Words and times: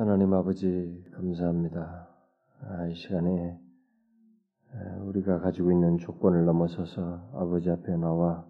하나님 0.00 0.32
아버지 0.32 1.04
감사합니다. 1.12 2.08
아, 2.62 2.86
이 2.86 2.94
시간에 2.94 3.60
우리가 5.02 5.40
가지고 5.40 5.72
있는 5.72 5.98
조건을 5.98 6.46
넘어서서 6.46 7.28
아버지 7.34 7.68
앞에 7.68 7.98
나와 7.98 8.48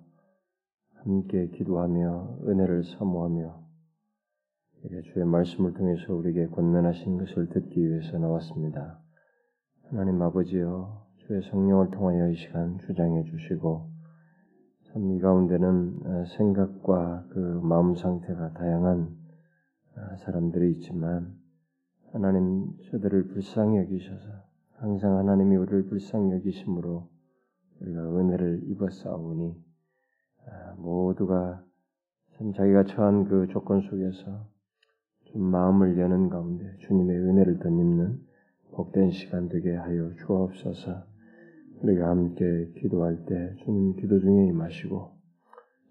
함께 1.02 1.48
기도하며 1.48 2.38
은혜를 2.46 2.84
사모하며 2.84 3.64
주의 5.12 5.24
말씀을 5.24 5.74
통해서 5.74 6.14
우리에게 6.14 6.46
권면하신 6.50 7.18
것을 7.18 7.48
듣기 7.48 7.84
위해서 7.84 8.16
나왔습니다. 8.18 9.00
하나님 9.88 10.22
아버지여 10.22 11.04
주의 11.26 11.42
성령을 11.50 11.90
통하여 11.90 12.28
이 12.28 12.36
시간 12.36 12.78
주장해 12.78 13.24
주시고 13.24 13.90
참 14.92 15.10
이 15.10 15.18
가운데는 15.18 16.26
생각과 16.26 17.26
그 17.30 17.38
마음 17.64 17.96
상태가 17.96 18.52
다양한 18.52 19.18
아, 19.96 20.16
사람들이 20.18 20.70
있지만 20.74 21.39
하나님 22.12 22.76
저들을 22.90 23.28
불쌍히 23.28 23.78
여기셔서 23.78 24.26
항상 24.72 25.16
하나님이 25.18 25.54
우리를 25.54 25.86
불쌍히 25.86 26.32
여기심으로 26.32 27.08
우리가 27.80 28.00
은혜를 28.00 28.62
입었사오니 28.64 29.54
아, 30.46 30.74
모두가 30.78 31.64
참 32.36 32.52
자기가 32.52 32.84
처한 32.84 33.26
그 33.26 33.46
조건 33.52 33.82
속에서 33.82 34.48
좀 35.26 35.42
마음을 35.42 36.00
여는 36.00 36.30
가운데 36.30 36.76
주님의 36.80 37.16
은혜를 37.16 37.60
덧입는 37.60 38.18
복된 38.72 39.12
시간 39.12 39.48
되게 39.48 39.74
하여 39.76 40.12
주옵소서. 40.14 41.04
우리가 41.82 42.08
함께 42.08 42.72
기도할 42.78 43.24
때 43.24 43.54
주님 43.64 43.94
기도 43.94 44.18
중에 44.18 44.46
임하시고 44.48 45.12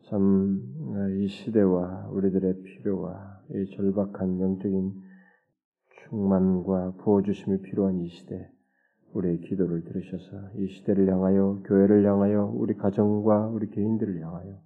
참이 0.10 0.60
아, 0.96 1.28
시대와 1.30 2.10
우리들의 2.10 2.62
필요와 2.62 3.40
이 3.52 3.76
절박한 3.76 4.42
영적인 4.42 5.09
충만과 6.10 6.94
부어주심이 6.98 7.62
필요한 7.62 8.00
이 8.00 8.10
시대, 8.10 8.50
우리의 9.14 9.42
기도를 9.42 9.84
들으셔서 9.84 10.52
이 10.58 10.68
시대를 10.68 11.12
향하여, 11.12 11.62
교회를 11.66 12.06
향하여, 12.06 12.46
우리 12.46 12.76
가정과 12.76 13.48
우리 13.48 13.70
개인들을 13.70 14.22
향하여 14.22 14.60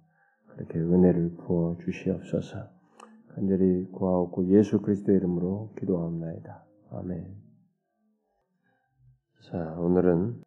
그렇게 0.48 0.78
은혜를 0.78 1.36
부어 1.36 1.76
주시옵소서. 1.84 2.70
간절히 3.34 3.90
구하옵고 3.90 4.48
예수 4.48 4.80
그리스도의 4.80 5.18
이름으로 5.18 5.72
기도하옵나이다. 5.78 6.64
아멘. 6.92 7.34
자, 9.42 9.76
오늘은 9.78 10.40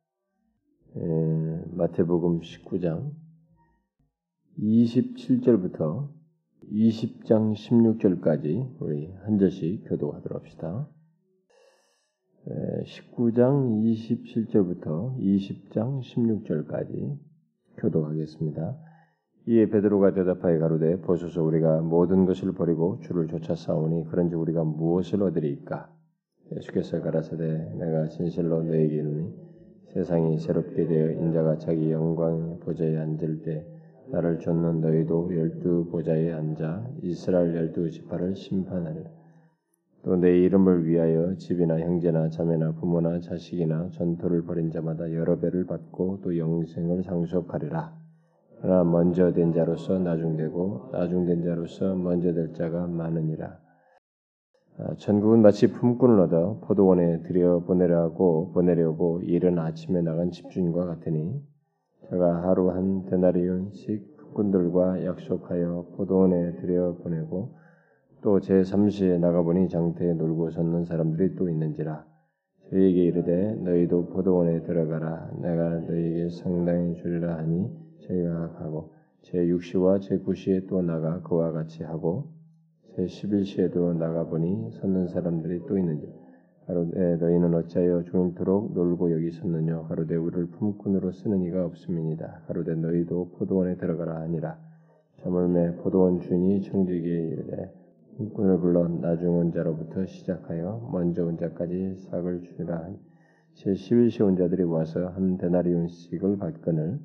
마태복음 1.76 2.40
19장 2.40 3.12
27절부터 4.58 6.10
20장 6.72 7.54
16절까지 7.54 8.76
우리 8.82 9.10
한 9.24 9.38
절씩 9.40 9.88
교도하도록 9.88 10.38
합시다. 10.40 10.90
19장 12.86 13.82
27절부터 13.84 15.18
20장 15.18 16.02
16절까지 16.02 17.18
교도하겠습니다. 17.78 18.78
이에 19.48 19.70
베드로가 19.70 20.14
대답하여 20.14 20.60
가로되 20.60 21.00
보소서 21.00 21.42
우리가 21.42 21.80
모든 21.82 22.26
것을 22.26 22.52
버리고 22.52 23.00
주를 23.02 23.28
쫓아 23.28 23.56
싸우니 23.56 24.08
그런지 24.10 24.36
우리가 24.36 24.66
무엇을 24.66 25.24
얻으리까? 25.24 25.90
예수께서 26.54 27.02
가라사대 27.02 27.76
내가 27.76 28.10
진실로 28.10 28.64
너에게 28.64 28.96
이르니 28.96 29.34
세상이 29.94 30.40
새롭게 30.40 30.86
되어 30.86 31.12
인자가 31.12 31.58
자기 31.60 31.92
영광 31.92 32.60
보좌에 32.60 32.98
앉을 32.98 33.44
때 33.44 33.77
나를 34.12 34.40
쫓는 34.40 34.82
너희도 34.82 35.36
열두 35.36 35.90
보좌에 35.92 36.32
앉아 36.32 36.88
이스라엘 37.02 37.56
열두 37.56 37.90
지파를 37.92 38.36
심판하리라. 38.36 39.10
또 40.04 40.16
내 40.16 40.40
이름을 40.40 40.86
위하여 40.86 41.36
집이나 41.36 41.80
형제나 41.80 42.30
자매나 42.30 42.74
부모나 42.74 43.20
자식이나 43.20 43.90
전토를 43.92 44.44
벌인 44.46 44.72
자마다 44.72 45.12
여러 45.12 45.38
배를 45.38 45.66
받고 45.66 46.22
또 46.24 46.38
영생을 46.38 47.04
상속하리라. 47.04 47.94
그러나 48.62 48.84
먼저 48.84 49.34
된 49.34 49.52
자로서 49.52 50.00
나중되고 50.00 50.92
나중된 50.94 51.44
자로서 51.44 51.96
먼저 51.96 52.34
될 52.34 52.54
자가 52.54 52.88
많으니라. 52.88 53.60
아, 54.80 54.96
전국은 54.98 55.42
마치 55.42 55.68
품꾼을 55.68 56.20
얻어 56.22 56.62
포도원에 56.64 57.24
들여 57.24 57.66
보내려고 57.68 58.52
보내려고 58.54 59.22
이른 59.24 59.60
아침에 59.60 60.02
나간 60.02 60.32
집주인과 60.32 60.86
같으니 60.86 61.42
제가 62.10 62.44
하루 62.48 62.72
한 62.72 63.06
데나리온씩 63.06 64.18
국군들과 64.18 65.04
약속하여 65.06 65.88
포도원에 65.96 66.56
들여 66.56 66.98
보내고 67.04 67.56
또 68.22 68.40
제 68.40 68.62
3시에 68.62 69.20
나가보니 69.20 69.70
장터에 69.70 70.14
놀고 70.14 70.52
섰는 70.52 70.86
사람들이 70.86 71.36
또 71.36 71.50
있는지라 71.50 72.06
저에게 72.70 73.04
이르되 73.06 73.56
너희도 73.56 74.08
포도원에 74.08 74.64
들어가라. 74.64 75.32
내가 75.42 75.80
너희에게 75.82 76.30
상당히 76.30 76.96
주리라 76.96 77.38
하니 77.38 77.70
저희가 78.08 78.54
가고 78.54 78.94
제 79.22 79.38
6시와 79.40 80.02
제 80.02 80.18
9시에 80.20 80.68
또 80.68 80.82
나가 80.82 81.22
그와 81.22 81.52
같이 81.52 81.84
하고 81.84 82.30
제 82.96 83.06
11시에도 83.06 83.96
나가보니 83.98 84.72
섰는 84.72 85.08
사람들이 85.08 85.62
또 85.68 85.78
있는지라 85.78 86.14
가로되 86.68 87.16
너희는 87.16 87.54
어찌하여 87.56 88.04
종일토록 88.04 88.74
놀고 88.74 89.14
여기 89.14 89.32
섰느냐? 89.32 89.84
가로되 89.84 90.18
우리를 90.18 90.48
품꾼으로 90.48 91.14
쓰는 91.14 91.42
이가 91.44 91.66
없음이니이다 91.66 92.42
가로되 92.46 92.76
너희도 92.76 93.30
포도원에 93.38 93.78
들어가라 93.78 94.20
하니라. 94.24 94.58
저물매 95.24 95.78
포도원 95.78 96.20
주인이 96.20 96.62
청지기에 96.64 97.28
이르되 97.30 97.74
품꾼을 98.18 98.60
불러 98.60 98.86
나중 98.86 99.38
온 99.38 99.54
자로부터 99.54 100.06
시작하여 100.06 100.90
먼저 100.92 101.26
온 101.26 101.38
자까지 101.38 101.96
싹을 102.10 102.42
주니라 102.42 102.84
하니 102.84 103.00
제 103.54 103.72
11시 103.72 104.26
온 104.26 104.36
자들이 104.36 104.64
와서 104.64 105.08
한 105.08 105.38
데나리온씩을 105.38 106.38
받거늘 106.38 107.00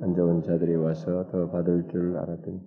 앉아 0.00 0.24
온 0.24 0.42
자들이 0.42 0.74
와서 0.76 1.26
더 1.30 1.50
받을 1.50 1.86
줄 1.88 2.16
알았더니 2.16 2.60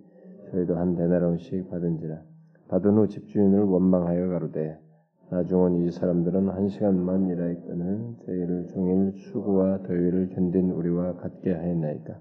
저희도 0.52 0.76
한 0.76 0.94
데나리온씩 0.94 1.68
받은지라. 1.70 2.22
받은 2.68 2.96
후 2.96 3.08
집주인을 3.08 3.62
원망하여 3.62 4.28
가로되 4.28 4.85
나중은 5.28 5.74
이 5.82 5.90
사람들은 5.90 6.50
한 6.50 6.68
시간만 6.68 7.28
일하였거늘 7.28 8.14
저희를 8.24 8.66
종일 8.68 9.12
수고와 9.16 9.82
더위를 9.82 10.28
견딘 10.28 10.70
우리와 10.70 11.14
같게 11.16 11.52
하였나이다. 11.52 12.20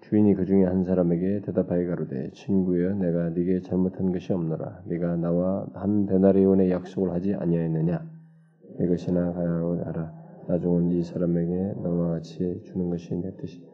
주인이 0.00 0.34
그 0.34 0.44
중에 0.46 0.64
한 0.64 0.82
사람에게 0.82 1.42
대답하여 1.42 1.86
가로되 1.86 2.30
친구여 2.32 2.94
내가 2.94 3.30
네게 3.30 3.60
잘못한 3.60 4.10
것이 4.10 4.32
없노라. 4.32 4.82
네가 4.86 5.16
나와 5.16 5.64
한 5.74 6.06
데나리온의 6.06 6.72
약속을 6.72 7.12
하지 7.12 7.34
아니하였느냐? 7.34 8.04
내 8.78 8.88
것이나 8.88 9.32
가야로 9.32 9.84
알아 9.84 10.12
나중은 10.48 10.90
이 10.90 11.04
사람에게 11.04 11.74
너와 11.82 12.14
같이 12.14 12.62
주는 12.64 12.90
것이 12.90 13.14
내 13.14 13.36
뜻이 13.36 13.64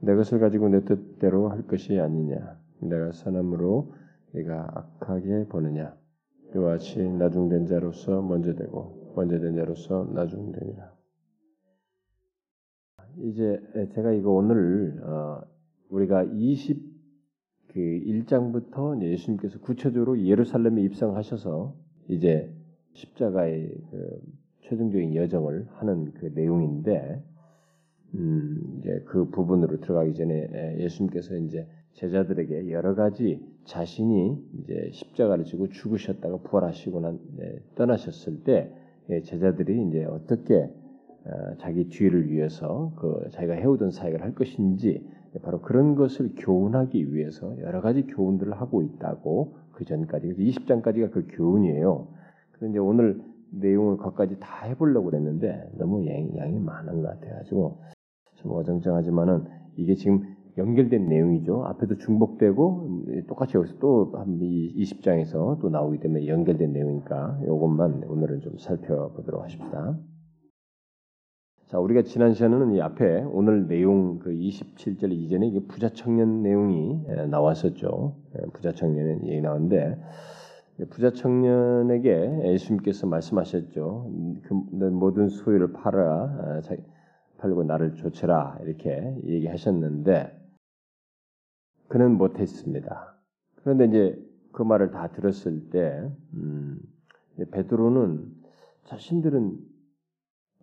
내 0.00 0.16
것을 0.16 0.40
가지고 0.40 0.70
내 0.70 0.84
뜻대로 0.84 1.50
할 1.50 1.68
것이 1.68 2.00
아니냐? 2.00 2.58
내가 2.80 3.12
선함으로 3.12 3.92
네가 4.32 4.70
악하게 4.74 5.46
보느냐 5.48 5.94
그와 6.52 6.72
같이 6.72 6.98
나중된 7.02 7.66
자로서 7.66 8.22
먼저 8.22 8.54
되고 8.54 9.12
먼저 9.14 9.38
된 9.38 9.54
자로서 9.54 10.04
나중되니라. 10.12 10.92
이제 13.18 13.60
제가 13.94 14.12
이거 14.12 14.30
오늘 14.30 15.00
어, 15.02 15.42
우리가 15.90 16.24
20 16.24 16.88
그 17.68 17.80
1장부터 17.80 19.02
예수님께서 19.02 19.58
구체적으로 19.60 20.20
예루살렘에 20.24 20.82
입성하셔서 20.82 21.74
이제 22.08 22.50
십자가의 22.94 23.74
그 23.90 24.20
최종적인 24.62 25.14
여정을 25.14 25.66
하는 25.74 26.12
그 26.14 26.26
내용인데 26.34 27.22
음, 28.14 28.78
이제 28.78 29.02
그 29.06 29.28
부분으로 29.30 29.80
들어가기 29.80 30.14
전에 30.14 30.78
예수님께서 30.78 31.36
이제 31.36 31.66
제자들에게 31.94 32.70
여러 32.70 32.94
가지 32.94 33.40
자신이 33.64 34.38
이제 34.60 34.90
십자가를 34.92 35.44
지고 35.44 35.68
죽으셨다가 35.68 36.38
부활하시고 36.38 37.00
난 37.00 37.18
네, 37.36 37.58
떠나셨을 37.74 38.44
때 38.44 38.72
예, 39.10 39.22
제자들이 39.22 39.88
이제 39.88 40.04
어떻게 40.04 40.70
어, 41.24 41.56
자기 41.58 41.88
뒤를 41.88 42.30
위해서 42.30 42.92
그 42.96 43.28
자기가 43.32 43.54
해오던 43.54 43.90
사역을 43.90 44.22
할 44.22 44.34
것인지 44.34 45.06
바로 45.42 45.60
그런 45.60 45.94
것을 45.94 46.32
교훈하기 46.36 47.14
위해서 47.14 47.56
여러 47.60 47.80
가지 47.80 48.06
교훈들을 48.06 48.52
하고 48.52 48.82
있다고 48.82 49.56
그 49.72 49.84
전까지 49.84 50.34
20장까지가 50.34 51.10
그 51.10 51.26
교훈이에요. 51.28 52.08
그런데 52.52 52.78
오늘 52.78 53.20
내용을 53.50 53.96
거기까지 53.98 54.38
다 54.40 54.64
해보려고 54.66 55.06
그랬는데 55.06 55.70
너무 55.78 56.06
양이, 56.06 56.36
양이 56.36 56.58
많은 56.58 57.02
것 57.02 57.20
같아가지고 57.20 57.78
좀 58.36 58.52
어정쩡하지만은 58.52 59.44
이게 59.76 59.94
지금 59.94 60.34
연결된 60.58 61.08
내용이죠. 61.08 61.64
앞에도 61.64 61.96
중복되고 61.96 63.24
똑같이 63.28 63.56
여기서 63.56 63.78
또 63.78 64.12
한 64.14 64.38
20장에서 64.38 65.60
또 65.60 65.70
나오기 65.70 66.00
때문에 66.00 66.26
연결된 66.26 66.72
내용이니까 66.72 67.40
이것만 67.44 68.04
오늘은 68.08 68.40
좀 68.40 68.58
살펴보도록 68.58 69.44
하십시다. 69.44 69.98
자, 71.68 71.78
우리가 71.78 72.02
지난 72.02 72.32
시간에는 72.34 72.74
이 72.74 72.80
앞에 72.80 73.24
오늘 73.30 73.68
내용 73.68 74.18
그 74.18 74.30
27절 74.30 75.12
이전에 75.12 75.48
이게 75.48 75.60
부자 75.66 75.90
청년 75.90 76.42
내용이 76.42 77.04
나왔었죠. 77.30 78.16
부자 78.54 78.72
청년의 78.72 79.20
얘기 79.26 79.40
나왔는데 79.40 79.98
부자 80.90 81.12
청년에게 81.12 82.52
예수님께서 82.52 83.06
말씀하셨죠. 83.06 84.10
그 84.42 84.54
모든 84.54 85.28
소유를 85.28 85.72
팔아 85.72 86.00
아, 86.00 86.60
팔고 87.38 87.64
나를 87.64 87.94
조치라 87.94 88.58
이렇게 88.64 89.14
얘기하셨는데 89.24 90.37
그는 91.88 92.16
못했습니다. 92.16 93.14
그런데 93.56 93.86
이제 93.86 94.28
그 94.52 94.62
말을 94.62 94.90
다 94.90 95.08
들었을 95.08 95.70
때 95.70 96.10
음, 96.34 96.78
베드로는 97.50 98.30
자신들은 98.84 99.58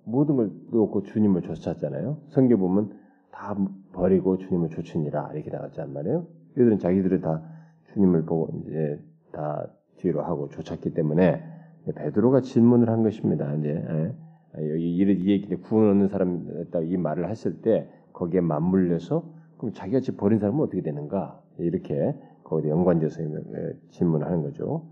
모든 0.06 0.36
걸 0.36 0.52
놓고 0.72 1.04
주님을 1.04 1.42
쫓았잖아요. 1.42 2.22
성경 2.30 2.60
보면 2.60 2.98
다 3.32 3.56
버리고 3.92 4.38
주님을 4.38 4.70
쫓으니라 4.70 5.32
이렇게 5.34 5.50
나갔단 5.50 5.94
말이에요. 5.94 6.28
이들은 6.52 6.80
자기들은 6.80 7.22
다 7.22 7.44
주님을 7.94 8.26
보고 8.26 8.50
이제 8.68 9.04
다 9.32 9.68
뒤로 9.98 10.22
하고 10.24 10.50
쫓았기 10.50 10.94
때문에 10.94 11.44
베드로가 11.96 12.42
질문을 12.42 12.90
한 12.90 13.04
것입니다. 13.04 13.54
이제 13.56 13.70
예. 13.70 14.16
여기 14.72 14.96
이 14.96 15.30
얘기 15.30 15.56
구원 15.56 15.90
얻는 15.92 16.08
사람 16.08 16.66
이 16.84 16.98
말을 16.98 17.30
했을 17.30 17.62
때 17.62 17.90
거기에 18.14 18.42
맞물려서 18.42 19.35
그럼 19.58 19.74
자기가 19.74 20.00
집 20.02 20.18
버린 20.18 20.40
사람은 20.40 20.62
어떻게 20.62 20.82
되는가 20.82 21.42
이렇게 21.58 22.16
거기에 22.44 22.72
연관돼서 22.72 23.22
질문하는 23.92 24.44
거죠. 24.44 24.88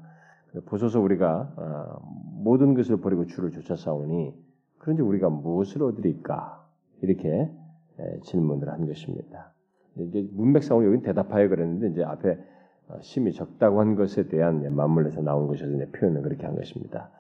보소서 0.66 1.00
우리가 1.00 1.54
아, 1.56 2.00
모든 2.34 2.74
것을 2.74 2.98
버리고 2.98 3.26
주를 3.26 3.52
쫓아 3.52 3.76
싸우니 3.76 4.34
그런지 4.78 5.02
우리가 5.02 5.30
무엇을 5.30 5.82
얻으리까 5.84 6.68
이렇게 7.02 7.52
질문을 8.24 8.70
한 8.70 8.86
것입니다. 8.86 9.54
이게 9.96 10.28
문맥상으로 10.32 10.94
여기 10.94 11.04
대답하여 11.04 11.48
그랬는데 11.50 11.90
이제 11.90 12.04
앞에 12.04 12.38
어, 12.90 13.00
심이 13.02 13.32
적다고 13.32 13.80
한 13.80 13.96
것에 13.96 14.28
대한 14.28 14.76
맞물려서 14.76 15.22
나온 15.22 15.54
이제 15.54 15.90
표현을 15.92 16.22
그렇게 16.22 16.46
한 16.46 16.56
것입니다. 16.56 17.12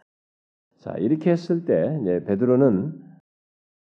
자 0.79 0.93
이렇게 0.97 1.31
했을 1.31 1.65
때 1.65 1.97
이제 2.01 2.23
베드로는 2.25 2.99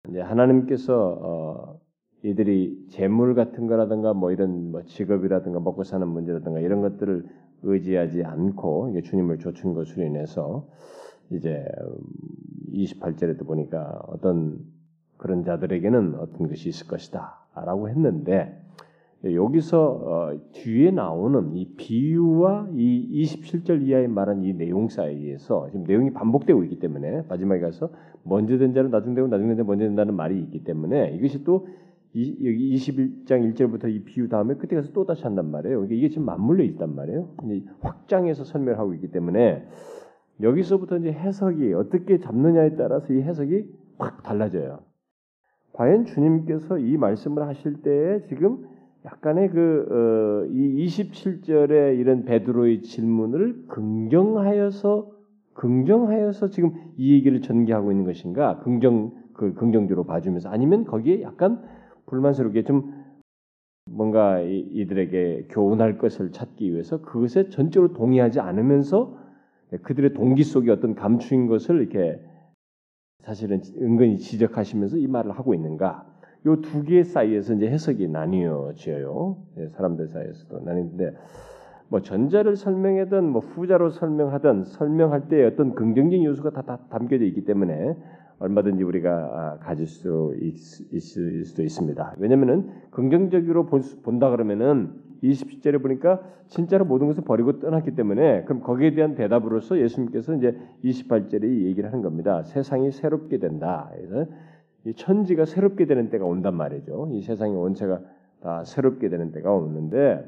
이제 0.08 0.20
하나님께서 0.20 1.18
어, 1.20 1.80
이들이 2.22 2.86
재물 2.88 3.34
같은 3.34 3.66
거라든가 3.66 4.12
뭐 4.12 4.32
이런 4.32 4.72
뭐 4.72 4.82
직업이라든가 4.82 5.60
먹고 5.60 5.84
사는 5.84 6.06
문제라든가 6.06 6.60
이런 6.60 6.80
것들을 6.80 7.26
의지하지 7.62 8.24
않고 8.24 8.90
이게 8.90 9.02
주님을 9.02 9.38
좇은 9.38 9.74
것으로 9.74 10.04
인해서 10.04 10.66
이제 11.30 11.64
28절에도 12.72 13.46
보니까 13.46 14.00
어떤 14.08 14.58
그런 15.16 15.44
자들에게는 15.44 16.14
어떤 16.16 16.48
것이 16.48 16.68
있을 16.68 16.86
것이다라고 16.86 17.88
했는데 17.88 18.60
여기서 19.24 19.80
어, 19.82 20.38
뒤에 20.52 20.92
나오는 20.92 21.56
이 21.56 21.74
비유와 21.76 22.68
이 22.72 23.24
27절 23.24 23.82
이하에 23.82 24.06
말한 24.06 24.44
이 24.44 24.52
내용 24.52 24.88
사이에서 24.88 25.66
지금 25.70 25.84
내용이 25.84 26.12
반복되고 26.12 26.62
있기 26.64 26.78
때문에 26.78 27.24
마지막에 27.28 27.60
가서 27.60 27.90
먼저 28.22 28.58
된 28.58 28.74
자는 28.74 28.90
나중 28.90 29.14
되고 29.14 29.26
나중 29.26 29.48
된 29.48 29.56
자는 29.56 29.66
먼저 29.66 29.84
된다는 29.84 30.14
말이 30.14 30.38
있기 30.38 30.62
때문에 30.62 31.14
이것이 31.16 31.42
또 31.42 31.66
이, 32.14 32.36
여기 32.44 32.74
21장 32.74 33.52
1절부터 33.52 33.92
이 33.92 34.02
비유 34.04 34.28
다음에 34.28 34.54
그때 34.54 34.76
가서 34.76 34.92
또 34.92 35.04
다시 35.04 35.24
한단 35.24 35.50
말이에요. 35.50 35.84
이게 35.90 36.08
지금 36.08 36.24
맞물려 36.24 36.64
있단 36.64 36.94
말이에요. 36.94 37.34
확장해서 37.80 38.44
설명하고 38.44 38.94
있기 38.94 39.10
때문에 39.10 39.66
여기서부터 40.40 40.98
이제 40.98 41.12
해석이 41.12 41.74
어떻게 41.74 42.18
잡느냐에 42.18 42.76
따라서 42.76 43.12
이 43.12 43.20
해석이 43.20 43.66
확 43.98 44.22
달라져요. 44.22 44.80
과연 45.72 46.06
주님께서 46.06 46.78
이 46.78 46.96
말씀을 46.96 47.46
하실 47.46 47.82
때에 47.82 48.22
지금 48.22 48.64
약간의 49.04 49.50
그, 49.50 49.86
어, 49.90 50.52
이 50.52 50.84
27절의 50.86 51.98
이런 51.98 52.24
베드로의 52.24 52.82
질문을 52.82 53.66
긍정하여서, 53.68 55.10
긍정하여서 55.54 56.50
지금 56.50 56.72
이 56.96 57.14
얘기를 57.14 57.40
전개하고 57.40 57.92
있는 57.92 58.04
것인가, 58.04 58.58
긍정, 58.60 59.12
그 59.34 59.54
긍정적으로 59.54 60.04
봐주면서 60.04 60.48
아니면 60.50 60.84
거기에 60.84 61.22
약간 61.22 61.62
불만스럽게 62.08 62.64
좀 62.64 62.92
뭔가 63.90 64.40
이들에게 64.40 65.48
교훈할 65.50 65.98
것을 65.98 66.32
찾기 66.32 66.72
위해서 66.72 67.00
그것에 67.00 67.48
전적으로 67.48 67.92
동의하지 67.94 68.40
않으면서 68.40 69.16
그들의 69.82 70.14
동기 70.14 70.44
속에 70.44 70.70
어떤 70.70 70.94
감추인 70.94 71.46
것을 71.46 71.80
이렇게 71.80 72.20
사실은 73.20 73.60
은근히 73.80 74.18
지적하시면서 74.18 74.96
이 74.98 75.06
말을 75.06 75.32
하고 75.32 75.54
있는가? 75.54 76.06
요 76.46 76.56
두 76.56 76.84
개 76.84 77.02
사이에서 77.02 77.54
이제 77.54 77.68
해석이 77.68 78.08
나뉘어져요. 78.08 79.36
예, 79.58 79.68
사람들 79.70 80.08
사이에서도 80.08 80.60
나뉘는데 80.60 81.14
뭐 81.88 82.00
전자를 82.00 82.56
설명하든 82.56 83.24
뭐 83.24 83.40
후자로 83.40 83.90
설명하든 83.90 84.64
설명할 84.64 85.28
때 85.28 85.44
어떤 85.44 85.74
긍정적인 85.74 86.24
요소가 86.24 86.50
다, 86.50 86.62
다 86.62 86.78
담겨져 86.90 87.24
있기 87.24 87.44
때문에 87.44 87.96
얼마든지 88.40 88.82
우리가 88.84 89.10
아, 89.10 89.58
가질 89.60 89.86
수 89.86 90.34
있, 90.40 91.18
을 91.18 91.44
수도 91.44 91.62
있습니다. 91.62 92.14
왜냐하면은 92.18 92.70
긍정적으로 92.90 93.66
본다 93.66 94.30
그러면은 94.30 94.92
20절에 95.22 95.82
보니까 95.82 96.20
진짜로 96.46 96.84
모든 96.84 97.08
것을 97.08 97.24
버리고 97.24 97.58
떠났기 97.58 97.94
때문에 97.94 98.44
그럼 98.44 98.62
거기에 98.62 98.94
대한 98.94 99.14
대답으로서 99.14 99.78
예수님께서 99.78 100.34
이제 100.34 100.56
28절에 100.84 101.64
얘기를 101.64 101.90
하는 101.90 102.02
겁니다. 102.02 102.42
세상이 102.42 102.92
새롭게 102.92 103.38
된다. 103.38 103.90
그래서 103.94 104.30
이 104.84 104.94
천지가 104.94 105.44
새롭게 105.44 105.86
되는 105.86 106.08
때가 106.08 106.24
온단 106.24 106.54
말이죠. 106.54 107.08
이 107.12 107.22
세상의 107.22 107.56
원체가 107.56 108.00
다 108.40 108.64
새롭게 108.64 109.08
되는 109.08 109.32
때가 109.32 109.52
오는데 109.52 110.24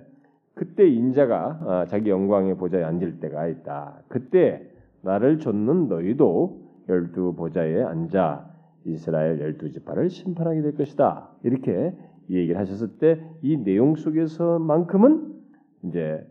그때 0.55 0.87
인자가 0.89 1.61
아, 1.63 1.87
자기 1.89 2.11
영광의 2.11 2.57
보좌에 2.57 2.83
앉을 2.83 3.21
때가 3.21 3.47
있다. 3.47 4.03
그때 4.09 4.69
나를 5.03 5.39
좇는 5.39 5.89
너희도 5.89 6.70
열두 6.91 7.35
보좌에 7.37 7.83
앉아 7.83 8.51
이스라엘 8.85 9.41
열두 9.41 9.71
지파를 9.71 10.11
심판하게 10.11 10.63
될 10.63 10.75
것이다. 10.75 11.31
이렇게 11.45 11.95
얘기를 12.29 12.59
하셨을 12.59 12.99
때 12.99 13.21
이 13.43 13.57
내용 13.57 13.97
속에서만큼은 13.97 15.33
이제 15.85 16.27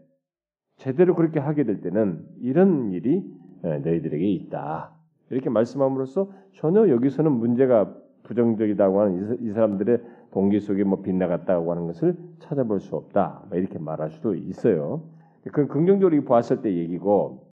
제대로 0.77 1.15
그렇게 1.15 1.39
하게 1.39 1.63
될 1.63 1.81
때는 1.81 2.25
이런 2.39 2.91
일이 2.91 3.23
예, 3.65 3.77
너희들에게 3.79 4.25
있다. 4.25 4.93
이렇게 5.29 5.49
말씀함으로써 5.49 6.31
전혀 6.53 6.87
여기서는 6.89 7.31
문제가 7.31 7.93
부정적이다고 8.23 9.01
하는 9.01 9.37
이 9.41 9.51
사람들의 9.51 10.01
동기 10.31 10.59
속에 10.59 10.83
뭐 10.83 11.01
빗나갔다고 11.01 11.71
하는 11.71 11.87
것을 11.87 12.15
찾아볼 12.39 12.79
수 12.79 12.95
없다. 12.95 13.45
뭐 13.49 13.57
이렇게 13.57 13.79
말할 13.79 14.11
수도 14.11 14.35
있어요. 14.35 15.03
그 15.51 15.67
긍정적으로 15.67 16.21
보았을 16.23 16.61
때 16.61 16.73
얘기고 16.73 17.49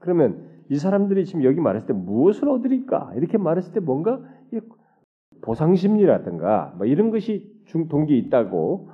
그러면 0.00 0.59
이 0.70 0.76
사람들이 0.78 1.24
지금 1.26 1.44
여기 1.44 1.60
말했을 1.60 1.88
때 1.88 1.92
무엇을 1.92 2.48
얻으리까? 2.48 3.12
이렇게 3.16 3.36
말했을 3.38 3.72
때 3.74 3.80
뭔가 3.80 4.20
보상심리라든가 5.42 6.74
뭐 6.78 6.86
이런 6.86 7.10
것이 7.10 7.50
중 7.66 7.88
동기 7.88 8.16
있다고 8.18 8.88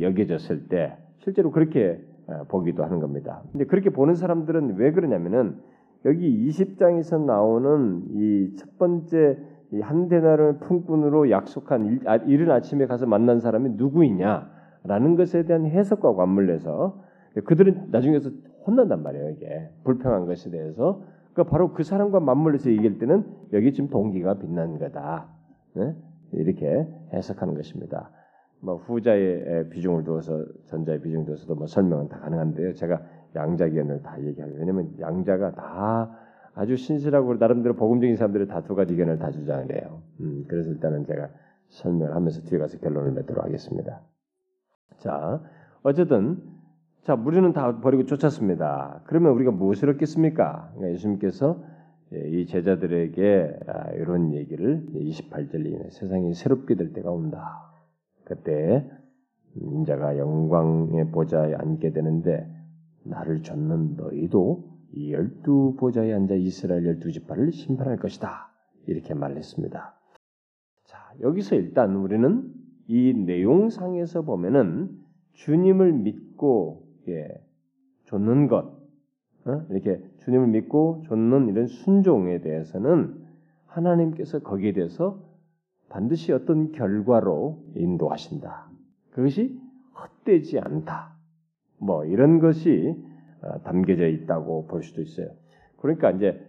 여겨졌을 0.00 0.68
때 0.68 0.96
실제로 1.18 1.50
그렇게 1.50 2.00
어, 2.26 2.44
보기도 2.48 2.84
하는 2.84 3.00
겁니다. 3.00 3.42
근데 3.52 3.64
그렇게 3.66 3.90
보는 3.90 4.14
사람들은 4.14 4.76
왜 4.76 4.92
그러냐면은 4.92 5.58
여기 6.06 6.48
20장에서 6.48 7.20
나오는 7.24 8.02
이 8.12 8.56
첫 8.56 8.78
번째 8.78 9.38
한 9.80 10.08
대나를 10.08 10.58
품꾼으로 10.58 11.30
약속한 11.30 11.86
일, 11.86 12.08
아, 12.08 12.16
이른 12.16 12.50
아침에 12.50 12.86
가서 12.86 13.06
만난 13.06 13.40
사람이 13.40 13.70
누구이냐라는 13.70 15.16
것에 15.16 15.44
대한 15.44 15.66
해석과 15.66 16.14
관물해서 16.14 17.02
그들은 17.44 17.88
나중에서 17.90 18.30
혼난단 18.66 19.02
말이에요. 19.02 19.30
이게 19.30 19.70
불평한 19.84 20.26
것에 20.26 20.50
대해서 20.50 21.02
그러니까 21.32 21.50
바로 21.50 21.72
그 21.72 21.82
사람과 21.82 22.20
맞물려서 22.20 22.70
얘기할 22.70 22.98
때는 22.98 23.24
여기 23.52 23.72
지금 23.72 23.90
동기가 23.90 24.34
빛난 24.38 24.78
거다. 24.78 25.28
네? 25.74 25.94
이렇게 26.32 26.86
해석하는 27.12 27.54
것입니다. 27.54 28.10
뭐 28.60 28.76
후자의 28.76 29.68
비중을 29.70 30.04
두어서 30.04 30.44
전자의 30.66 31.02
비중을 31.02 31.26
두어서도 31.26 31.54
뭐 31.54 31.66
설명은 31.66 32.08
다 32.08 32.18
가능한데요. 32.20 32.74
제가 32.74 33.02
양자 33.36 33.68
견을 33.68 34.02
다 34.02 34.20
얘기하려고 34.22 34.58
왜냐면 34.60 34.94
양자가 34.98 35.52
다 35.52 36.18
아주 36.54 36.76
신실하고 36.76 37.34
나름대로 37.34 37.74
복음적인 37.74 38.16
사람들이 38.16 38.46
다 38.46 38.60
두 38.62 38.74
가지 38.74 38.96
견을 38.96 39.18
다 39.18 39.30
주장을 39.30 39.70
해요. 39.74 40.02
음, 40.20 40.44
그래서 40.48 40.70
일단은 40.70 41.04
제가 41.04 41.28
설명을 41.68 42.14
하면서 42.14 42.40
뒤에 42.42 42.58
가서 42.58 42.78
결론을 42.78 43.12
맺도록 43.12 43.44
하겠습니다. 43.44 44.00
자, 44.98 45.42
어쨌든 45.82 46.38
자, 47.04 47.12
우리는 47.14 47.52
다 47.52 47.80
버리고 47.80 48.06
쫓았습니다. 48.06 49.02
그러면 49.04 49.32
우리가 49.32 49.50
무엇을 49.50 49.90
얻겠습니까? 49.90 50.70
그러니까 50.74 50.94
예수님께서 50.94 51.62
예, 52.14 52.28
이 52.30 52.46
제자들에게 52.46 53.58
아, 53.66 53.90
이런 53.92 54.32
얘기를 54.32 54.86
28절 54.94 55.90
세상이 55.90 56.32
새롭게 56.32 56.76
될 56.76 56.94
때가 56.94 57.10
온다. 57.10 57.70
그때 58.24 58.90
인자가 59.54 60.16
영광의 60.16 61.10
보좌에 61.10 61.54
앉게 61.54 61.92
되는데 61.92 62.50
나를 63.02 63.42
쫓는 63.42 63.96
너희도 63.96 64.64
이 64.94 65.12
열두 65.12 65.76
보좌에 65.78 66.10
앉아 66.10 66.36
이스라엘 66.36 66.86
열두 66.86 67.12
지파를 67.12 67.52
심판할 67.52 67.98
것이다. 67.98 68.50
이렇게 68.86 69.12
말했습니다. 69.12 69.94
자, 70.84 70.98
여기서 71.20 71.56
일단 71.56 71.96
우리는 71.96 72.50
이 72.86 73.12
내용상에서 73.12 74.22
보면은 74.22 75.04
주님을 75.34 75.92
믿고 75.92 76.83
예, 77.08 77.28
쫓는 78.04 78.48
것 78.48 78.84
어? 79.46 79.66
이렇게 79.70 80.02
주님을 80.20 80.48
믿고 80.48 81.02
좇는 81.06 81.48
이런 81.48 81.66
순종에 81.66 82.40
대해서는 82.40 83.24
하나님께서 83.66 84.40
거기에 84.40 84.72
대해서 84.72 85.20
반드시 85.88 86.32
어떤 86.32 86.72
결과로 86.72 87.62
인도하신다. 87.76 88.68
그것이 89.10 89.58
헛되지 89.94 90.58
않다. 90.60 91.14
뭐 91.78 92.04
이런 92.04 92.38
것이 92.40 92.96
어, 93.42 93.60
담겨져 93.62 94.08
있다고 94.08 94.66
볼 94.66 94.82
수도 94.82 95.02
있어요. 95.02 95.28
그러니까 95.76 96.10
이제 96.12 96.40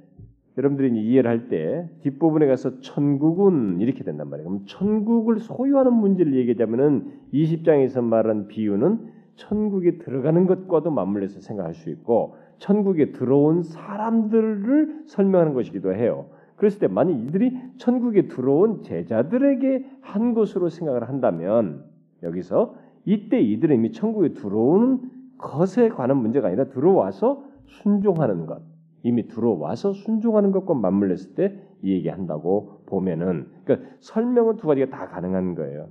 여러분들이 0.57 0.97
이해를 0.97 1.29
할 1.29 1.49
때 1.49 1.89
뒷부분에 2.01 2.47
가서 2.47 2.79
천국은 2.79 3.81
이렇게 3.81 4.03
된단 4.03 4.29
말이에요. 4.29 4.49
그럼 4.49 4.65
천국을 4.65 5.39
소유하는 5.39 5.93
문제를 5.93 6.33
얘기하자면은 6.35 7.11
20장에서 7.33 8.01
말한 8.01 8.47
비유는 8.47 9.14
천국에 9.35 9.97
들어가는 9.97 10.45
것과도 10.47 10.91
맞물려서 10.91 11.41
생각할 11.41 11.73
수 11.73 11.89
있고 11.89 12.35
천국에 12.59 13.11
들어온 13.11 13.63
사람들을 13.63 15.03
설명하는 15.07 15.53
것이기도 15.53 15.93
해요. 15.93 16.27
그랬을 16.55 16.79
때 16.79 16.87
만약 16.87 17.19
이들이 17.19 17.57
천국에 17.77 18.27
들어온 18.27 18.81
제자들에게 18.81 19.85
한 20.01 20.33
것으로 20.33 20.69
생각을 20.69 21.09
한다면 21.09 21.83
여기서 22.23 22.75
이때 23.03 23.41
이들은 23.41 23.75
이미 23.75 23.91
천국에 23.91 24.33
들어오는 24.33 24.99
것에 25.37 25.89
관한 25.89 26.17
문제가 26.17 26.47
아니라 26.47 26.69
들어와서 26.69 27.43
순종하는 27.65 28.45
것, 28.45 28.61
이미 29.03 29.27
들어와서 29.27 29.93
순종하는 29.93 30.51
것과 30.51 30.75
맞물렸을 30.75 31.35
때 31.35 31.65
이 31.85 31.91
얘기한다고 31.91 32.81
보면은 32.87 33.47
그러니까 33.63 33.89
설명은 33.99 34.57
두 34.57 34.67
가지가 34.67 34.89
다 34.89 35.07
가능한 35.07 35.53
거예요. 35.53 35.89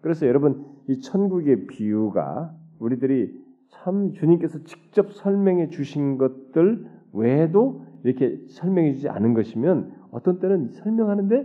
그래서 0.00 0.26
여러분 0.26 0.64
이 0.88 1.00
천국의 1.00 1.68
비유가 1.68 2.52
우리들이 2.78 3.46
참 3.68 4.12
주님께서 4.12 4.62
직접 4.64 5.12
설명해 5.12 5.70
주신 5.70 6.18
것들 6.18 6.86
외에도 7.12 7.84
이렇게 8.04 8.40
설명해 8.48 8.94
주지 8.94 9.08
않은 9.08 9.34
것이면 9.34 9.92
어떤 10.10 10.38
때는 10.38 10.70
설명하는데 10.72 11.36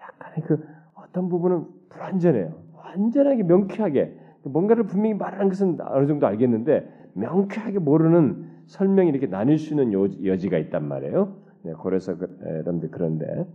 약간의 0.00 0.46
그 0.46 0.64
어떤 0.94 1.28
부분은 1.28 1.66
불완전해요. 1.88 2.54
완전하게 2.74 3.42
명쾌하게 3.42 4.16
뭔가를 4.44 4.84
분명히 4.84 5.14
말하는 5.14 5.48
것은 5.48 5.78
어느 5.80 6.06
정도 6.06 6.26
알겠는데 6.26 7.10
명쾌하게 7.14 7.78
모르는 7.78 8.48
설명이 8.66 9.10
이렇게 9.10 9.26
나뉠 9.26 9.58
수 9.58 9.74
있는 9.74 9.92
여지 10.24 10.48
가 10.48 10.58
있단 10.58 10.86
말이에요. 10.86 11.36
네, 11.62 11.72
그래서 11.82 12.16
그, 12.16 12.38
여러분들 12.42 12.90
그런데 12.90 13.46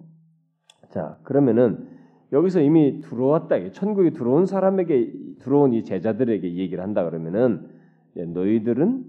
자 0.89 1.17
그러면은 1.23 1.94
여기서 2.31 2.61
이미 2.61 3.01
들어왔다 3.01 3.71
천국에 3.71 4.11
들어온 4.11 4.45
사람에게 4.45 5.13
들어온 5.39 5.73
이 5.73 5.83
제자들에게 5.83 6.55
얘기를 6.55 6.83
한다 6.83 7.03
그러면은 7.03 7.67
너희들은 8.15 9.05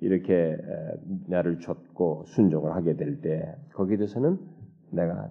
이렇게 0.00 0.56
나를 1.28 1.60
줬고 1.60 2.24
순종을 2.26 2.72
하게 2.74 2.96
될 2.96 3.20
때 3.20 3.54
거기에 3.74 3.96
대해서는 3.98 4.38
내가 4.90 5.30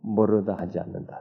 뭐르다 0.00 0.54
하지 0.54 0.78
않는다. 0.78 1.18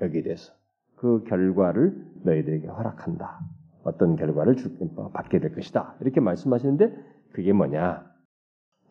여기에 0.00 0.22
대해서. 0.22 0.52
그 0.96 1.24
결과를 1.24 2.06
너희들에게 2.24 2.66
허락한다. 2.68 3.40
어떤 3.84 4.16
결과를 4.16 4.56
주, 4.56 4.76
받게 5.12 5.38
될 5.40 5.54
것이다. 5.54 5.96
이렇게 6.00 6.20
말씀하시는데 6.20 6.96
그게 7.32 7.52
뭐냐? 7.52 8.04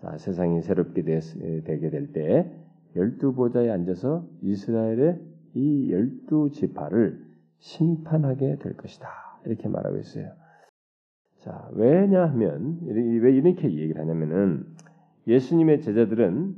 자, 0.01 0.17
세상이 0.17 0.61
새롭게 0.61 1.03
되게 1.03 1.89
될 1.89 2.13
때 2.13 2.51
열두 2.95 3.33
보좌에 3.33 3.69
앉아서 3.71 4.25
이스라엘의 4.41 5.19
이 5.55 5.91
열두 5.91 6.51
지파를 6.51 7.19
심판하게 7.59 8.57
될 8.59 8.75
것이다. 8.77 9.07
이렇게 9.45 9.67
말하고 9.67 9.97
있어요. 9.97 10.31
자, 11.39 11.69
왜냐하면 11.73 12.79
왜 12.83 13.31
이렇게 13.31 13.69
얘기를 13.69 13.99
하냐면은 14.01 14.65
예수님의 15.27 15.81
제자들은 15.81 16.55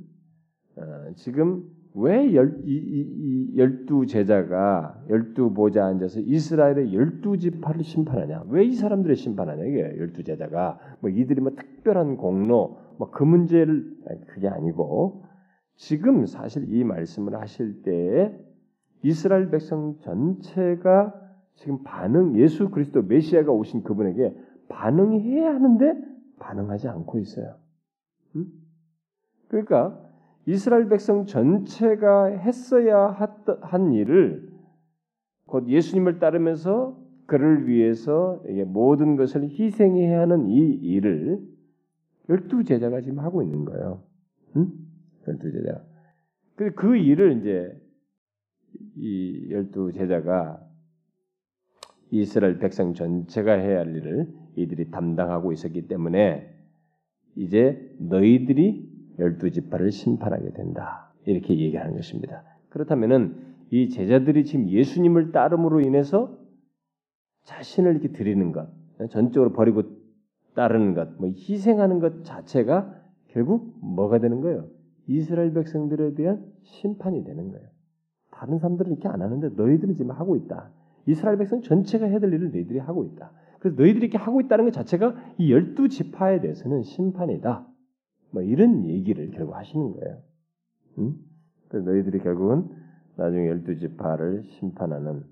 어, 0.78 0.82
지금 1.16 1.64
왜 1.96 2.34
열, 2.36 2.62
이, 2.64 2.72
이, 2.72 3.52
이 3.54 3.58
열두 3.58 4.06
제자가 4.06 5.04
열두 5.10 5.54
보좌 5.54 5.86
앉아서 5.86 6.20
이스라엘의 6.20 6.94
열두 6.94 7.38
지파를 7.38 7.84
심판하냐? 7.84 8.44
왜 8.50 8.66
이 8.68 8.74
사람들을 8.74 9.16
심판하냐? 9.16 9.64
이게 9.66 9.98
열두 9.98 10.24
제자가 10.24 10.80
뭐 11.02 11.10
이들이 11.10 11.42
뭐 11.42 11.52
특별한 11.56 12.18
공로 12.18 12.78
뭐 13.00 13.10
그 13.12 13.24
문제를 13.24 13.96
그게 14.28 14.48
아니고 14.48 15.24
지금 15.76 16.26
사실 16.26 16.72
이 16.74 16.84
말씀을 16.84 17.40
하실 17.40 17.82
때에 17.82 18.32
이스라엘 19.04 19.50
백성 19.50 20.00
전체가 20.02 21.14
지금 21.56 21.84
반응 21.84 22.38
예수 22.38 22.70
그리스도 22.70 23.02
메시아가 23.02 23.52
오신 23.52 23.84
그분에게 23.84 24.36
반응해야 24.70 25.54
하는데 25.54 25.94
반응하지 26.40 26.88
않고 26.88 27.20
있어요. 27.20 27.56
음? 28.36 28.46
그러니까 29.48 30.00
이스라엘 30.46 30.88
백성 30.88 31.26
전체가 31.26 32.26
했어야 32.26 33.18
한 33.62 33.92
일을 33.94 34.54
곧 35.46 35.68
예수님을 35.68 36.20
따르면서 36.20 36.98
그를 37.26 37.68
위해서 37.68 38.42
모든 38.68 39.16
것을 39.16 39.44
희생해야 39.44 40.22
하는 40.22 40.48
이 40.48 40.58
일을 40.60 41.42
열두 42.30 42.64
제자가 42.64 43.02
지금 43.02 43.20
하고 43.20 43.42
있는 43.42 43.66
거예요. 43.66 44.04
응? 44.56 44.72
열두 45.28 45.52
제자. 45.52 45.84
그, 46.56 46.72
그 46.72 46.98
일을 46.98 47.40
이제 47.40 47.87
이 48.96 49.48
열두 49.52 49.92
제자가 49.94 50.64
이스라엘 52.12 52.60
백성 52.60 52.94
전체가 52.94 53.54
해야 53.54 53.80
할 53.80 53.96
일을 53.96 54.28
이들이 54.56 54.92
담당하고 54.92 55.52
있었기 55.52 55.88
때문에 55.88 56.54
이제 57.36 57.96
너희들이 58.00 58.90
열두 59.20 59.52
지파를 59.52 59.92
심판하게 59.92 60.54
된다. 60.54 61.14
이렇게 61.26 61.58
얘기하는 61.60 61.96
것입니다. 61.96 62.44
그렇다면은 62.70 63.36
이 63.70 63.90
제자들이 63.90 64.46
지금 64.46 64.70
예수님을 64.70 65.32
따름으로 65.32 65.82
인해서 65.82 66.40
자신을 67.44 67.92
이렇게 67.92 68.12
드리는 68.12 68.52
것, 68.52 68.70
전적으로 69.10 69.54
버리고 69.54 69.84
따르는 70.56 70.94
것, 70.94 71.10
뭐 71.20 71.30
희생하는 71.30 72.00
것 72.00 72.24
자체가 72.24 72.94
결국 73.28 73.78
뭐가 73.82 74.20
되는 74.20 74.42
거예요? 74.42 74.70
이스라엘 75.08 75.54
백성들에 75.54 76.16
대한 76.16 76.46
심판이 76.64 77.24
되는 77.24 77.52
거예요. 77.52 77.68
다른 78.38 78.60
사람들은 78.60 78.92
이렇게 78.92 79.08
안 79.08 79.22
하는데 79.22 79.50
너희들은 79.50 79.96
지금 79.96 80.12
하고 80.12 80.36
있다. 80.36 80.70
이스라엘 81.08 81.38
백성 81.38 81.62
전체가 81.62 82.06
해야 82.06 82.20
될 82.20 82.32
일을 82.34 82.52
너희들이 82.52 82.78
하고 82.80 83.04
있다. 83.04 83.32
그래서 83.60 83.82
너희들이 83.82 84.06
이렇게 84.06 84.18
하고 84.18 84.42
있다는 84.42 84.66
것 84.66 84.72
자체가 84.72 85.16
이 85.40 85.52
열두 85.52 85.90
지파에 85.90 86.42
대해서는 86.42 86.84
심판이다. 86.84 87.68
뭐 88.32 88.44
이런 88.44 88.86
얘기를 88.86 89.32
결국 89.32 89.56
하시는 89.56 89.92
거예요. 89.94 90.18
응? 91.00 91.16
그래서 91.68 91.90
너희들이 91.90 92.20
결국은 92.20 92.70
나중에 93.16 93.48
열두 93.48 93.80
지파를 93.80 94.44
심판하는 94.44 95.24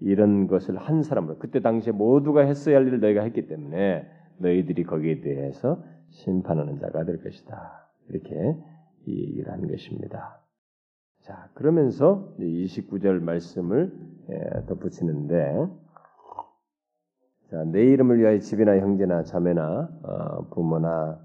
이런 0.00 0.46
것을 0.46 0.78
한 0.78 1.02
사람으로 1.02 1.38
그때 1.38 1.60
당시에 1.60 1.92
모두가 1.92 2.42
했어야 2.42 2.76
할 2.76 2.86
일을 2.86 3.00
너희가 3.00 3.22
했기 3.22 3.46
때문에 3.46 4.06
너희들이 4.38 4.84
거기에 4.84 5.20
대해서 5.20 5.82
심판하는 6.08 6.78
자가 6.78 7.04
될 7.04 7.22
것이다. 7.22 7.90
이렇게 8.08 8.56
얘기를 9.06 9.52
한 9.52 9.66
것입니다. 9.68 10.40
자, 11.26 11.48
그러면서 11.54 12.32
29절 12.38 13.20
말씀을 13.20 13.92
예, 14.30 14.66
덧붙이는데, 14.66 15.66
자, 17.50 17.64
내 17.64 17.82
이름을 17.82 18.20
위하여 18.20 18.38
집이나 18.38 18.78
형제나 18.78 19.24
자매나 19.24 19.88
어, 20.04 20.48
부모나 20.50 21.18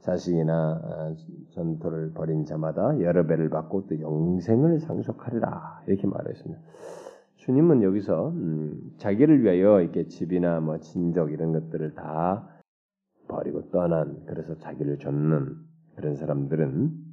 자식이나 0.00 0.80
어, 0.82 1.14
전토를 1.50 2.14
벌인 2.14 2.44
자마다 2.44 2.98
여러 3.00 3.28
배를 3.28 3.48
받고 3.48 3.86
또 3.86 4.00
영생을 4.00 4.80
상속하리라 4.80 5.84
이렇게 5.86 6.08
말했습니다. 6.08 6.60
주님은 7.36 7.84
여기서 7.84 8.30
음, 8.30 8.92
자기를 8.96 9.44
위하여 9.44 9.82
이렇게 9.82 10.08
집이나 10.08 10.58
뭐 10.58 10.78
친족 10.78 11.30
이런 11.30 11.52
것들을 11.52 11.94
다 11.94 12.48
버리고 13.28 13.70
떠난 13.70 14.20
그래서 14.26 14.58
자기를 14.58 14.98
줬는 14.98 15.54
그런 15.94 16.16
사람들은 16.16 17.03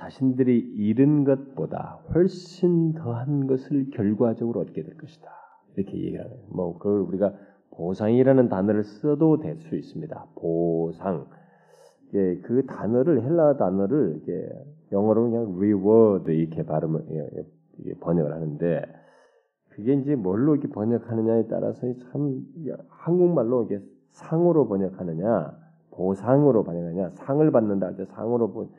자신들이 0.00 0.58
잃은 0.58 1.24
것보다 1.24 2.00
훨씬 2.14 2.94
더한 2.94 3.46
것을 3.46 3.90
결과적으로 3.90 4.60
얻게 4.60 4.82
될 4.82 4.96
것이다. 4.96 5.30
이렇게 5.76 5.98
얘기하는 5.98 6.32
뭐그 6.48 7.06
우리가 7.08 7.34
보상이라는 7.76 8.48
단어를 8.48 8.84
써도 8.84 9.38
될 9.40 9.58
수 9.60 9.76
있습니다. 9.76 10.26
보상. 10.36 11.26
예, 12.14 12.36
그 12.38 12.66
단어를 12.66 13.22
헬라 13.22 13.56
단어를 13.56 14.20
이게 14.22 14.48
영어로 14.90 15.30
그냥 15.30 15.54
reward 15.56 16.32
이렇게 16.32 16.64
발음을 16.64 17.04
예, 17.10 17.28
예, 17.86 17.94
번역을 18.00 18.32
하는데 18.32 18.82
그게 19.68 19.94
이제 19.94 20.16
뭘로 20.16 20.56
이렇게 20.56 20.68
번역하느냐에 20.72 21.46
따라서 21.48 21.86
참 22.10 22.40
한국말로 22.88 23.64
이게 23.64 23.80
상으로 24.12 24.66
번역하느냐, 24.66 25.56
보상으로 25.92 26.64
번역하느냐, 26.64 27.10
상을 27.10 27.50
받는다 27.50 27.86
할 27.86 27.96
때 27.96 28.04
상으로 28.06 28.52
번 28.52 28.70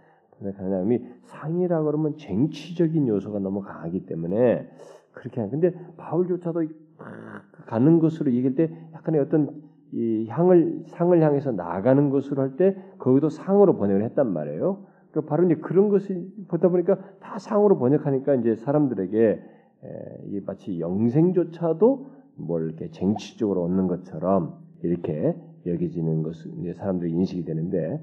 역하느냐, 0.48 0.78
의미 0.78 1.06
상이라 1.24 1.84
그러면 1.84 2.18
쟁취적인 2.18 3.08
요소가 3.08 3.40
너무 3.40 3.62
강하기 3.62 4.06
때문에 4.06 4.68
그렇게 5.12 5.42
하는. 5.42 5.52
근데 5.52 5.74
바울조차도 5.98 6.64
가는 7.68 8.00
것으로 8.00 8.32
얘기할 8.34 8.56
때 8.56 8.72
약간의 8.94 9.22
어떤 9.22 9.62
이 9.94 10.26
향을 10.28 10.84
상을 10.88 11.22
향해서 11.22 11.52
나아가는 11.52 12.10
것으로 12.10 12.42
할 12.42 12.56
때 12.56 12.76
거기도 12.98 13.30
상으로 13.30 13.78
번역을 13.78 14.04
했단 14.06 14.32
말이에요. 14.32 14.86
그 15.12 15.22
바로 15.22 15.44
이제 15.44 15.56
그런 15.56 15.90
것이 15.90 16.34
보다 16.48 16.70
보니까 16.70 16.98
다 17.20 17.38
상으로 17.38 17.78
번역하니까 17.78 18.36
이제 18.36 18.56
사람들에게 18.56 19.42
에, 19.84 20.22
이 20.28 20.40
마치 20.46 20.80
영생조차도 20.80 22.12
뭘 22.36 22.68
이렇게 22.68 22.90
쟁취적으로 22.92 23.64
얻는 23.64 23.88
것처럼 23.88 24.58
이렇게 24.84 25.36
여겨지는 25.66 26.24
것을 26.24 26.52
이제 26.60 26.74
사람들이 26.74 27.12
인식이 27.12 27.44
되는데 27.44 28.02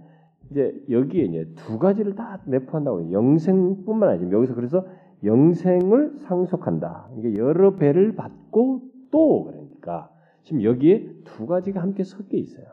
이제 0.51 0.83
여기에 0.89 1.25
이제 1.25 1.53
두 1.57 1.79
가지를 1.79 2.15
다 2.15 2.41
내포한다고 2.47 3.13
영생뿐만 3.13 4.09
아니라 4.09 4.31
여기서 4.31 4.55
그래서 4.55 4.85
영생을 5.25 6.17
상속한다. 6.19 7.09
이게 7.19 7.37
여러 7.37 7.75
배를 7.75 8.15
받고 8.15 8.83
또 9.11 9.45
그러니까 9.45 10.11
지금 10.43 10.63
여기에 10.63 11.23
두 11.25 11.47
가지가 11.47 11.81
함께 11.83 12.05
섞여 12.05 12.37
있어요. 12.37 12.67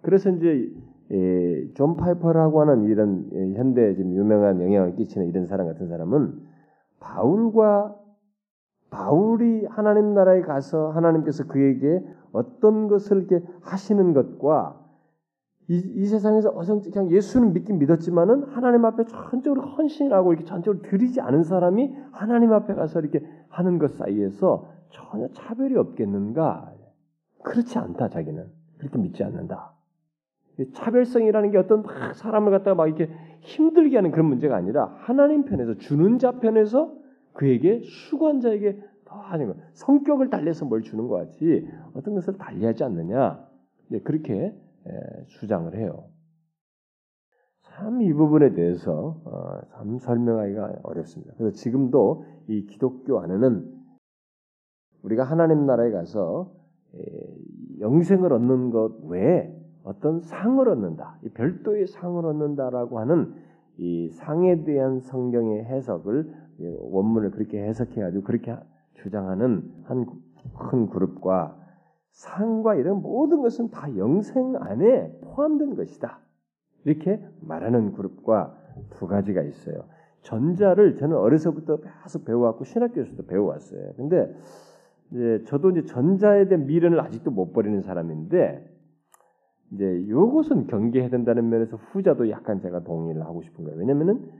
그래서 0.00 0.30
이제 0.30 0.72
에, 1.10 1.72
존 1.74 1.96
파이퍼라고 1.96 2.60
하는 2.60 2.84
이런 2.84 3.28
에, 3.32 3.54
현대 3.54 3.94
지금 3.94 4.14
유명한 4.14 4.60
영향을 4.60 4.96
끼치는 4.96 5.28
이런 5.28 5.46
사람 5.46 5.66
같은 5.66 5.88
사람은 5.88 6.40
바울과 7.00 7.96
바울이 8.90 9.66
하나님 9.66 10.14
나라에 10.14 10.42
가서 10.42 10.90
하나님께서 10.90 11.46
그에게 11.46 12.04
어떤 12.32 12.88
것을 12.88 13.18
이렇게 13.18 13.44
하시는 13.62 14.12
것과 14.12 14.81
이, 15.68 15.76
이 15.76 16.06
세상에서 16.06 16.52
어성 16.54 16.82
그냥 16.82 17.10
예수는 17.10 17.52
믿긴 17.52 17.78
믿었지만은 17.78 18.44
하나님 18.44 18.84
앞에 18.84 19.04
전적으로 19.04 19.62
헌신하고 19.62 20.32
이렇게 20.32 20.44
전적으로 20.44 20.82
드리지 20.82 21.20
않은 21.20 21.44
사람이 21.44 21.94
하나님 22.10 22.52
앞에 22.52 22.74
가서 22.74 23.00
이렇게 23.00 23.24
하는 23.48 23.78
것 23.78 23.92
사이에서 23.92 24.68
전혀 24.90 25.28
차별이 25.28 25.76
없겠는가? 25.76 26.72
그렇지 27.42 27.78
않다 27.78 28.08
자기는 28.08 28.46
그렇게 28.78 28.98
믿지 28.98 29.22
않는다. 29.24 29.72
차별성이라는 30.74 31.50
게 31.50 31.58
어떤 31.58 31.82
막 31.82 32.14
사람을 32.14 32.50
갖다가 32.50 32.74
막 32.74 32.86
이렇게 32.86 33.10
힘들게 33.40 33.96
하는 33.96 34.10
그런 34.10 34.26
문제가 34.26 34.56
아니라 34.56 34.94
하나님 34.98 35.44
편에서 35.44 35.74
주는 35.78 36.18
자 36.18 36.32
편에서 36.32 36.92
그에게 37.32 37.80
수관자에게 37.82 38.78
더거 39.04 39.54
성격을 39.72 40.30
달래서 40.30 40.64
뭘 40.64 40.82
주는 40.82 41.08
것 41.08 41.16
같이 41.16 41.66
어떤 41.94 42.14
것을 42.14 42.36
달리하지 42.36 42.84
않느냐 42.84 43.46
그렇게 44.04 44.54
주장을 45.28 45.74
해요. 45.76 46.08
참 47.62 48.02
이 48.02 48.12
부분에 48.12 48.52
대해서 48.54 49.20
어, 49.24 49.60
참 49.70 49.98
설명하기가 49.98 50.80
어렵습니다. 50.82 51.34
그래서 51.36 51.56
지금도 51.56 52.24
이 52.48 52.66
기독교 52.66 53.20
안에는 53.20 53.82
우리가 55.02 55.24
하나님 55.24 55.66
나라에 55.66 55.90
가서 55.90 56.52
영생을 57.80 58.32
얻는 58.32 58.70
것 58.70 58.98
외에 59.04 59.52
어떤 59.84 60.20
상을 60.20 60.68
얻는다, 60.68 61.18
이 61.24 61.28
별도의 61.30 61.86
상을 61.86 62.24
얻는다라고 62.24 63.00
하는 63.00 63.34
이 63.78 64.10
상에 64.10 64.64
대한 64.64 65.00
성경의 65.00 65.64
해석을 65.64 66.32
원문을 66.60 67.30
그렇게 67.32 67.62
해석해가지고 67.64 68.22
그렇게 68.22 68.54
주장하는 68.94 69.72
한 69.84 70.06
큰 70.58 70.88
그룹과 70.88 71.56
상과 72.12 72.74
이런 72.74 73.02
모든 73.02 73.42
것은 73.42 73.70
다 73.70 73.88
영생 73.96 74.54
안에 74.56 75.18
포함된 75.22 75.74
것이다. 75.76 76.20
이렇게 76.84 77.22
말하는 77.40 77.92
그룹과 77.92 78.56
두 78.90 79.06
가지가 79.06 79.42
있어요. 79.42 79.84
전자를 80.22 80.96
저는 80.96 81.16
어려서부터 81.16 81.78
계속 81.80 82.24
배워왔고 82.24 82.64
신학교에서도 82.64 83.26
배워왔어요. 83.26 83.94
근데 83.96 84.32
이제 85.10 85.42
저도 85.46 85.70
이제 85.70 85.84
전자에 85.84 86.48
대한 86.48 86.66
미련을 86.66 87.00
아직도 87.00 87.30
못 87.30 87.52
버리는 87.52 87.80
사람인데 87.80 88.68
이제 89.72 89.98
이것은 90.06 90.66
경계해야 90.66 91.10
된다는 91.10 91.48
면에서 91.48 91.76
후자도 91.76 92.30
약간 92.30 92.60
제가 92.60 92.84
동의를 92.84 93.22
하고 93.22 93.42
싶은 93.42 93.64
거예요. 93.64 93.78
왜냐면은 93.78 94.30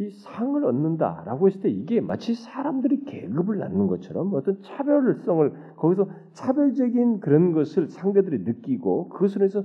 이 0.00 0.08
상을 0.08 0.64
얻는다라고 0.64 1.46
했을 1.46 1.60
때 1.60 1.68
이게 1.68 2.00
마치 2.00 2.32
사람들이 2.32 3.04
계급을 3.04 3.58
낳는 3.58 3.86
것처럼 3.86 4.32
어떤 4.32 4.62
차별성을 4.62 5.52
거기서 5.76 6.08
차별적인 6.32 7.20
그런 7.20 7.52
것을 7.52 7.88
상대들이 7.88 8.44
느끼고 8.44 9.10
그것으로 9.10 9.44
해서 9.44 9.62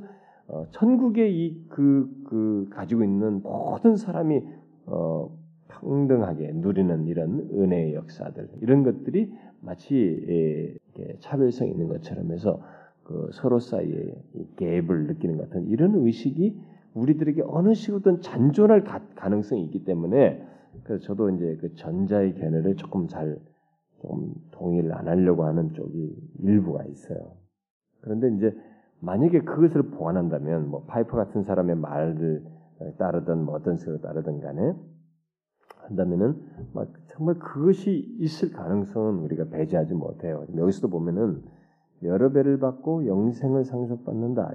어, 0.48 0.65
천국의 0.71 1.45
이그 1.45 2.24
그 2.26 2.67
가지고 2.69 3.06
있는 3.06 3.41
모든 3.43 3.95
사람이 3.95 4.43
어, 4.88 5.30
평등하게 5.69 6.52
누리는 6.56 7.08
이런 7.08 7.50
은혜의 7.54 7.95
역사들 7.95 8.50
이런 8.60 8.84
것들이 8.84 9.32
마치 9.62 10.78
예, 11.00 11.15
차별성 11.19 11.69
있는 11.69 11.88
것처럼 11.88 12.34
해서 12.34 12.62
그 13.04 13.30
서로 13.32 13.60
사이에 13.60 14.13
갭을 14.58 15.08
느끼는 15.08 15.38
것 15.38 15.50
같은 15.50 15.69
이런 15.69 15.95
의식이 15.95 16.60
우리들에게 16.95 17.43
어느 17.45 17.73
식으로든 17.73 18.21
잔존할 18.21 18.84
가, 18.84 19.01
능성이 19.29 19.63
있기 19.65 19.84
때문에 19.84 20.41
그래서 20.84 21.03
저도 21.03 21.29
이제 21.31 21.58
그 21.62 21.75
전자의 21.75 22.36
견해를 22.36 22.75
조금 22.75 23.08
잘좀 23.08 24.34
동의를 24.51 24.93
안 24.93 25.08
하려고 25.08 25.45
하는 25.45 25.73
쪽이 25.73 26.15
일부가 26.39 26.84
있어요. 26.86 27.36
그런데 28.01 28.29
이제 28.36 28.55
만약에 29.01 29.41
그것을 29.41 29.91
보완한다면 29.91 30.69
뭐 30.69 30.86
파이퍼 30.86 31.15
같은 31.17 31.43
사람의 31.43 31.75
말을 31.75 32.45
따르든 32.97 33.43
뭐 33.45 33.55
어떤 33.55 33.77
식으로 33.77 34.01
따르든 34.01 34.39
간에 34.39 34.73
한다면은 35.88 36.36
막 36.73 36.91
정말 37.10 37.36
그것이 37.39 38.15
있을 38.19 38.51
가능성은 38.51 39.19
우리가 39.19 39.45
배제하지 39.49 39.93
못해요. 39.93 40.45
여기서도 40.55 40.89
보면은 40.89 41.43
여러 42.03 42.31
배를 42.31 42.60
받고 42.60 43.05
영생을 43.08 43.65
상속받는다. 43.65 44.53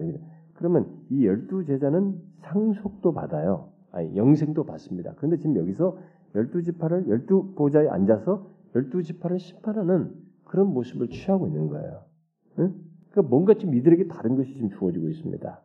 그러면 0.61 0.87
이 1.09 1.27
열두 1.27 1.65
제자는 1.65 2.21
상속도 2.43 3.15
받아요. 3.15 3.71
아니 3.93 4.15
영생도 4.15 4.65
받습니다. 4.65 5.15
그런데 5.17 5.39
지금 5.39 5.57
여기서 5.57 5.97
열두 6.35 6.63
지파를 6.63 7.09
열두 7.09 7.55
보좌에 7.55 7.89
앉아서 7.89 8.47
열두 8.75 9.03
지파를 9.03 9.39
심판하는 9.39 10.13
그런 10.45 10.67
모습을 10.75 11.09
취하고 11.09 11.47
있는 11.49 11.69
거예요. 11.69 12.03
응? 12.59 12.75
그러니까 13.11 13.31
뭔가 13.31 13.55
지금 13.55 13.75
이들에게 13.75 14.09
다른 14.09 14.37
것이 14.37 14.53
지금 14.53 14.69
주어지고 14.69 15.09
있습니다. 15.09 15.63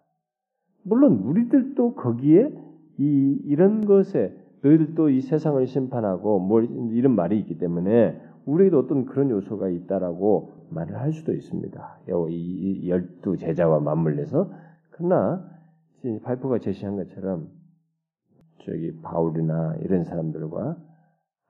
물론 0.83 1.19
우리들도 1.19 1.95
거기에 1.95 2.57
이 2.97 3.39
이런 3.43 3.85
것에 3.85 4.33
너희들도 4.63 5.09
이 5.09 5.19
세상을 5.19 5.67
심판하고 5.67 6.39
뭘 6.39 6.69
이런 6.91 7.15
말이 7.15 7.37
있기 7.39 7.57
때문에 7.57 8.21
우리에도 8.45 8.79
어떤 8.79 9.05
그런 9.05 9.29
요소가 9.29 9.67
있다라고 9.67 10.53
말을 10.69 10.97
할 10.97 11.11
수도 11.11 11.33
있습니다. 11.33 11.99
이 12.29 12.89
열두 12.89 13.35
제자와 13.37 13.81
맞물려서 13.81 14.49
그러나 14.95 15.45
발표가 16.23 16.59
제시한 16.59 16.95
것처럼 16.95 17.49
저기 18.63 18.99
바울이나 19.01 19.75
이런 19.81 20.03
사람들과 20.05 20.77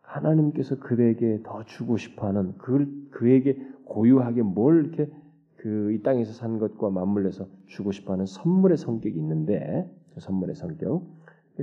하나님께서 0.01 0.79
그에게 0.79 1.41
더 1.43 1.63
주고 1.65 1.97
싶어하는 1.97 2.57
그 2.57 3.09
그에게 3.11 3.57
고유하게 3.85 4.41
뭘 4.41 4.85
이렇게 4.85 5.11
그 5.57 5.91
이 5.91 6.03
땅에서 6.03 6.31
산 6.33 6.59
것과 6.59 6.91
맞물려서 6.91 7.47
주고 7.65 7.91
싶어하는 7.91 8.27
선물의 8.27 8.77
성격이 8.77 9.17
있는데 9.17 9.89
그 10.13 10.19
선물의 10.19 10.55
성격 10.55 11.03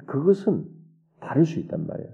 그것은 0.07 0.67
다를 1.21 1.47
수 1.47 1.61
있단 1.61 1.87
말이에요. 1.87 2.11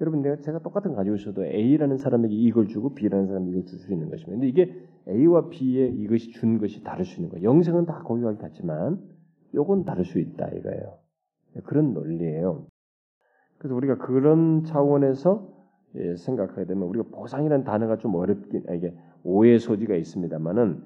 여러분 0.00 0.22
내가 0.22 0.36
제가 0.36 0.60
똑같은 0.60 0.94
가지고 0.94 1.16
있어도 1.16 1.44
A라는 1.44 1.98
사람에게 1.98 2.34
이걸 2.34 2.68
주고 2.68 2.94
B라는 2.94 3.26
사람에게 3.26 3.50
이걸 3.50 3.64
줄 3.66 3.78
수 3.80 3.92
있는 3.92 4.10
것입니다. 4.10 4.32
근데 4.32 4.48
이게 4.48 4.88
A와 5.08 5.48
B에 5.48 5.88
이것이 5.88 6.30
준 6.32 6.58
것이 6.58 6.82
다를 6.84 7.04
수 7.04 7.16
있는 7.16 7.30
거예요. 7.30 7.48
영생은 7.48 7.86
다 7.86 8.02
고유하게 8.04 8.38
같지만 8.38 9.00
요건 9.54 9.84
다를 9.84 10.04
수 10.04 10.18
있다 10.18 10.48
이거예요. 10.48 10.98
그런 11.64 11.94
논리예요. 11.94 12.66
그래서 13.58 13.74
우리가 13.74 13.98
그런 13.98 14.64
차원에서 14.64 15.56
예, 15.96 16.16
생각하게 16.16 16.66
되면 16.66 16.84
우리가 16.84 17.06
보상이라는 17.10 17.64
단어가 17.64 17.96
좀 17.96 18.14
어렵긴 18.14 18.64
아, 18.68 18.74
이게 18.74 18.94
오해 19.24 19.58
소지가 19.58 19.96
있습니다만은 19.96 20.82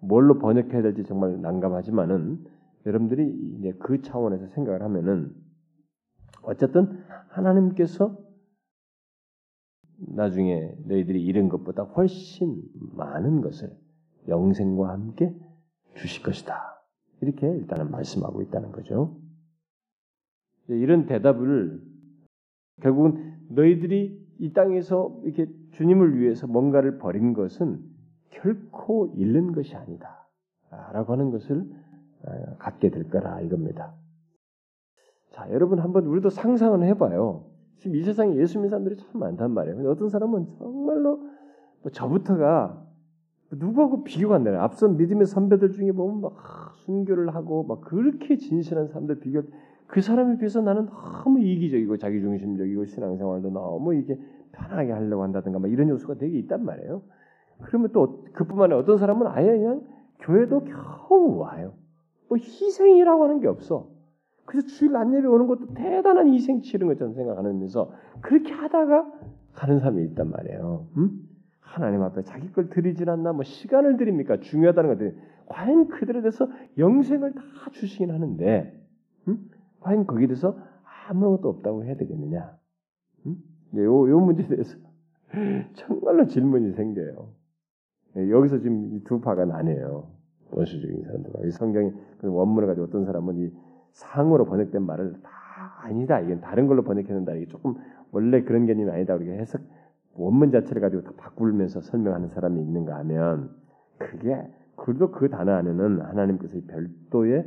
뭘로 0.00 0.38
번역해야 0.38 0.82
될지 0.82 1.04
정말 1.04 1.40
난감하지만은 1.40 2.44
여러분들이 2.84 3.26
이제 3.58 3.72
그 3.78 4.02
차원에서 4.02 4.48
생각을 4.48 4.82
하면은 4.82 5.32
어쨌든 6.42 7.02
하나님께서 7.28 8.16
나중에 9.98 10.74
너희들이 10.86 11.24
잃은 11.24 11.48
것보다 11.48 11.84
훨씬 11.84 12.62
많은 12.92 13.40
것을 13.40 13.70
영생과 14.28 14.90
함께 14.90 15.34
주실 15.94 16.22
것이다. 16.22 16.82
이렇게 17.20 17.46
일단은 17.46 17.90
말씀하고 17.90 18.42
있다는 18.42 18.72
거죠. 18.72 19.16
이런 20.68 21.06
대답을 21.06 21.82
결국은 22.82 23.38
너희들이 23.50 24.24
이 24.38 24.52
땅에서 24.52 25.20
이렇게 25.24 25.46
주님을 25.72 26.18
위해서 26.18 26.46
뭔가를 26.46 26.98
버린 26.98 27.32
것은 27.34 27.82
결코 28.30 29.14
잃는 29.16 29.52
것이 29.52 29.74
아니다. 29.76 30.28
라고 30.92 31.12
하는 31.12 31.30
것을 31.30 31.64
아, 32.24 32.56
갖게 32.58 32.90
될 32.90 33.08
거라 33.08 33.40
이겁니다. 33.42 33.94
자, 35.34 35.48
여러분 35.50 35.80
한번 35.80 36.06
우리도 36.06 36.30
상상을 36.30 36.80
해봐요. 36.86 37.42
지금 37.78 37.96
이 37.96 38.02
세상에 38.04 38.36
예수 38.36 38.58
믿는 38.58 38.70
사람들이 38.70 38.96
참 38.96 39.20
많단 39.20 39.50
말이에요. 39.50 39.76
근데 39.76 39.90
어떤 39.90 40.08
사람은 40.08 40.46
정말로 40.58 41.28
뭐 41.82 41.90
저부터가 41.90 42.80
누구하고 43.50 44.04
비교가 44.04 44.36
안 44.36 44.44
되나요? 44.44 44.62
앞선 44.62 44.96
믿음의 44.96 45.26
선배들 45.26 45.72
중에 45.72 45.90
보면 45.90 46.20
막 46.20 46.36
순교를 46.84 47.34
하고 47.34 47.64
막 47.64 47.80
그렇게 47.80 48.36
진실한 48.36 48.86
사람들 48.86 49.18
비교 49.18 49.42
그 49.88 50.00
사람에 50.00 50.38
비해서 50.38 50.60
나는 50.60 50.86
너무 50.86 51.40
이기적이고 51.40 51.96
자기중심적이고 51.96 52.84
신앙생활도 52.84 53.50
너무 53.50 53.94
이게 53.96 54.16
편하게 54.52 54.92
하려고 54.92 55.24
한다든가 55.24 55.58
막 55.58 55.68
이런 55.68 55.88
요소가 55.88 56.14
되게 56.14 56.38
있단 56.38 56.64
말이에요. 56.64 57.02
그러면 57.62 57.90
또 57.92 58.24
그뿐만 58.34 58.66
아니라 58.66 58.78
어떤 58.78 58.98
사람은 58.98 59.26
아예 59.26 59.46
그냥 59.46 59.82
교회도 60.20 60.64
겨우 60.64 61.38
와요. 61.38 61.74
뭐 62.28 62.38
희생이라고 62.38 63.24
하는 63.24 63.40
게 63.40 63.48
없어. 63.48 63.93
그래서 64.44 64.66
주일 64.68 64.96
안예배 64.96 65.26
오는 65.26 65.46
것도 65.46 65.74
대단한 65.74 66.32
희생 66.32 66.62
치른 66.62 66.88
것처럼 66.88 67.14
생각하면서 67.14 67.92
그렇게 68.20 68.52
하다가 68.52 69.12
가는 69.54 69.78
사람이 69.78 70.04
있단 70.04 70.30
말이에요. 70.30 70.86
음? 70.96 71.28
하나님 71.60 72.02
앞에 72.02 72.22
자기 72.22 72.52
걸 72.52 72.68
드리질 72.68 73.10
않나 73.10 73.32
뭐 73.32 73.42
시간을 73.42 73.96
드립니까? 73.96 74.38
중요하다는 74.40 74.90
것들 74.90 75.16
과연 75.46 75.88
그들에 75.88 76.20
대해서 76.20 76.48
영생을 76.78 77.32
다 77.32 77.42
주시긴 77.72 78.10
하는데 78.10 78.80
음? 79.28 79.50
과연 79.80 80.06
거기에 80.06 80.26
대해서 80.26 80.56
아무것도 81.08 81.48
없다고 81.48 81.84
해야 81.84 81.96
되겠느냐? 81.96 82.56
음? 83.26 83.36
요, 83.76 84.10
요 84.10 84.20
문제에 84.20 84.46
대해서 84.46 84.76
정말로 85.74 86.26
질문이 86.26 86.72
생겨요. 86.72 87.28
예, 88.16 88.30
여기서 88.30 88.58
지금 88.58 89.02
두 89.04 89.20
파가 89.20 89.44
나뉘어요. 89.44 90.08
원수적인 90.50 91.02
사람들. 91.02 91.48
이 91.48 91.50
성경이 91.50 91.90
그 92.18 92.32
원문을 92.32 92.68
가지고 92.68 92.86
어떤 92.86 93.04
사람은 93.04 93.38
이 93.38 93.50
상으로 93.94 94.44
번역된 94.44 94.82
말을 94.82 95.14
다 95.22 95.30
아니다. 95.82 96.20
이건 96.20 96.40
다른 96.40 96.66
걸로 96.66 96.82
번역했는다. 96.82 97.32
이게 97.34 97.46
조금 97.46 97.74
원래 98.10 98.42
그런 98.42 98.66
개념이 98.66 98.90
아니다. 98.90 99.14
우리가 99.14 99.32
해석 99.32 99.60
원문 100.14 100.50
자체를 100.50 100.82
가지고 100.82 101.02
다 101.02 101.12
바꾸면서 101.16 101.80
설명하는 101.80 102.28
사람이 102.28 102.60
있는가 102.60 102.96
하면 102.98 103.50
그게 103.98 104.36
그래도 104.76 105.10
그 105.10 105.28
단어 105.28 105.52
안에는 105.52 106.02
하나님께서 106.02 106.58
별도의 106.66 107.44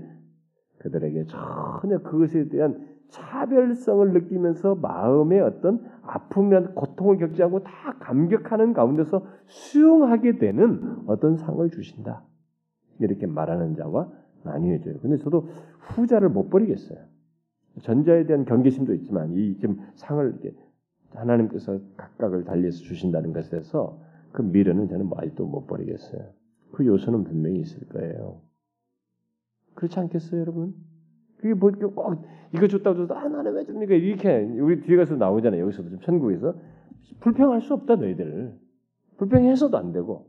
그들에게 0.79 1.25
전혀 1.25 1.99
그것에 1.99 2.47
대한 2.49 2.87
차별성을 3.09 4.13
느끼면서 4.13 4.75
마음의 4.75 5.41
어떤 5.41 5.85
아픔이나 6.03 6.71
고통을 6.73 7.17
겪지 7.17 7.41
않고 7.43 7.63
다 7.63 7.71
감격하는 7.99 8.73
가운데서 8.73 9.25
수용하게 9.47 10.37
되는 10.37 11.03
어떤 11.07 11.37
상을 11.37 11.69
주신다. 11.69 12.23
이렇게 12.99 13.27
말하는 13.27 13.75
자와 13.75 14.09
나뉘어져요. 14.47 14.99
근데 14.99 15.17
저도 15.17 15.49
후자를 15.79 16.29
못 16.29 16.49
버리겠어요. 16.49 16.99
전자에 17.81 18.25
대한 18.25 18.45
경계심도 18.45 18.93
있지만 18.95 19.33
이 19.33 19.55
지금 19.57 19.77
상을 19.95 20.25
이렇게 20.25 20.55
하나님께서 21.11 21.79
각각을 21.95 22.43
달리해서 22.43 22.79
주신다는 22.79 23.33
것에서 23.33 24.01
그 24.31 24.41
미련은 24.41 24.87
저는 24.87 25.07
뭐 25.07 25.17
아직도 25.19 25.45
못 25.45 25.67
버리겠어요. 25.67 26.21
그 26.73 26.85
요소는 26.85 27.23
분명히 27.23 27.59
있을 27.59 27.87
거예요. 27.89 28.41
그렇지 29.75 29.99
않겠어요, 29.99 30.41
여러분? 30.41 30.73
그게 31.37 31.53
뭐꼭 31.53 32.23
이거 32.53 32.67
줬다고 32.67 32.97
줘도 32.97 33.15
아 33.15 33.27
나는 33.27 33.53
왜 33.53 33.63
줍니까? 33.63 33.93
이렇게 33.93 34.39
우리 34.59 34.81
뒤에 34.81 34.97
가서 34.97 35.15
나오잖아요. 35.15 35.61
여기서도 35.61 35.89
좀 35.89 35.99
천국에서 36.01 36.55
불평할 37.19 37.61
수 37.61 37.73
없다 37.73 37.95
너희들. 37.95 38.55
불평해서도 39.17 39.77
안 39.77 39.91
되고. 39.91 40.27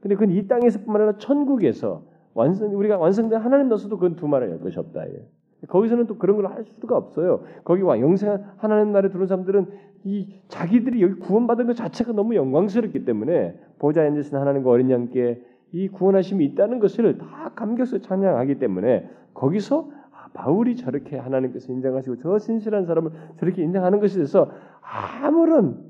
근데 0.00 0.14
그건 0.14 0.30
이 0.30 0.46
땅에서뿐만 0.46 1.02
아니라 1.02 1.18
천국에서 1.18 2.06
완성 2.36 2.76
우리가 2.76 2.98
완성된 2.98 3.40
하나님 3.40 3.68
넣어서도 3.70 3.96
그건 3.96 4.14
두 4.14 4.28
말을 4.28 4.50
할 4.50 4.60
것이 4.60 4.78
없다. 4.78 5.08
예. 5.08 5.26
거기서는 5.68 6.06
또 6.06 6.18
그런 6.18 6.36
걸 6.36 6.46
할 6.46 6.64
수가 6.64 6.96
없어요. 6.96 7.40
거기 7.64 7.80
와 7.82 7.98
영생 7.98 8.38
하나님 8.58 8.92
나라에 8.92 9.10
들어온 9.10 9.26
사람들은 9.26 9.66
이 10.04 10.34
자기들이 10.48 11.02
여기 11.02 11.14
구원받은 11.14 11.66
것 11.66 11.74
자체가 11.74 12.12
너무 12.12 12.36
영광스럽기 12.36 13.04
때문에 13.06 13.58
보좌에 13.78 14.06
앉으신 14.08 14.36
하나님과 14.36 14.70
어린 14.70 14.90
양께 14.90 15.42
이 15.72 15.88
구원하심이 15.88 16.44
있다는 16.44 16.78
것을 16.78 17.18
다 17.18 17.50
감격스러 17.54 18.00
찬양하기 18.02 18.58
때문에 18.58 19.08
거기서 19.34 19.90
아, 20.12 20.28
바울이 20.34 20.76
저렇게 20.76 21.16
하나님께서 21.16 21.72
인정하시고 21.72 22.18
저 22.18 22.38
신실한 22.38 22.84
사람을 22.84 23.10
저렇게 23.38 23.62
인정하는 23.62 23.98
것에 23.98 24.14
대해서 24.16 24.50
아무런 24.82 25.84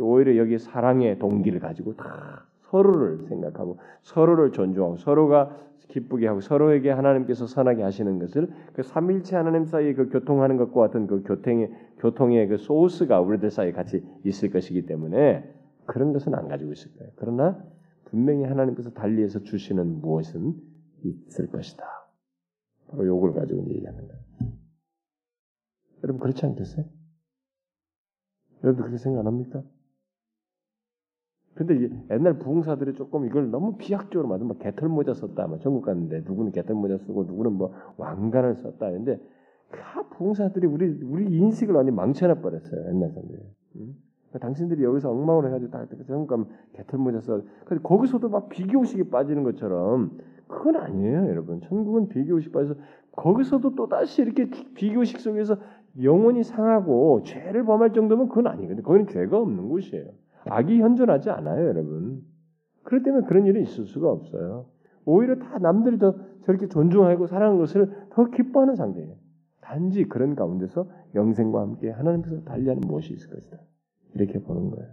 오히려 0.00 0.36
여기 0.36 0.58
사랑의 0.58 1.18
동기를 1.18 1.58
가지고 1.58 1.94
다 1.96 2.46
서로를 2.70 3.26
생각하고 3.28 3.78
서로를 4.02 4.52
존중하고 4.52 4.96
서로가 4.96 5.50
기쁘게 5.88 6.26
하고 6.26 6.40
서로에게 6.40 6.90
하나님께서 6.90 7.46
선하게 7.46 7.82
하시는 7.82 8.18
것을 8.18 8.48
그 8.74 8.82
삼일체 8.82 9.36
하나님 9.36 9.64
사이에 9.64 9.94
그 9.94 10.08
교통하는 10.10 10.56
것과 10.56 10.80
같은 10.80 11.06
그 11.06 11.22
교통의 11.22 11.70
교통의 11.98 12.48
그 12.48 12.58
소스가 12.58 13.20
우리들 13.20 13.50
사이에 13.50 13.72
같이 13.72 14.04
있을 14.24 14.50
것이기 14.50 14.86
때문에 14.86 15.50
그런 15.86 16.12
것은 16.12 16.34
안 16.34 16.48
가지고 16.48 16.72
있을 16.72 16.94
거예요. 16.96 17.12
그러나 17.16 17.64
분명히 18.04 18.44
하나님께서 18.44 18.90
달리해서 18.90 19.42
주시는 19.42 20.00
무엇은 20.00 20.54
있을 21.02 21.48
것이다. 21.48 21.84
바로 22.88 23.06
요걸 23.06 23.34
가지고 23.34 23.66
얘기하는 23.68 24.06
거예요. 24.06 24.22
여러분 26.04 26.20
그렇지 26.20 26.44
않겠어요? 26.46 26.84
여러분도 28.62 28.84
그렇게 28.84 28.98
생각 28.98 29.20
안 29.20 29.26
합니까? 29.26 29.62
근데 31.58 31.90
옛날 32.12 32.38
부흥사들이 32.38 32.94
조금 32.94 33.26
이걸 33.26 33.50
너무 33.50 33.76
비약적으로 33.76 34.28
만든 34.28 34.46
막 34.46 34.60
개털 34.60 34.88
모자 34.88 35.12
썼다. 35.12 35.48
막 35.48 35.60
전국 35.60 35.82
갔는데 35.82 36.20
누구는 36.24 36.52
개털 36.52 36.76
모자 36.76 36.96
쓰고 36.98 37.24
누구는 37.24 37.54
뭐 37.54 37.72
왕관을 37.96 38.54
썼다. 38.54 38.88
근데 38.92 39.18
그 39.68 39.80
부흥사들이 40.10 40.68
우리 40.68 40.86
우리 41.02 41.36
인식을 41.36 41.74
완전 41.74 41.96
망쳐놔 41.96 42.36
버렸어요. 42.36 42.80
옛날 42.90 43.10
사람들이. 43.10 43.40
응? 43.74 43.94
그러니까 44.28 44.38
당신들이 44.38 44.84
여기서 44.84 45.10
엉망을 45.10 45.46
해가지고 45.46 45.72
다 45.72 45.84
전국 46.06 46.28
가면 46.28 46.46
개털 46.74 47.00
모자 47.00 47.20
써. 47.20 47.42
근데 47.64 47.82
거기서도 47.82 48.28
막 48.28 48.48
비교식이 48.50 49.10
빠지는 49.10 49.42
것처럼 49.42 50.16
그건 50.46 50.76
아니에요, 50.76 51.26
여러분. 51.28 51.60
천국은 51.62 52.08
비교식 52.08 52.52
빠져서 52.52 52.78
거기서도 53.16 53.74
또 53.74 53.88
다시 53.88 54.22
이렇게 54.22 54.48
비교식 54.76 55.18
속에서 55.18 55.56
영혼이 56.00 56.44
상하고 56.44 57.24
죄를 57.24 57.64
범할 57.64 57.92
정도면 57.94 58.28
그건 58.28 58.46
아니거든요. 58.46 58.82
거기는 58.84 59.08
죄가 59.08 59.36
없는 59.38 59.68
곳이에요. 59.68 60.06
악이 60.46 60.80
현존하지 60.80 61.30
않아요, 61.30 61.66
여러분. 61.66 62.22
그렇기 62.84 63.04
때문에 63.04 63.26
그런 63.26 63.46
일이 63.46 63.62
있을 63.62 63.86
수가 63.86 64.10
없어요. 64.10 64.66
오히려 65.04 65.36
다 65.38 65.58
남들이 65.58 65.98
더 65.98 66.14
저렇게 66.42 66.68
존중하고 66.68 67.26
사랑하는 67.26 67.58
것을 67.58 68.08
더 68.10 68.24
기뻐하는 68.26 68.74
상태예요. 68.74 69.14
단지 69.60 70.04
그런 70.04 70.34
가운데서 70.34 70.88
영생과 71.14 71.60
함께 71.60 71.90
하나님께서 71.90 72.42
달리하는 72.44 72.80
무엇이 72.86 73.12
있을 73.12 73.30
것이다. 73.30 73.58
이렇게 74.14 74.38
보는 74.40 74.70
거예요. 74.70 74.90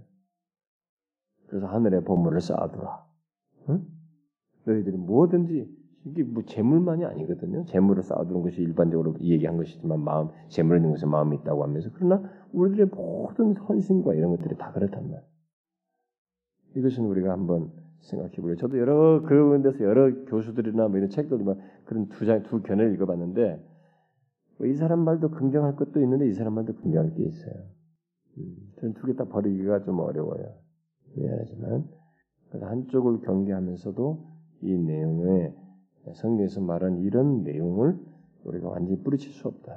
그래서 1.47 1.67
하늘에 1.67 2.01
보물을 2.01 2.41
쌓아두라. 2.41 3.05
응? 3.69 3.85
너희들이 4.65 4.97
뭐든지 4.97 5.69
이게 6.05 6.23
뭐 6.23 6.43
재물만이 6.43 7.05
아니거든요. 7.05 7.65
재물을 7.65 8.03
쌓아두는 8.03 8.41
것이 8.41 8.61
일반적으로 8.61 9.15
얘기한 9.21 9.57
것이지만 9.57 10.01
마음 10.01 10.29
재물 10.49 10.77
있는 10.77 10.91
것에 10.91 11.05
마음이 11.05 11.37
있다고 11.37 11.63
하면서 11.63 11.89
그러나 11.93 12.29
우리들의 12.51 12.87
모든 12.87 13.55
헌신과 13.55 14.13
이런 14.13 14.31
것들이 14.31 14.55
다 14.57 14.71
그렇단 14.71 15.03
말이에요. 15.03 15.34
이것은 16.75 17.05
우리가 17.05 17.31
한번 17.31 17.71
생각해 18.01 18.35
보려. 18.37 18.55
저도 18.55 18.77
여러 18.79 19.21
그런 19.23 19.61
데서 19.61 19.83
여러 19.83 20.13
교수들이나 20.25 20.87
뭐 20.87 20.97
이런 20.97 21.09
책들도 21.09 21.43
막 21.43 21.57
그런 21.85 22.07
두 22.09 22.25
장, 22.25 22.43
두 22.43 22.61
견해를 22.61 22.93
읽어봤는데 22.95 23.63
뭐 24.59 24.67
이 24.67 24.73
사람 24.75 24.99
말도 24.99 25.31
긍정할 25.31 25.75
것도 25.75 26.01
있는데 26.01 26.27
이 26.27 26.33
사람 26.33 26.53
말도 26.53 26.75
긍정할 26.75 27.13
게 27.15 27.23
있어요. 27.23 27.53
음, 28.37 28.55
저는 28.79 28.93
두 28.95 29.07
개 29.07 29.13
다 29.15 29.25
버리기가 29.25 29.83
좀 29.83 29.99
어려워요. 29.99 30.53
미안하지만 31.15 31.89
한쪽을 32.51 33.21
경계하면서도 33.21 34.25
이 34.61 34.77
내용에 34.77 35.53
성경에서 36.15 36.61
말한 36.61 36.99
이런 36.99 37.43
내용을 37.43 37.99
우리가 38.45 38.69
완전히 38.69 39.01
뿌리칠 39.03 39.31
수 39.33 39.47
없다. 39.47 39.73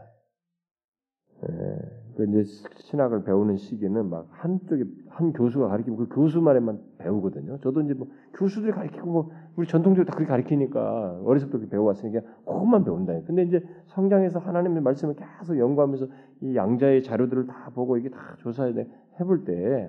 예, 1.49 1.98
그 2.19 2.25
이제 2.25 2.43
신학을 2.79 3.23
배우는 3.23 3.59
시기는 3.59 4.11
막 4.11 4.27
한쪽에 4.33 4.83
한 5.07 5.33
교수가 5.33 5.69
가르치면 5.69 5.99
그 6.01 6.09
교수 6.09 6.41
말에만 6.41 6.81
배우거든요. 6.99 7.59
저도 7.61 7.83
이제 7.83 7.95
뭐 7.95 8.09
교수들이 8.35 8.73
가르치고 8.73 9.07
뭐 9.07 9.31
우리 9.55 9.69
전통적으로 9.69 10.05
다 10.05 10.17
그렇게 10.17 10.29
가르치니까 10.29 11.21
때 11.61 11.69
배워왔으니까 11.69 12.21
그것만 12.45 12.83
배운다. 12.83 13.21
근데 13.25 13.45
이제 13.45 13.63
성장해서 13.87 14.41
하나님의 14.41 14.83
말씀을 14.83 15.15
계속 15.15 15.59
연구하면서 15.59 16.09
이 16.41 16.57
양자의 16.57 17.05
자료들을 17.05 17.47
다 17.47 17.71
보고 17.73 17.97
이게 17.97 18.11
다 18.11 18.35
조사해 18.41 18.73
해볼 19.21 19.45
때 19.45 19.89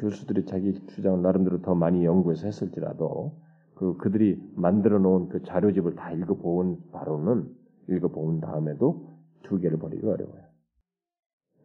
교수들이 0.00 0.44
자기 0.44 0.74
주장을 0.88 1.22
나름대로 1.22 1.62
더 1.62 1.74
많이 1.74 2.04
연구해서 2.04 2.44
했을지라도 2.44 3.32
그 3.74 3.96
그들이 3.96 4.38
만들어 4.54 4.98
놓은 4.98 5.30
그 5.30 5.42
자료집을 5.44 5.94
다 5.94 6.12
읽어본 6.12 6.90
바로는 6.92 7.48
읽어본 7.88 8.42
다음에도 8.42 9.14
두 9.44 9.58
개를 9.58 9.78
버리기 9.78 10.06
어려워요. 10.06 10.43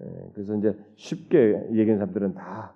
예, 0.01 0.29
그래서 0.33 0.55
이제 0.55 0.77
쉽게 0.95 1.67
얘기하는 1.71 1.97
사람들은 1.97 2.33
다 2.35 2.75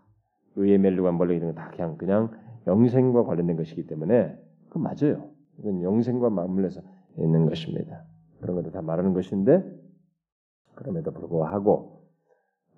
의의 0.55 0.77
멜루가 0.77 1.11
멀리 1.11 1.35
있는 1.35 1.55
다 1.55 1.69
그냥 1.71 1.97
그냥 1.97 2.31
영생과 2.67 3.23
관련된 3.23 3.57
것이기 3.57 3.87
때문에 3.87 4.37
그 4.69 4.77
맞아요. 4.77 5.29
이건 5.59 5.81
영생과 5.81 6.29
맞물려서 6.29 6.81
있는 7.17 7.45
것입니다. 7.45 8.03
그런 8.41 8.55
것도 8.55 8.71
다 8.71 8.81
말하는 8.81 9.13
것인데 9.13 9.63
그럼에도 10.75 11.11
불구하고 11.11 12.03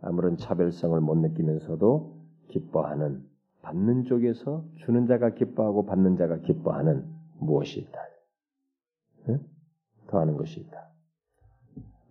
아무런 0.02 0.38
차별성을 0.38 1.00
못 1.02 1.18
느끼면서도 1.18 2.16
기뻐하는 2.50 3.24
받는 3.62 4.04
쪽에서 4.04 4.64
주는 4.76 5.08
자가 5.08 5.32
기뻐하고 5.32 5.86
받는 5.86 6.18
자가 6.18 6.38
기뻐하는 6.40 7.06
무엇이 7.40 7.80
있다. 7.80 8.00
응? 9.30 9.40
더하는 10.08 10.38
것이 10.38 10.60
있다. 10.60 10.90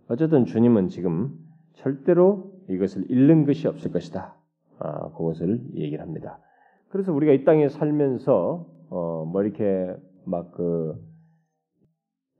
어쨌든 0.09 0.45
주님은 0.45 0.89
지금 0.89 1.44
절대로 1.75 2.51
이것을 2.69 3.09
잃는 3.09 3.45
것이 3.45 3.67
없을 3.67 3.91
것이다. 3.91 4.35
아, 4.79 5.09
그것을 5.11 5.61
얘기를 5.75 6.01
합니다. 6.01 6.39
그래서 6.89 7.13
우리가 7.13 7.31
이 7.33 7.43
땅에 7.45 7.69
살면서 7.69 8.67
어, 8.89 9.25
뭐 9.25 9.43
이렇게 9.43 9.95
막 10.25 10.51
그 10.51 10.95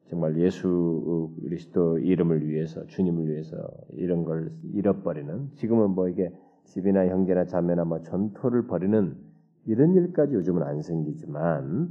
정말 0.10 0.38
예수 0.40 1.34
그리스도 1.42 1.98
이름을 1.98 2.48
위해서 2.48 2.86
주님을 2.86 3.28
위해서 3.28 3.58
이런 3.94 4.24
걸 4.24 4.52
잃어버리는 4.74 5.52
지금은 5.56 5.92
뭐 5.92 6.10
이게 6.10 6.32
집이나 6.66 7.08
형제나 7.08 7.46
자매나 7.46 7.86
뭐 7.86 8.02
전토를 8.02 8.68
벌이는 8.68 9.18
이런 9.66 9.94
일까지 9.94 10.36
요즘은 10.36 10.64
안 10.64 10.82
생기지만 10.82 11.90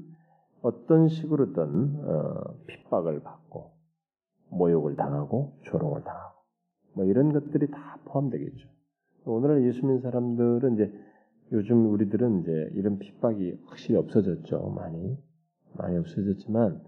어떤 0.63 1.09
식으로든 1.09 2.05
어, 2.05 2.41
핍박을 2.67 3.21
받고 3.23 3.73
모욕을 4.51 4.97
당하고 4.97 5.59
조롱을 5.63 6.05
당하고 6.05 6.34
뭐 6.95 7.05
이런 7.05 7.33
것들이 7.33 7.71
다 7.71 7.99
포함되겠죠. 8.05 8.69
오늘날 9.27 9.65
예수 9.65 9.81
믿는 9.81 10.01
사람들은 10.01 10.75
이제 10.75 10.93
요즘 11.53 11.91
우리들은 11.93 12.41
이제 12.41 12.71
이런 12.75 12.99
핍박이 12.99 13.61
확실히 13.67 13.97
없어졌죠. 13.97 14.71
많이 14.77 15.17
많이 15.77 15.97
없어졌지만 15.99 16.81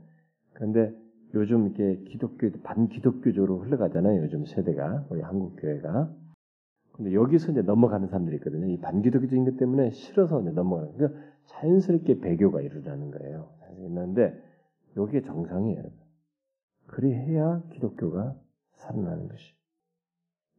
그런데 0.55 0.95
요즘 1.35 1.67
이렇게 1.67 2.03
기독교 2.05 2.51
반기독교적으로 2.63 3.59
흘러가잖아요. 3.59 4.23
요즘 4.23 4.45
세대가 4.47 5.05
우리 5.11 5.21
한국 5.21 5.57
교회가 5.57 6.13
근데 6.93 7.13
여기서 7.13 7.53
이제 7.53 7.61
넘어가는 7.63 8.09
사람들이 8.09 8.37
있거든요. 8.37 8.67
이 8.67 8.79
반기독교적인 8.81 9.45
것 9.45 9.57
때문에 9.59 9.91
싫어서 9.91 10.41
이제 10.41 10.51
넘어가는. 10.51 10.95
그러니까 10.95 11.21
자연스럽게 11.45 12.21
배교가 12.21 12.63
일어나는 12.63 13.11
거예요. 13.11 13.51
일어나는데 13.79 14.35
여기에 14.97 15.23
정상이에요. 15.23 15.85
그리 16.87 17.13
해야 17.13 17.63
기독교가 17.73 18.35
살아나는 18.77 19.29
것이. 19.29 19.56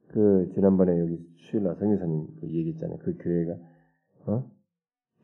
그 0.09 0.51
지난번에 0.53 0.99
여기 0.99 1.19
수일날 1.37 1.75
성교사님 1.75 2.27
그 2.39 2.47
얘기했잖아요. 2.47 2.97
그 2.99 3.17
교회가 3.17 3.57
어? 4.27 4.51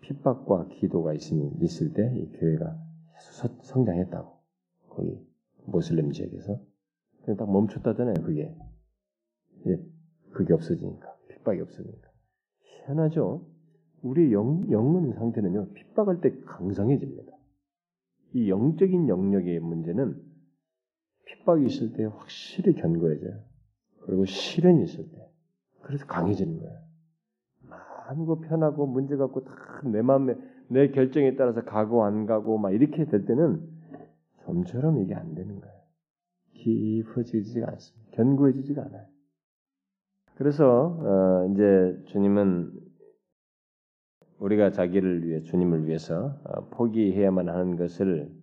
핍박과 0.01 0.67
기도가 0.79 1.13
있을 1.13 1.93
때 1.93 2.13
이 2.15 2.31
교회가 2.37 2.77
성장했다고 3.61 4.31
거기 4.89 5.17
모슬렘 5.65 6.11
지역에서 6.11 6.59
그냥 7.23 7.37
딱 7.37 7.51
멈췄다잖아요. 7.51 8.15
그게 8.25 8.53
예, 9.67 9.79
그게 10.31 10.53
없어지니까 10.53 11.15
핍박이 11.29 11.61
없어지니까 11.61 12.09
희한하죠. 12.61 13.47
우리 14.01 14.33
영, 14.33 14.69
영혼 14.69 15.13
상태는요 15.13 15.69
핍박할 15.73 16.19
때 16.19 16.37
강성해집니다. 16.45 17.31
이 18.33 18.49
영적인 18.49 19.07
영역의 19.07 19.59
문제는 19.59 20.21
핍박이 21.25 21.65
있을 21.65 21.93
때 21.93 22.03
확실히 22.05 22.73
견고해져요. 22.73 23.52
그리고 24.05 24.25
시련이 24.25 24.83
있을 24.83 25.09
때 25.11 25.29
그래서 25.81 26.05
강해지는 26.05 26.59
거예요. 26.59 26.77
마음고 27.69 28.41
편하고 28.41 28.85
문제 28.87 29.15
갖고 29.15 29.43
다 29.43 29.63
내 29.85 30.01
마음에 30.01 30.35
내 30.69 30.89
결정에 30.89 31.35
따라서 31.35 31.63
가고 31.63 32.03
안 32.05 32.25
가고 32.25 32.57
막 32.57 32.71
이렇게 32.71 33.05
될 33.05 33.25
때는 33.25 33.61
좀처럼 34.45 35.01
이게 35.01 35.13
안 35.13 35.35
되는 35.35 35.59
거예요. 35.59 35.75
깊어지지가 36.53 37.67
않습니다. 37.71 38.11
견고해지지가 38.11 38.81
않아요. 38.83 39.05
그래서 40.35 40.97
어 40.99 41.51
이제 41.53 42.01
주님은 42.07 42.71
우리가 44.39 44.71
자기를 44.71 45.27
위해 45.27 45.41
주님을 45.41 45.87
위해서 45.87 46.39
어 46.43 46.67
포기해야만 46.69 47.49
하는 47.49 47.75
것을 47.77 48.29
음, 48.29 48.42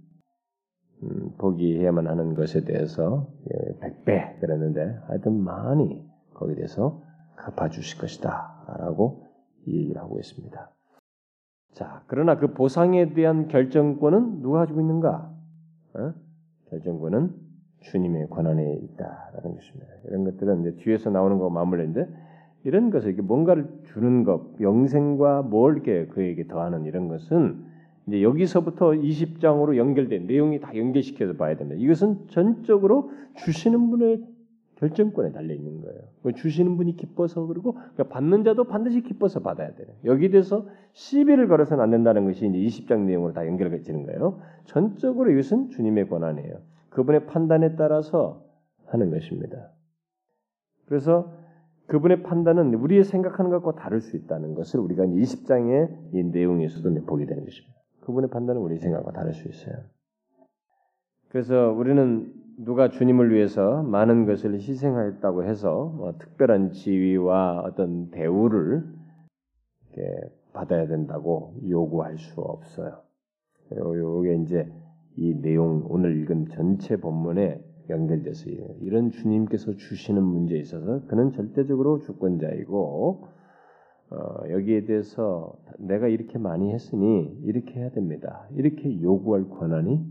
포기해야만 1.38 2.06
하는 2.06 2.34
것에 2.34 2.64
대해서 2.64 3.28
예, 3.52 3.78
백배 3.80 4.36
그랬는데 4.40 4.98
하여튼 5.06 5.42
많이 5.42 6.04
거기에 6.34 6.56
대해서 6.56 7.02
갚아주실 7.36 8.00
것이다 8.00 8.76
라고 8.78 9.26
얘기를 9.66 10.00
하고 10.00 10.18
있습니다. 10.18 10.70
자, 11.72 12.02
그러나 12.06 12.36
그 12.36 12.52
보상에 12.52 13.12
대한 13.14 13.48
결정권은 13.48 14.42
누가 14.42 14.60
가지고 14.60 14.80
있는가? 14.80 15.32
어? 15.94 16.14
결정권은 16.70 17.34
주님의 17.80 18.28
권한에 18.28 18.74
있다라는 18.74 19.54
것입니다. 19.54 19.86
이런 20.08 20.24
것들은 20.24 20.60
이제 20.60 20.76
뒤에서 20.82 21.10
나오는 21.10 21.38
거 21.38 21.48
맞물리는데 21.48 22.08
이런 22.64 22.90
것을 22.90 23.08
이렇게 23.08 23.22
뭔가를 23.22 23.66
주는 23.84 24.24
것, 24.24 24.60
영생과 24.60 25.42
뭘 25.42 25.74
이렇게 25.76 26.06
그에게 26.08 26.46
더하는 26.46 26.84
이런 26.84 27.08
것은 27.08 27.69
이제 28.10 28.22
여기서부터 28.24 28.90
20장으로 28.90 29.76
연결된 29.76 30.26
내용이 30.26 30.58
다 30.58 30.76
연결시켜서 30.76 31.34
봐야 31.34 31.56
됩니다. 31.56 31.80
이것은 31.80 32.26
전적으로 32.26 33.12
주시는 33.36 33.90
분의 33.90 34.26
결정권에 34.74 35.30
달려 35.30 35.54
있는 35.54 35.80
거예요. 35.80 36.00
그 36.22 36.32
주시는 36.32 36.76
분이 36.76 36.96
기뻐서 36.96 37.46
그리고 37.46 37.74
그러니까 37.74 38.04
받는 38.08 38.42
자도 38.42 38.64
반드시 38.64 39.02
기뻐서 39.02 39.40
받아야 39.40 39.74
돼요. 39.74 39.86
여기 40.04 40.30
대해서 40.30 40.66
시비를 40.92 41.46
걸어서는 41.46 41.84
안 41.84 41.90
된다는 41.90 42.24
것이 42.24 42.46
이제 42.48 42.58
20장 42.58 43.00
내용으로 43.02 43.32
다 43.32 43.46
연결되는 43.46 44.06
거예요. 44.06 44.40
전적으로 44.64 45.30
이것은 45.30 45.70
주님의 45.70 46.08
권한이에요. 46.08 46.56
그분의 46.88 47.26
판단에 47.26 47.76
따라서 47.76 48.42
하는 48.86 49.10
것입니다. 49.10 49.70
그래서 50.86 51.32
그분의 51.86 52.24
판단은 52.24 52.74
우리의 52.74 53.04
생각하는 53.04 53.50
것과 53.52 53.76
다를 53.80 54.00
수 54.00 54.16
있다는 54.16 54.54
것을 54.54 54.80
우리가 54.80 55.04
20장의 55.04 56.14
이 56.14 56.22
내용에서도 56.24 57.04
보게 57.04 57.26
되는 57.26 57.44
것입니다. 57.44 57.79
그분의 58.00 58.30
판단은 58.30 58.60
우리 58.60 58.78
생각과 58.78 59.12
다를 59.12 59.32
수 59.32 59.48
있어요. 59.48 59.76
그래서 61.28 61.70
우리는 61.70 62.32
누가 62.58 62.88
주님을 62.88 63.32
위해서 63.32 63.82
많은 63.82 64.26
것을 64.26 64.54
희생하였다고 64.54 65.44
해서 65.44 65.92
뭐 65.96 66.12
특별한 66.18 66.72
지위와 66.72 67.60
어떤 67.64 68.10
대우를 68.10 68.84
받아야 70.52 70.86
된다고 70.86 71.54
요구할 71.68 72.18
수 72.18 72.40
없어요. 72.40 73.02
이게 73.70 74.34
이제 74.42 74.72
이 75.16 75.34
내용 75.40 75.86
오늘 75.88 76.20
읽은 76.22 76.48
전체 76.48 76.96
본문에 76.96 77.62
연결돼서 77.88 78.50
이런 78.80 79.10
주님께서 79.10 79.76
주시는 79.76 80.22
문제에 80.22 80.58
있어서 80.58 81.00
그는 81.06 81.32
절대적으로 81.32 82.00
주권자이고 82.00 83.28
어, 84.10 84.42
여기에 84.50 84.86
대해서 84.86 85.56
내가 85.78 86.08
이렇게 86.08 86.38
많이 86.38 86.72
했으니 86.72 87.38
이렇게 87.44 87.78
해야 87.80 87.90
됩니다. 87.90 88.46
이렇게 88.54 89.00
요구할 89.00 89.48
권한이 89.48 90.04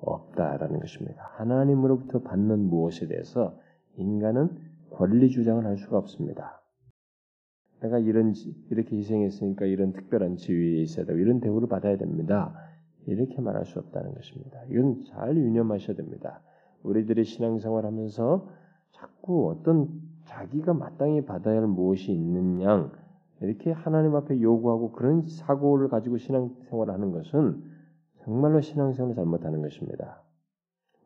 없다라는 0.00 0.80
것입니다. 0.80 1.30
하나님으로부터 1.36 2.22
받는 2.22 2.58
무엇에 2.58 3.06
대해서 3.06 3.58
인간은 3.96 4.48
권리 4.90 5.30
주장을 5.30 5.64
할 5.64 5.76
수가 5.76 5.98
없습니다. 5.98 6.62
내가 7.82 7.98
이런 7.98 8.32
이렇게 8.70 8.96
희생했으니까 8.96 9.66
이런 9.66 9.92
특별한 9.92 10.36
지위에 10.36 10.80
있어야 10.82 11.04
되고 11.04 11.18
이런 11.18 11.40
대우를 11.40 11.68
받아야 11.68 11.96
됩니다. 11.96 12.54
이렇게 13.06 13.40
말할 13.40 13.66
수 13.66 13.78
없다는 13.80 14.14
것입니다. 14.14 14.62
이건 14.70 15.04
잘 15.04 15.36
유념하셔야 15.36 15.96
됩니다. 15.96 16.40
우리들이 16.84 17.24
신앙생활하면서 17.24 18.48
자꾸 18.92 19.50
어떤 19.50 19.88
자기가 20.24 20.74
마땅히 20.74 21.24
받아야 21.24 21.60
할 21.60 21.66
무엇이 21.66 22.12
있는 22.12 22.62
양 22.62 22.92
이렇게 23.46 23.72
하나님 23.72 24.14
앞에 24.14 24.40
요구하고 24.40 24.92
그런 24.92 25.26
사고를 25.26 25.88
가지고 25.88 26.18
신앙생활을 26.18 26.92
하는 26.92 27.12
것은 27.12 27.62
정말로 28.24 28.60
신앙생활을 28.60 29.14
잘못하는 29.14 29.62
것입니다. 29.62 30.22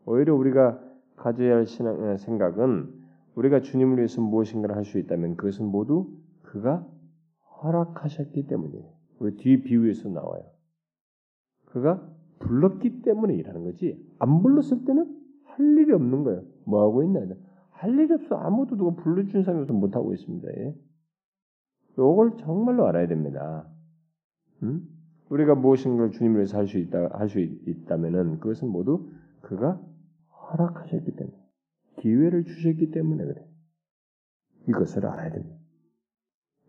오히려 0.05 0.35
우리가 0.35 0.81
가져야 1.17 1.57
할 1.57 1.67
신앙 1.67 2.01
어, 2.03 2.17
생각은 2.17 2.93
우리가 3.35 3.61
주님을 3.61 3.99
위해서 3.99 4.21
무엇인가를 4.21 4.77
할 4.77 4.85
수 4.85 4.99
있다면 4.99 5.37
그것은 5.37 5.67
모두 5.67 6.11
그가 6.43 6.87
허락하셨기 7.63 8.47
때문이에요. 8.47 8.85
우리 9.19 9.37
뒤 9.37 9.63
비유에서 9.63 10.09
나와요. 10.11 10.43
그가 11.67 12.07
불렀기 12.39 13.03
때문에 13.03 13.35
일하는 13.35 13.65
거지 13.65 13.99
안 14.19 14.43
불렀을 14.43 14.85
때는 14.85 15.17
할 15.45 15.79
일이 15.79 15.93
없는 15.93 16.23
거예요. 16.25 16.43
뭐 16.65 16.83
하고 16.83 17.03
있나? 17.03 17.21
할 17.71 17.99
일이 17.99 18.13
없어. 18.13 18.37
아무도 18.37 18.77
누가 18.77 18.95
불러준 19.03 19.43
사람이 19.43 19.63
없어 19.63 19.73
못 19.75 19.97
하고 19.97 20.13
있습니다. 20.13 20.49
예. 20.59 20.75
이걸 21.97 22.37
정말로 22.39 22.87
알아야 22.87 23.07
됩니다. 23.09 23.67
음? 24.63 24.87
우리가 25.29 25.55
무엇인가를 25.55 26.13
주님을 26.13 26.37
위해서 26.37 26.59
할 26.59 26.67
수 26.67 26.79
있다 26.79 27.09
할 27.13 27.29
수 27.29 27.41
있다면은 27.41 28.39
그것은 28.41 28.69
모두 28.69 29.11
그가 29.43 29.81
허락하셨기 30.51 31.17
때문에 31.17 31.37
기회를 32.01 32.45
주셨기 32.45 32.91
때문에 32.91 33.25
그래. 33.25 33.47
이것을 34.69 35.07
알아야 35.07 35.31
됩니다. 35.31 35.57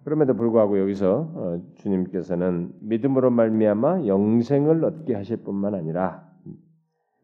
그럼에도 0.04 0.36
불구하고 0.36 0.80
여기서 0.80 1.32
어, 1.36 1.62
주님께서는 1.76 2.74
믿음으로 2.82 3.30
말미암아 3.30 4.08
영생을 4.08 4.84
얻게 4.86 5.16
하실 5.16 5.38
뿐만 5.38 5.76
아니라 5.76 6.26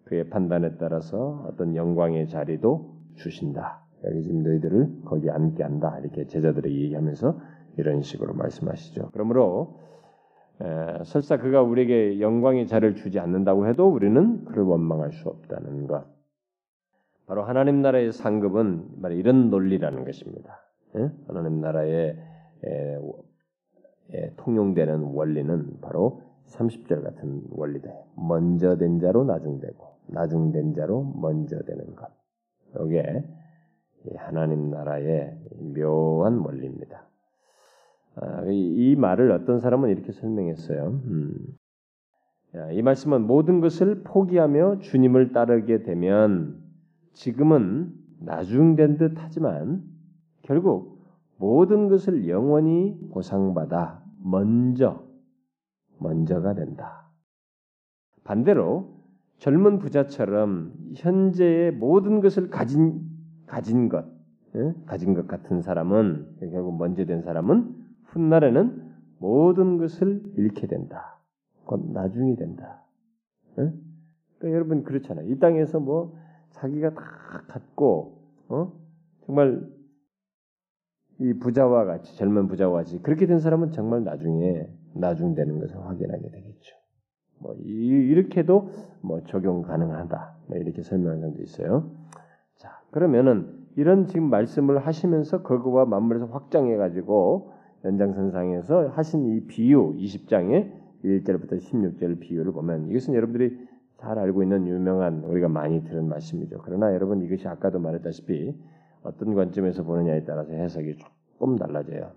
그의 0.04 0.30
판단에 0.30 0.76
따라서 0.78 1.46
어떤 1.48 1.76
영광의 1.76 2.28
자리도 2.28 2.94
주신다. 3.16 3.86
여기 4.04 4.22
지금 4.24 4.44
너희들을 4.44 5.02
거기 5.06 5.30
앉게 5.30 5.64
한다. 5.64 5.98
이렇게 6.00 6.28
제자들에게 6.28 6.76
얘기하면서 6.76 7.40
이런 7.78 8.02
식으로 8.02 8.34
말씀하시죠. 8.34 9.10
그러므로 9.14 9.80
에, 10.62 11.04
설사 11.06 11.38
그가 11.38 11.62
우리에게 11.62 12.20
영광의 12.20 12.68
자를 12.68 12.96
주지 12.96 13.20
않는다고 13.20 13.68
해도 13.68 13.90
우리는 13.90 14.46
그를 14.46 14.64
원망할 14.64 15.12
수 15.12 15.30
없다는 15.30 15.88
것. 15.88 16.06
바로 17.26 17.44
하나님 17.44 17.82
나라의 17.82 18.12
상급은 18.12 19.02
바로 19.02 19.16
이런 19.16 19.50
논리라는 19.50 20.06
것입니다. 20.06 20.62
예? 20.98 21.10
하나님 21.28 21.62
나라의 21.62 22.18
에, 22.66 23.00
에, 24.14 24.34
통용되는 24.38 25.02
원리는 25.14 25.80
바로 25.82 26.22
30절 26.48 27.04
같은 27.04 27.42
원리다. 27.50 27.90
먼저 28.16 28.78
된 28.78 29.00
자로 29.00 29.24
나중되고 29.24 29.94
나중된 30.08 30.74
자로 30.74 31.14
먼저 31.16 31.60
되는 31.64 31.96
것. 31.96 32.08
이게 32.86 33.24
하나님 34.18 34.70
나라의 34.70 35.38
묘한 35.76 36.40
원리입니다. 36.40 37.08
아, 38.16 38.46
이, 38.46 38.92
이, 38.92 38.96
말을 38.96 39.32
어떤 39.32 39.60
사람은 39.60 39.90
이렇게 39.90 40.12
설명했어요. 40.12 41.02
음. 41.06 41.34
이 42.72 42.82
말씀은 42.84 43.26
모든 43.26 43.62
것을 43.62 44.04
포기하며 44.04 44.80
주님을 44.80 45.32
따르게 45.32 45.82
되면 45.82 46.62
지금은 47.14 47.92
나중된 48.20 48.98
듯 48.98 49.14
하지만 49.18 49.84
결국 50.44 51.04
모든 51.38 51.88
것을 51.88 52.28
영원히 52.28 52.96
보상받아 53.12 54.04
먼저 54.24 55.04
먼저가 56.00 56.54
된다. 56.54 57.10
반대로 58.24 59.02
젊은 59.40 59.80
부자처럼 59.80 60.74
현재의 60.96 61.72
모든 61.72 62.22
것을 62.22 62.50
가진 62.50 63.02
가진 63.48 63.90
것, 63.90 64.06
예? 64.56 64.74
가진 64.86 65.14
것 65.14 65.28
같은 65.28 65.62
사람은 65.62 66.38
결국 66.52 66.78
먼저 66.78 67.04
된 67.06 67.22
사람은 67.22 67.83
훗날에는 68.14 68.94
모든 69.20 69.78
것을 69.78 70.22
잃게 70.38 70.68
된다. 70.68 71.20
곧 71.66 71.92
나중이 71.92 72.36
된다. 72.36 72.84
예? 73.60 73.72
그러니까 74.38 74.56
여러분 74.56 74.84
그렇잖아요. 74.84 75.30
이 75.30 75.40
땅에서 75.40 75.80
뭐 75.80 76.16
자기가 76.52 76.94
다 76.94 77.02
갖고 77.48 78.22
어? 78.50 78.72
정말 79.26 79.68
이 81.20 81.34
부자와 81.34 81.86
같이 81.86 82.18
젊은 82.18 82.48
부자와 82.48 82.80
같이 82.80 83.02
그렇게 83.02 83.26
된 83.26 83.40
사람은 83.40 83.72
정말 83.72 84.04
나중에 84.04 84.68
나중되는 84.96 85.60
것을 85.60 85.78
확인하게 85.78 86.30
되겠죠. 86.30 86.76
뭐 87.40 87.56
이렇게도 87.56 88.70
뭐 89.02 89.24
적용 89.24 89.62
가능하다. 89.62 90.36
뭐 90.48 90.58
이렇게 90.58 90.82
설명한 90.82 91.20
사람도 91.20 91.42
있어요. 91.42 91.92
자 92.56 92.82
그러면은 92.92 93.64
이런 93.76 94.06
지금 94.08 94.30
말씀을 94.30 94.80
하시면서 94.80 95.44
그거와 95.44 95.86
맞물려서 95.86 96.28
확장해 96.28 96.76
가지고 96.78 97.54
연장선상에서 97.84 98.90
하신 98.90 99.26
이 99.26 99.46
비유 99.46 99.96
20장의 99.96 100.72
1절부터 101.04 101.60
16절 101.60 102.20
비유를 102.20 102.54
보면 102.54 102.90
이것은 102.90 103.14
여러분들이 103.14 103.58
잘 103.98 104.20
알고 104.20 104.44
있는 104.44 104.68
유명한 104.68 105.24
우리가 105.24 105.48
많이 105.48 105.84
들은 105.84 106.08
말씀이죠. 106.08 106.62
그러나 106.64 106.94
여러분 106.94 107.22
이것이 107.22 107.48
아까도 107.48 107.80
말했다시피 107.80 108.56
어떤 109.04 109.34
관점에서 109.34 109.84
보느냐에 109.84 110.24
따라서 110.24 110.54
해석이 110.54 110.98
조금 110.98 111.58
달라져요. 111.58 112.12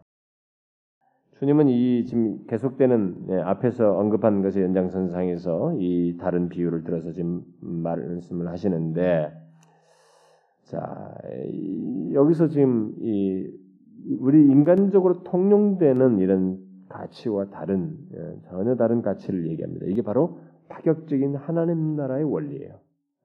주님은 1.39 1.69
이 1.69 2.05
지금 2.07 2.47
계속되는 2.47 3.27
예, 3.31 3.35
앞에서 3.41 3.99
언급한 3.99 4.41
것의 4.43 4.65
연장선상에서 4.65 5.77
이 5.79 6.17
다른 6.19 6.49
비유를 6.49 6.85
들어서 6.85 7.13
지금 7.13 7.45
말씀을 7.61 8.49
하시는데 8.49 9.33
자 10.63 11.15
여기서 12.15 12.49
지금 12.49 12.95
이 13.01 13.53
우리 14.21 14.47
인간적으로 14.47 15.23
통용되는 15.23 16.19
이런 16.19 16.59
가치와 16.89 17.47
다른 17.51 17.97
예, 18.15 18.41
전혀 18.49 18.77
다른 18.77 19.03
가치를 19.03 19.49
얘기합니다. 19.49 19.87
이게 19.87 20.03
바로 20.03 20.39
파격적인 20.69 21.37
하나님 21.37 21.97
나라의 21.97 22.25
원리예요. 22.25 22.79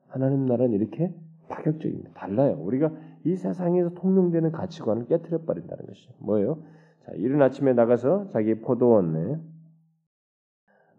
하나님 0.07 0.45
나라는 0.45 0.73
이렇게 0.73 1.13
파격적입니다. 1.49 2.11
달라요. 2.13 2.57
우리가 2.61 2.91
이 3.23 3.35
세상에서 3.35 3.91
통용되는 3.91 4.51
가치관을 4.51 5.07
깨뜨려 5.07 5.39
버린다는 5.45 5.85
것이죠. 5.85 6.13
뭐예요? 6.19 6.63
자, 7.05 7.11
이른 7.15 7.41
아침에 7.41 7.73
나가서 7.73 8.27
자기 8.29 8.55
포도원에 8.55 9.39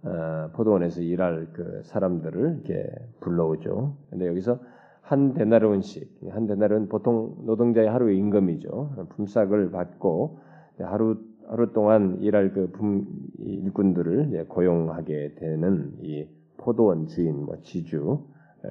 어, 0.04 0.50
포도원에서 0.54 1.00
일할 1.00 1.48
그 1.52 1.82
사람들을 1.84 2.62
이렇게 2.64 2.90
불러오죠. 3.20 3.96
근데 4.10 4.26
여기서 4.26 4.58
한 5.02 5.34
데나리온씩, 5.34 6.20
한 6.30 6.46
데나리온 6.46 6.88
보통 6.88 7.36
노동자의 7.44 7.88
하루 7.88 8.10
임금이죠. 8.10 9.08
품삯을 9.10 9.70
받고 9.70 10.38
하루 10.78 11.20
하루 11.48 11.72
동안 11.72 12.18
일할 12.22 12.52
그 12.52 12.70
품, 12.70 13.06
일꾼들을 13.38 14.46
고용하게 14.48 15.34
되는 15.34 15.92
이 16.00 16.26
포도원 16.56 17.08
주인, 17.08 17.44
뭐 17.44 17.60
지주 17.60 18.24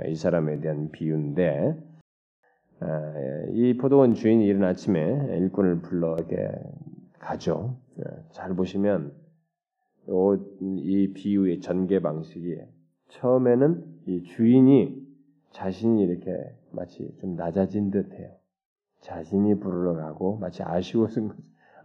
이 0.07 0.15
사람에 0.15 0.61
대한 0.61 0.89
비유인데 0.89 1.75
이 3.51 3.77
포도원 3.77 4.15
주인이 4.15 4.43
이른 4.45 4.63
아침에 4.63 5.37
일꾼을 5.37 5.81
불러 5.81 6.15
이렇게 6.15 6.49
가죠. 7.19 7.75
잘 8.31 8.55
보시면 8.55 9.11
이 10.61 11.13
비유의 11.13 11.59
전개 11.59 11.99
방식이 11.99 12.57
처음에는 13.09 13.83
이 14.07 14.23
주인이 14.23 15.00
자신이 15.51 16.03
이렇게 16.03 16.55
마치 16.71 17.15
좀 17.19 17.35
낮아진 17.35 17.91
듯해요. 17.91 18.31
자신이 19.01 19.59
부르러 19.59 19.95
가고 19.95 20.37
마치 20.37 20.63
아쉬워서 20.63 21.21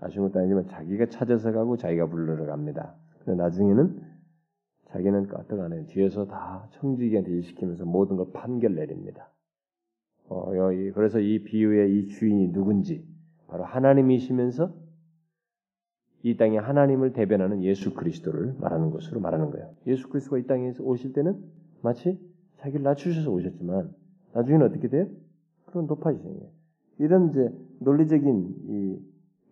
아쉬운 0.00 0.26
것도 0.26 0.40
아니지만 0.40 0.66
자기가 0.66 1.06
찾아서 1.06 1.52
가고 1.52 1.76
자기가 1.76 2.06
부르러 2.06 2.46
갑니다. 2.46 2.94
근데 3.24 3.42
나중에는 3.42 4.02
자기는 4.90 5.26
까뜩 5.26 5.60
안 5.60 5.72
해요. 5.72 5.84
뒤에서 5.88 6.26
다 6.26 6.68
청지기한테 6.72 7.30
일시키면서 7.30 7.84
모든 7.84 8.16
걸 8.16 8.32
판결 8.32 8.74
내립니다. 8.74 9.30
어, 10.28 10.52
여기 10.56 10.90
그래서 10.92 11.18
이 11.18 11.42
비유의 11.42 11.96
이 11.98 12.08
주인이 12.08 12.52
누군지 12.52 13.06
바로 13.48 13.64
하나님이시면서 13.64 14.74
이 16.22 16.36
땅에 16.36 16.58
하나님을 16.58 17.12
대변하는 17.12 17.62
예수 17.62 17.94
그리스도를 17.94 18.54
말하는 18.58 18.90
것으로 18.90 19.20
말하는 19.20 19.50
거예요. 19.50 19.74
예수 19.86 20.08
그리스도가 20.08 20.38
이 20.38 20.46
땅에 20.46 20.72
오실 20.80 21.12
때는 21.12 21.40
마치 21.82 22.18
자기를 22.66 22.82
낮추셔서 22.82 23.30
오셨지만 23.30 23.90
나중에는 24.34 24.66
어떻게 24.66 24.88
돼요? 24.88 25.06
그런 25.66 25.86
높아지셔요. 25.86 26.50
이런 26.98 27.30
이제 27.30 27.48
논리적인 27.80 28.54
이 28.68 28.98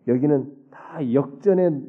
여기는 0.07 0.53
다 0.71 1.13
역전의 1.13 1.81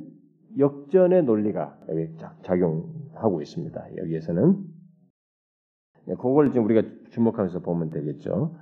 역전의 0.58 1.24
논리가 1.24 1.78
여기 1.88 2.08
작용하고 2.42 3.42
있습니다. 3.42 3.96
여기에서는 3.96 4.64
네, 6.06 6.14
그걸 6.14 6.50
지금 6.52 6.64
우리가 6.66 6.82
주목하면서 7.10 7.60
보면 7.60 7.90
되겠죠. 7.90 8.56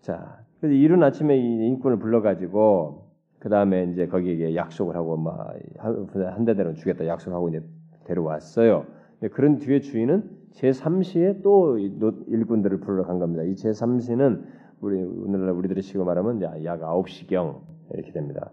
자, 0.00 0.44
그래서 0.60 0.74
이른 0.74 1.02
아침에 1.02 1.36
이 1.36 1.66
인권을 1.68 1.98
불러가지고 1.98 3.06
그 3.38 3.48
다음에 3.48 3.84
이제 3.92 4.06
거기에 4.06 4.54
약속을 4.54 4.96
하고 4.96 5.16
막 5.16 5.54
한 5.78 6.44
대대로 6.44 6.74
주겠다 6.74 7.06
약속하고 7.06 7.50
이제 7.50 7.62
데려왔어요. 8.04 8.86
그런 9.32 9.58
뒤에 9.58 9.80
주인은 9.80 10.35
제 10.56 10.70
3시에 10.70 11.42
또 11.42 11.78
일꾼들을 11.78 12.80
불러 12.80 13.04
간 13.04 13.18
겁니다. 13.18 13.42
이 13.42 13.54
제 13.56 13.70
3시는 13.70 14.42
우리 14.80 15.02
오늘날 15.02 15.50
우리들의 15.50 15.82
시고 15.82 16.04
말하면 16.04 16.40
약 16.64 16.80
9시경 16.80 17.60
이렇게 17.92 18.12
됩니다. 18.12 18.52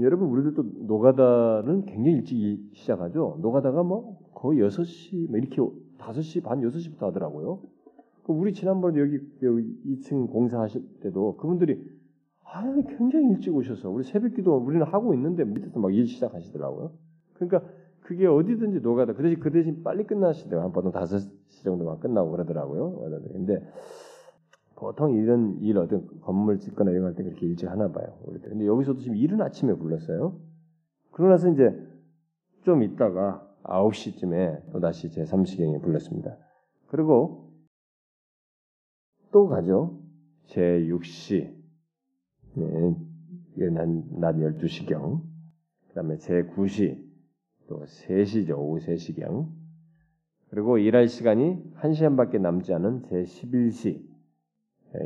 여러분 0.00 0.28
우리들도 0.28 0.62
노가다는 0.86 1.86
굉장히 1.86 2.18
일찍 2.18 2.70
시작하죠. 2.74 3.38
노가다가 3.40 3.82
뭐 3.82 4.18
거의 4.34 4.60
6시 4.60 5.30
뭐 5.30 5.38
이렇게 5.38 5.56
5시 5.98 6.42
반 6.42 6.60
6시부터 6.60 7.00
하더라고요. 7.00 7.62
그 8.24 8.32
우리 8.32 8.52
지난번에 8.52 9.00
여기, 9.00 9.18
여기 9.42 9.82
2층 9.86 10.30
공사하실 10.30 11.00
때도 11.00 11.36
그분들이 11.38 11.82
아, 12.44 12.62
굉장히 12.98 13.30
일찍 13.30 13.54
오셔서 13.54 13.88
우리 13.88 14.04
새벽기도 14.04 14.54
우리는 14.54 14.84
하고 14.84 15.14
있는데 15.14 15.44
밑에서 15.44 15.80
막 15.80 15.92
일 15.92 16.06
시작하시더라고요. 16.06 16.92
그러니까 17.34 17.66
그게 18.02 18.26
어디든지 18.26 18.80
노가다. 18.80 19.14
그 19.14 19.22
대신 19.22 19.40
그 19.40 19.50
대신 19.50 19.82
빨리 19.82 20.04
끝나시더라고요. 20.04 20.72
보통 20.72 20.92
5시 20.92 21.64
정도만 21.64 22.00
끝나고 22.00 22.30
그러더라고요. 22.32 22.98
근데 23.32 23.64
보통 24.74 25.14
이런 25.14 25.58
일 25.60 25.78
어떤 25.78 26.08
건물 26.20 26.58
짓거나 26.58 26.90
이런 26.90 27.04
할때 27.06 27.22
그렇게 27.22 27.46
일찍 27.46 27.70
하나 27.70 27.92
봐요. 27.92 28.18
근데 28.42 28.66
여기서도 28.66 28.98
지금 28.98 29.16
이른 29.16 29.40
아침에 29.40 29.74
불렀어요. 29.74 30.40
그러고 31.12 31.30
나서 31.30 31.48
이제 31.50 31.72
좀 32.62 32.82
있다가 32.82 33.48
9시쯤에 33.62 34.72
또 34.72 34.80
다시 34.80 35.10
제 35.10 35.22
3시경에 35.22 35.80
불렀습니다. 35.82 36.36
그리고 36.88 37.52
또 39.30 39.46
가죠. 39.46 40.00
제 40.46 40.60
6시. 40.60 41.54
네, 42.54 43.70
난, 43.70 44.04
낮 44.18 44.36
12시경. 44.36 45.22
그 45.88 45.94
다음에 45.94 46.18
제 46.18 46.42
9시. 46.42 47.11
또 47.72 47.84
3시죠. 47.84 48.58
오후 48.58 48.78
3시경. 48.80 49.48
그리고 50.50 50.76
일할 50.76 51.08
시간이 51.08 51.72
1시간밖에 51.80 52.38
남지 52.38 52.74
않은 52.74 53.04
제 53.08 53.22
11시. 53.22 54.02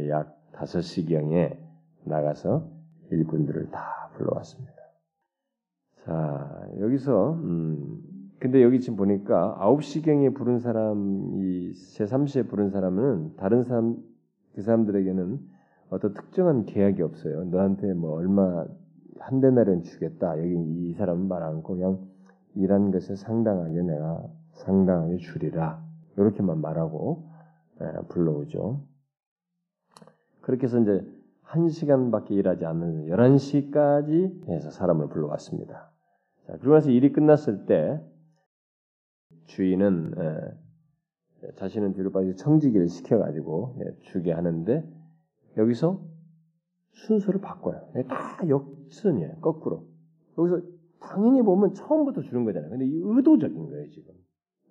약 0.09 0.37
5시경에 0.53 1.57
나가서 2.05 2.69
일꾼들을 3.13 3.71
다 3.71 4.11
불러왔습니다. 4.15 4.75
자 6.05 6.69
여기서 6.81 7.35
음, 7.35 8.03
근데 8.41 8.63
여기 8.65 8.81
지금 8.81 8.97
보니까 8.97 9.57
9시경에 9.61 10.35
부른 10.35 10.59
사람이 10.59 11.73
제3시에 11.73 12.49
부른 12.49 12.71
사람은 12.71 13.37
다른 13.37 13.63
사람 13.63 13.97
그 14.55 14.63
사람들에게는 14.63 15.39
어떤 15.91 16.15
특정한 16.15 16.65
계약이 16.65 17.01
없어요. 17.03 17.45
너한테 17.45 17.95
뭐 17.95 18.15
얼마 18.17 18.67
한 19.21 19.41
대날은 19.41 19.85
주겠다. 19.85 20.37
여기 20.41 20.55
이 20.57 20.95
사람은 20.95 21.29
말 21.29 21.45
않고 21.45 21.75
그냥 21.75 22.16
일한 22.57 22.91
것에 22.91 23.17
상당하게 23.17 23.83
내가 23.83 24.27
상당하게 24.53 25.19
줄이라. 25.19 25.85
이렇게만 26.17 26.61
말하고 26.61 27.31
예, 27.81 28.07
불러오죠. 28.09 28.81
그렇게 30.41 30.65
해서 30.65 30.81
이제 30.81 31.05
한 31.43 31.69
시간밖에 31.69 32.35
일하지 32.35 32.65
않는 32.65 33.07
11시까지 33.07 34.49
해서 34.49 34.71
사람을 34.71 35.09
불러왔습니다. 35.09 35.91
자, 36.47 36.53
그러고 36.59 36.75
나서 36.75 36.91
일이 36.91 37.13
끝났을 37.13 37.67
때 37.67 38.01
주인은 39.45 40.15
예, 40.19 41.53
자신은 41.57 41.93
뒤로 41.93 42.11
빠져 42.11 42.35
청지기를 42.35 42.89
시켜가지고 42.89 43.79
예, 43.81 43.97
주게 44.01 44.33
하는데 44.33 44.85
여기서 45.57 46.03
순서를 46.93 47.41
바꿔요. 47.41 47.89
예, 47.97 48.03
다 48.05 48.39
역선이에요. 48.49 49.37
거꾸로. 49.41 49.87
여기서 50.39 50.63
당연히 51.01 51.43
보면 51.43 51.75
처음부터 51.75 52.23
주는 52.23 52.45
거잖아요. 52.45 52.71
근데 52.71 52.87
이 52.87 53.01
의도적인 53.03 53.67
거예요, 53.71 53.89
지금. 53.91 54.13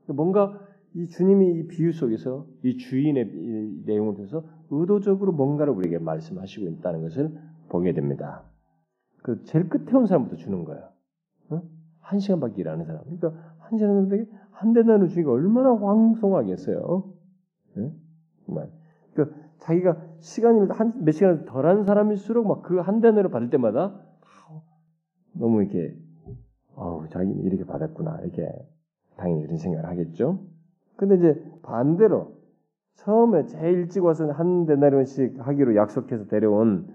뭔가 0.07 0.59
이 0.93 1.07
주님이 1.07 1.59
이 1.59 1.67
비유 1.67 1.91
속에서 1.91 2.47
이 2.63 2.77
주인의 2.77 3.31
이 3.33 3.83
내용을 3.85 4.15
통해서 4.15 4.43
의도적으로 4.69 5.31
뭔가를 5.33 5.73
우리에게 5.73 5.99
말씀하시고 5.99 6.67
있다는 6.67 7.01
것을 7.01 7.37
보게 7.69 7.93
됩니다. 7.93 8.43
그 9.23 9.43
제일 9.43 9.69
끝에 9.69 9.93
온 9.97 10.05
사람부터 10.05 10.35
주는 10.37 10.63
거예요. 10.63 10.89
어? 11.49 11.61
한 11.99 12.19
시간밖에 12.19 12.61
일하는 12.61 12.85
사람. 12.85 13.03
그러니까 13.03 13.33
한 13.59 13.77
시간인데 13.77 14.25
한 14.51 14.73
대나는 14.73 15.07
주기가 15.07 15.31
얼마나 15.31 15.73
황송하겠어요. 15.75 17.13
네? 17.77 17.91
정말. 18.45 18.71
그 19.15 19.33
자기가 19.59 20.01
시간이 20.19 20.67
한몇 20.69 21.13
시간 21.13 21.45
덜한 21.45 21.83
사람일수록 21.83 22.47
막 22.47 22.61
그 22.61 22.79
한 22.81 23.01
대나를 23.01 23.29
받을 23.31 23.49
때마다 23.49 23.99
너무 25.33 25.61
이렇게 25.61 25.97
어우 26.75 27.07
자기 27.09 27.31
이렇게 27.31 27.65
받았구나. 27.65 28.19
이렇게 28.21 28.49
당연히 29.17 29.43
이런 29.43 29.57
생각을 29.57 29.89
하겠죠. 29.89 30.39
근데 30.97 31.15
이제 31.15 31.43
반대로 31.61 32.35
처음에 32.95 33.45
제일 33.45 33.79
일찍 33.79 34.03
와서 34.03 34.29
한 34.31 34.65
데나리온씩 34.65 35.45
하기로 35.45 35.75
약속해서 35.75 36.25
데려온 36.27 36.87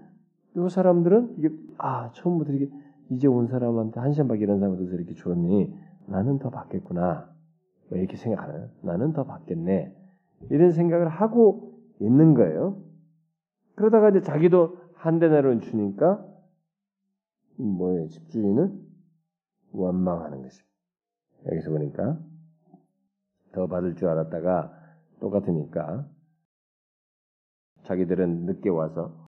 이 0.57 0.69
사람들은 0.69 1.37
이게 1.39 1.51
아 1.79 2.11
처음부터 2.13 2.53
이게 2.53 2.69
이제 3.11 3.29
온 3.29 3.47
사람한테 3.47 4.01
한 4.01 4.13
시간밖에 4.13 4.43
이런 4.43 4.59
사람한테 4.59 4.95
이렇게 4.95 5.15
줬니? 5.15 5.75
나는 6.07 6.39
더 6.39 6.51
받겠구나. 6.51 7.29
이렇게 7.91 8.17
생각하는 8.17 8.69
나는 8.83 9.13
더 9.13 9.25
받겠네. 9.25 9.95
이런 10.51 10.73
생각을 10.73 11.09
하고 11.09 11.75
있는 12.01 12.35
거예요. 12.35 12.83
그러다가 13.75 14.11
이제 14.11 14.21
자기도 14.21 14.79
한 14.95 15.19
데나리온 15.19 15.61
주니까 15.61 16.25
뭐예요? 17.57 18.09
집주인은 18.09 18.90
원망하는 19.73 20.43
것입니다. 20.43 20.71
여기서 21.47 21.71
보니까 21.71 22.19
더 23.53 23.67
받을 23.67 23.97
줄 23.97 24.09
알았다가 24.09 24.73
똑같으니까 25.21 26.09
자기들은 27.85 28.47
늦게 28.47 28.69
와서 28.69 29.27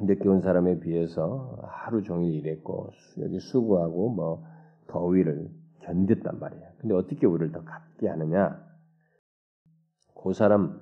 늦게 0.00 0.28
온 0.28 0.40
사람에 0.40 0.80
비해서 0.80 1.58
하루 1.62 2.02
종일 2.02 2.34
일했고 2.34 2.90
여기 3.20 3.38
수고하고 3.38 4.10
뭐 4.10 4.44
더위를 4.88 5.50
견뎠단 5.80 6.38
말이에요. 6.38 6.68
근데 6.78 6.94
어떻게 6.94 7.26
우리를 7.26 7.52
더 7.52 7.62
갖게 7.64 8.08
하느냐? 8.08 8.64
그 10.14 10.32
사람 10.32 10.80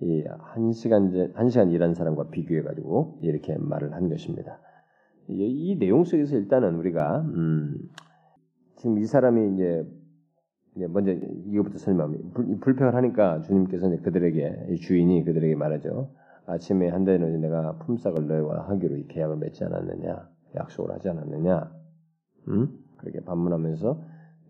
이 0.00 0.24
한 0.28 0.72
시간 0.72 1.32
한 1.34 1.48
시간 1.48 1.70
일한 1.70 1.94
사람과 1.94 2.28
비교해 2.28 2.62
가지고 2.62 3.18
이렇게 3.22 3.56
말을 3.56 3.94
한 3.94 4.08
것입니다. 4.08 4.60
이, 5.28 5.70
이 5.70 5.78
내용 5.78 6.04
속에서 6.04 6.36
일단은 6.36 6.76
우리가 6.76 7.20
음, 7.20 7.76
지금 8.76 8.98
이 8.98 9.04
사람이 9.04 9.54
이제 9.54 9.84
먼저 10.88 11.12
이거부터 11.12 11.78
설명합니다. 11.78 12.30
불 12.60 12.76
평을 12.76 12.94
하니까 12.94 13.40
주님께서 13.40 13.88
는 13.88 14.02
그들에게 14.02 14.76
주인이 14.76 15.24
그들에게 15.24 15.54
말하죠. 15.54 16.10
아침에 16.46 16.88
한 16.88 17.04
대는 17.04 17.40
내가 17.40 17.76
품삯을 17.78 18.28
너희와 18.28 18.68
하기로 18.68 18.96
이 18.96 19.06
계약을 19.08 19.36
맺지 19.38 19.64
않았느냐, 19.64 20.28
약속을 20.54 20.94
하지 20.94 21.08
않았느냐. 21.08 21.72
음? 22.48 22.78
그렇게 22.98 23.20
반문하면서 23.20 24.02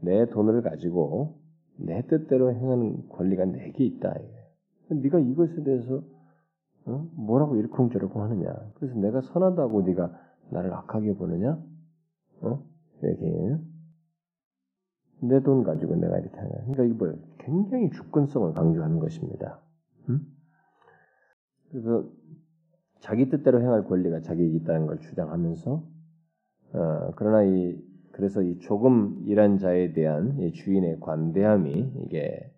내 0.02 0.26
돈을 0.26 0.62
가지고 0.62 1.38
내 1.78 2.06
뜻대로 2.06 2.52
행하는 2.52 3.08
권리가 3.08 3.46
내게 3.46 3.84
있다. 3.84 4.14
네가 4.90 5.20
이것에 5.20 5.62
대해서 5.62 6.02
어? 6.86 7.08
뭐라고 7.14 7.56
이렇쿵저렇쿵 7.56 8.22
하느냐. 8.22 8.54
그래서 8.74 8.94
내가 8.98 9.20
선하다고 9.20 9.82
네가 9.82 10.12
나를 10.50 10.72
악하게 10.72 11.14
보느냐? 11.14 11.62
어? 12.42 12.64
이렇게 13.02 13.58
내돈 15.22 15.64
가지고 15.64 15.96
내가 15.96 16.18
이렇게 16.18 16.36
하냐. 16.36 16.50
그러니까 16.66 16.84
이거 16.84 17.18
굉장히 17.38 17.90
주권성을 17.90 18.52
강조하는 18.52 18.98
것입니다. 18.98 19.60
음? 20.08 20.20
그래서 21.70 22.08
자기 23.00 23.28
뜻대로 23.28 23.60
행할 23.60 23.84
권리가 23.84 24.20
자기에게 24.20 24.56
있다는 24.56 24.86
걸 24.86 25.00
주장하면서 25.00 25.84
어, 26.72 27.12
그러나 27.16 27.44
이 27.44 27.80
그래서 28.12 28.42
이 28.42 28.58
조금 28.60 29.22
일한 29.26 29.58
자에 29.58 29.92
대한 29.92 30.38
주인의 30.52 31.00
관대함이 31.00 31.92
이게 32.04 32.52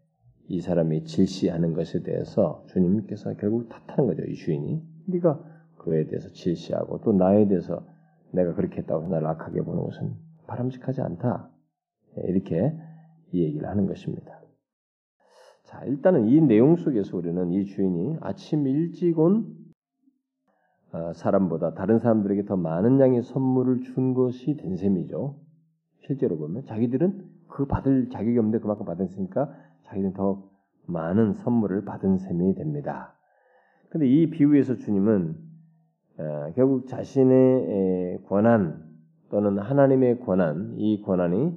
이 0.46 0.60
사람이 0.60 1.04
질시하는 1.04 1.74
것에 1.74 2.02
대해서 2.02 2.64
주님께서 2.68 3.34
결국 3.34 3.68
탓하는 3.68 4.06
거죠. 4.06 4.22
이 4.24 4.34
주인이 4.34 4.82
네가 5.06 5.44
그에 5.88 6.06
대해서 6.06 6.28
질시하고 6.30 7.00
또 7.00 7.12
나에 7.12 7.48
대해서 7.48 7.84
내가 8.32 8.54
그렇게 8.54 8.78
했다고 8.78 9.08
나를 9.08 9.26
악하게 9.26 9.62
보는 9.62 9.82
것은 9.84 10.14
바람직하지 10.46 11.00
않다. 11.00 11.50
예, 12.18 12.28
이렇게 12.28 12.76
이 13.32 13.42
얘기를 13.42 13.68
하는 13.68 13.86
것입니다. 13.86 14.38
자, 15.64 15.84
일단은 15.84 16.26
이 16.26 16.40
내용 16.40 16.76
속에서 16.76 17.16
우리는 17.16 17.52
이 17.52 17.64
주인이 17.64 18.16
아침 18.20 18.66
일찍 18.66 19.18
온 19.18 19.54
어, 20.92 21.12
사람보다 21.12 21.74
다른 21.74 21.98
사람들에게 21.98 22.46
더 22.46 22.56
많은 22.56 22.98
양의 23.00 23.22
선물을 23.22 23.82
준 23.82 24.14
것이 24.14 24.56
된 24.56 24.76
셈이죠. 24.76 25.38
실제로 26.06 26.38
보면 26.38 26.64
자기들은 26.64 27.28
그 27.48 27.66
받을 27.66 28.08
자격이 28.08 28.38
없는데 28.38 28.60
그만큼 28.60 28.86
받았으니까 28.86 29.52
자기는 29.84 30.14
더 30.14 30.48
많은 30.86 31.34
선물을 31.34 31.84
받은 31.84 32.16
셈이 32.16 32.54
됩니다. 32.54 33.14
근데 33.90 34.06
이 34.06 34.30
비유에서 34.30 34.76
주님은 34.76 35.36
어, 35.36 35.47
결국 36.54 36.88
자신의 36.88 38.22
권한 38.26 38.88
또는 39.30 39.58
하나님의 39.58 40.20
권한, 40.20 40.74
이 40.76 41.02
권한이 41.02 41.52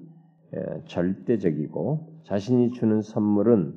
예, 0.53 0.81
절대적이고 0.85 2.21
자신이 2.23 2.71
주는 2.71 3.01
선물은 3.01 3.73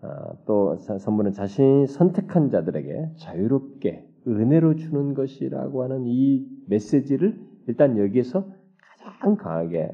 아, 0.00 0.32
또 0.46 0.76
선물은 0.76 1.32
자신이 1.32 1.86
선택한 1.86 2.50
자들에게 2.50 3.10
자유롭게 3.16 4.06
은혜로 4.26 4.76
주는 4.76 5.14
것이라고 5.14 5.82
하는 5.82 6.04
이 6.06 6.46
메시지를 6.66 7.38
일단 7.66 7.98
여기에서 7.98 8.46
가장 8.78 9.36
강하게 9.36 9.90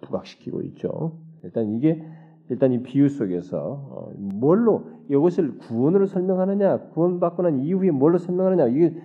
부각시키고 0.00 0.62
있죠. 0.62 1.18
일단 1.44 1.70
이게 1.74 2.02
일단 2.48 2.72
이 2.72 2.82
비유 2.82 3.08
속에서 3.08 3.58
어, 3.58 4.12
뭘로 4.16 4.90
이것을 5.08 5.58
구원으로 5.58 6.06
설명하느냐, 6.06 6.88
구원받고 6.90 7.42
난 7.42 7.60
이후에 7.60 7.90
뭘로 7.90 8.18
설명하느냐 8.18 8.66
이게 8.68 8.96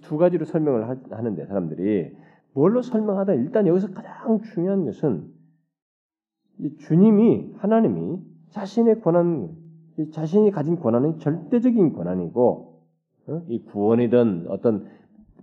두 0.00 0.16
가지로 0.16 0.44
설명을 0.44 0.88
하는데 1.10 1.46
사람들이 1.46 2.16
뭘로 2.54 2.82
설명하다 2.82 3.34
일단 3.34 3.66
여기서 3.66 3.92
가장 3.92 4.40
중요한 4.40 4.84
것은 4.84 5.28
주님이 6.78 7.52
하나님이 7.58 8.18
자신의 8.50 9.00
권한, 9.00 9.54
자신이 10.12 10.50
가진 10.50 10.76
권한은 10.76 11.18
절대적인 11.18 11.92
권한이고 11.92 12.82
어? 13.28 13.42
이 13.48 13.62
구원이든 13.64 14.46
어떤 14.48 14.86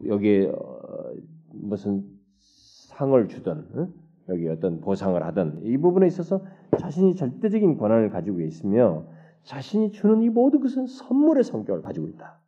여기 0.08 0.48
어, 0.48 1.14
무슨 1.54 2.04
상을 2.40 3.28
주든 3.28 3.68
어? 3.76 3.88
여기 4.30 4.48
어떤 4.48 4.80
보상을 4.80 5.22
하든 5.22 5.62
이 5.64 5.78
부분에 5.78 6.08
있어서 6.08 6.44
자신이 6.80 7.16
절대적인 7.16 7.78
권한을 7.78 8.10
가지고 8.10 8.42
있으며 8.42 9.06
자신이 9.44 9.92
주는 9.92 10.22
이 10.22 10.30
모든 10.30 10.62
것은 10.62 10.88
선물의 10.88 11.44
성격을 11.44 11.82
가지고 11.82 12.08
있다. 12.08 12.40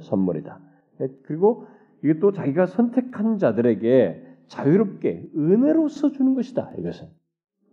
선물이다. 0.00 0.71
그리고 1.24 1.66
이것도 2.02 2.32
자기가 2.32 2.66
선택한 2.66 3.38
자들에게 3.38 4.26
자유롭게 4.48 5.30
은혜로서 5.36 6.12
주는 6.12 6.34
것이다. 6.34 6.72
이것은 6.78 7.08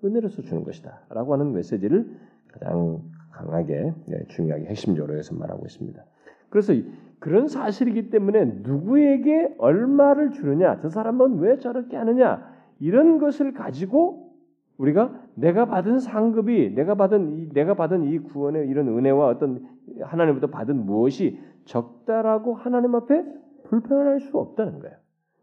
은혜로서 0.03 0.43
주는 0.43 0.63
것이다. 0.63 1.01
라고 1.09 1.34
하는 1.34 1.51
메시지를 1.53 2.09
가장 2.47 3.01
강하게, 3.32 3.93
네, 4.07 4.26
중요하게 4.28 4.65
핵심적으로 4.65 5.17
해서 5.17 5.36
말하고 5.36 5.65
있습니다. 5.65 6.03
그래서 6.49 6.74
그런 7.20 7.47
사실이기 7.47 8.09
때문에 8.09 8.45
누구에게 8.63 9.55
얼마를 9.57 10.32
주느냐, 10.32 10.80
저 10.82 10.89
사람은 10.89 11.39
왜 11.39 11.57
저렇게 11.59 11.97
하느냐 11.97 12.49
이런 12.80 13.17
것을 13.17 13.53
가지고 13.53 14.30
우리가 14.78 15.13
내가 15.36 15.65
받은 15.65 15.99
상급이 15.99 16.74
내가 16.74 16.95
받은 16.95 17.38
이, 17.38 17.49
내가 17.49 17.74
받은 17.76 18.05
이 18.05 18.20
구원의 18.20 18.67
이런 18.70 18.88
은혜와 18.88 19.28
어떤 19.28 19.67
하나님부터 20.01 20.47
받은 20.47 20.86
무엇이 20.86 21.38
적다라고 21.70 22.55
하나님 22.55 22.95
앞에 22.95 23.24
불평할 23.65 24.20
수 24.22 24.38
없다는 24.38 24.80
거예요. 24.80 24.97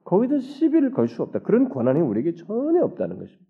거기서 0.04 0.40
시비를 0.40 0.90
걸 0.90 1.08
수 1.08 1.22
없다. 1.22 1.40
그런 1.40 1.68
권한이 1.68 2.00
우리에게 2.00 2.34
전혀 2.34 2.84
없다는 2.84 3.18
것입니다. 3.18 3.46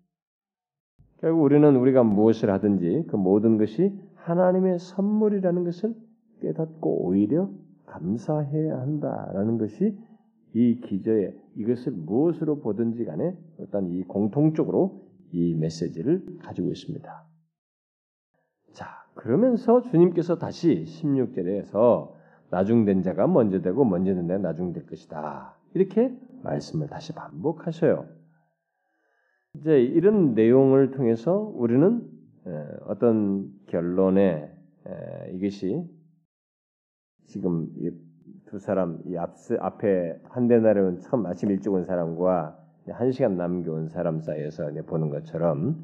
결국 1.19 1.41
우리는 1.41 1.75
우리가 1.75 2.03
무엇을 2.03 2.51
하든지 2.51 3.05
그 3.09 3.15
모든 3.15 3.57
것이 3.57 3.91
하나님의 4.15 4.77
선물이라는 4.79 5.63
것을 5.63 5.95
깨닫고 6.41 7.05
오히려 7.05 7.49
감사해야 7.87 8.79
한다라는 8.79 9.57
것이 9.57 9.97
이 10.53 10.79
기저에 10.81 11.35
이것을 11.55 11.93
무엇으로 11.93 12.59
보든지 12.59 13.05
간에 13.05 13.35
일단 13.57 13.87
이 13.87 14.03
공통적으로 14.03 15.01
이 15.31 15.55
메시지를 15.55 16.37
가지고 16.39 16.69
있습니다. 16.69 17.23
자, 18.73 18.87
그러면서 19.15 19.81
주님께서 19.81 20.37
다시 20.37 20.85
16절에서 20.85 22.16
나중된 22.49 23.01
자가 23.03 23.27
먼저 23.27 23.61
되고 23.61 23.83
먼저 23.85 24.13
된 24.13 24.27
자가 24.27 24.39
나중될 24.39 24.85
것이다. 24.85 25.55
이렇게 25.73 26.15
말씀을 26.43 26.87
다시 26.87 27.13
반복하셔요. 27.13 28.05
이제 29.55 29.81
이런 29.81 30.33
내용을 30.33 30.91
통해서 30.91 31.33
우리는 31.55 32.07
어떤 32.85 33.51
결론에 33.67 34.51
이것이 35.33 35.83
지금 37.25 37.67
두 38.45 38.59
사람 38.59 39.01
이 39.05 39.17
앞, 39.17 39.35
앞에 39.59 40.19
한 40.23 40.47
대 40.47 40.59
나라온 40.59 40.99
처음 40.99 41.25
아침 41.25 41.51
일찍 41.51 41.73
온 41.73 41.83
사람과 41.83 42.57
한 42.89 43.11
시간 43.11 43.35
남겨온 43.35 43.89
사람 43.89 44.21
사이에서 44.21 44.71
보는 44.85 45.09
것처럼 45.09 45.83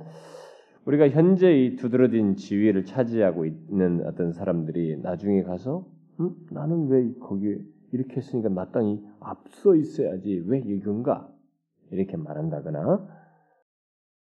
우리가 0.85 1.09
현재 1.09 1.51
이 1.51 1.75
두드러진 1.75 2.37
지위를 2.37 2.85
차지하고 2.85 3.45
있는 3.45 4.05
어떤 4.05 4.31
사람들이 4.31 5.01
나중에 5.01 5.43
가서 5.43 5.85
음? 6.19 6.35
나는 6.51 6.87
왜 6.87 7.13
거기 7.19 7.57
이렇게 7.91 8.17
했으니까 8.17 8.49
마땅히 8.49 9.03
앞서 9.19 9.75
있어야지 9.75 10.43
왜 10.47 10.59
이건가 10.59 11.29
이렇게 11.91 12.17
말한다거나 12.17 13.07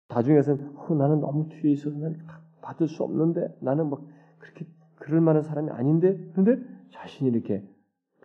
나중에서는 0.09 0.77
어, 0.77 0.93
나는 0.93 1.19
너무 1.19 1.49
뒤에 1.49 1.71
있어서 1.71 1.97
난 1.97 2.15
받을 2.61 2.87
수 2.87 3.03
없는데 3.03 3.57
나는 3.61 3.89
막 3.89 4.03
그렇게 4.39 4.65
그럴 4.99 5.21
만한 5.21 5.43
사람이 5.43 5.69
아닌데 5.71 6.17
그런데 6.33 6.63
자신이 6.91 7.29
이렇게 7.29 7.63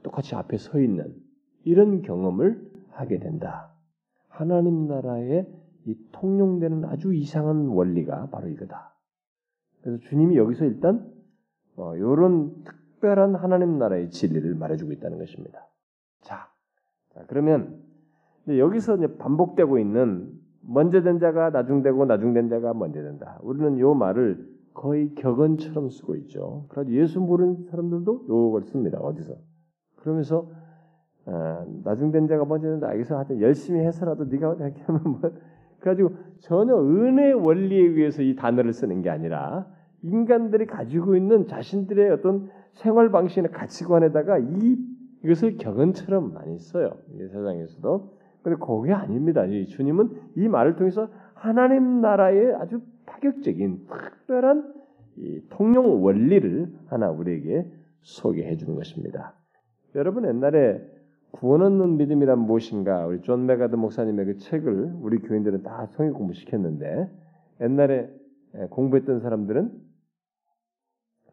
똑같이 0.03 0.35
앞에 0.35 0.57
서 0.57 0.81
있는 0.81 1.15
이런 1.65 2.03
경험을 2.03 2.71
하게 2.91 3.19
된다. 3.19 3.75
하나님 4.29 4.87
나라의 4.87 5.47
이 5.87 5.97
통용되는 6.13 6.85
아주 6.85 7.15
이상한 7.15 7.67
원리가 7.69 8.29
바로 8.31 8.49
이거다. 8.49 8.95
그래서 9.83 9.99
주님이 10.09 10.37
여기서 10.37 10.65
일단 10.65 11.11
어, 11.77 11.97
이런 11.97 12.63
특별한 13.01 13.35
하나님 13.35 13.79
나라의 13.79 14.11
진리를 14.11 14.55
말해주고 14.55 14.93
있다는 14.93 15.19
것입니다. 15.19 15.67
자, 16.21 16.49
자 17.15 17.25
그러면 17.27 17.81
여기서 18.47 18.99
반복되고 19.19 19.79
있는 19.79 20.31
먼저 20.61 21.03
된 21.03 21.19
자가 21.19 21.51
나중되고 21.51 22.05
나중된 22.05 22.49
자가 22.49 22.75
먼저 22.75 23.03
된다. 23.03 23.39
우리는 23.43 23.79
이 23.79 23.83
말을 23.83 24.47
거의 24.75 25.15
격언처럼 25.15 25.89
쓰고 25.89 26.15
있죠. 26.17 26.67
그래서 26.69 26.91
예수 26.91 27.21
모르는 27.21 27.65
사람들도 27.71 28.27
요걸 28.29 28.65
씁니다. 28.65 28.99
어디서? 28.99 29.35
그러면서 29.97 30.51
어, 31.27 31.65
나중된 31.85 32.29
자가 32.29 32.45
먼저 32.45 32.69
된다. 32.69 32.89
알겠어? 32.89 33.17
하여튼 33.17 33.41
열심히 33.41 33.81
해서라도 33.81 34.25
네가 34.25 34.55
이렇게 34.61 34.83
하면 34.83 35.03
뭐 35.05 35.21
그래가지고 35.81 36.11
전혀 36.41 36.77
은혜 36.77 37.33
원리에 37.33 37.81
의해서 37.81 38.23
이 38.23 38.37
단어를 38.37 38.73
쓰는 38.73 39.01
게 39.03 39.09
아니라 39.11 39.67
인간들이 40.03 40.67
가지고 40.67 41.17
있는 41.17 41.47
자신들의 41.47 42.11
어떤 42.11 42.51
생활 42.75 43.11
방식이나 43.11 43.49
가치관에다가 43.49 44.39
이 44.39 44.77
이것을 45.25 45.57
격언처럼 45.59 46.33
많이 46.33 46.59
써요. 46.59 46.91
이 47.15 47.19
세상에서도. 47.19 48.19
근데 48.43 48.59
그게 48.59 48.93
아닙니다. 48.93 49.45
이 49.45 49.67
주님은 49.67 50.11
이 50.37 50.49
말을 50.49 50.77
통해서 50.77 51.09
하나님 51.35 52.01
나라의 52.01 52.55
아주 52.55 52.81
파격적인 53.07 53.87
특별한 53.87 54.75
이 55.17 55.43
통용 55.51 56.03
원리를 56.03 56.73
하나 56.87 57.11
우리에게 57.11 57.71
소개해 58.03 58.57
주는 58.57 58.75
것입니다. 58.77 59.35
여러분 59.95 60.27
옛날에 60.27 60.81
구원 61.33 61.63
얻는 61.63 61.97
믿음이란 61.99 62.39
무엇인가 62.39 63.07
우리 63.07 63.21
존 63.21 63.47
맥아더 63.47 63.77
목사님의 63.77 64.25
그 64.25 64.37
책을 64.39 64.95
우리 65.01 65.19
교인들은 65.19 65.63
다 65.63 65.87
성경 65.91 66.15
공부 66.15 66.33
시켰는데 66.33 67.09
옛날에 67.61 68.09
공부했던 68.71 69.21
사람들은 69.21 69.71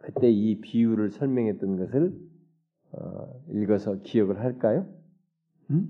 그때 0.02 0.30
이 0.30 0.62
비유를 0.62 1.12
설명했던 1.12 1.78
것을 1.78 2.14
어, 2.92 3.44
읽어서 3.50 4.02
기억을 4.02 4.40
할까요? 4.40 4.88
음? 5.72 5.88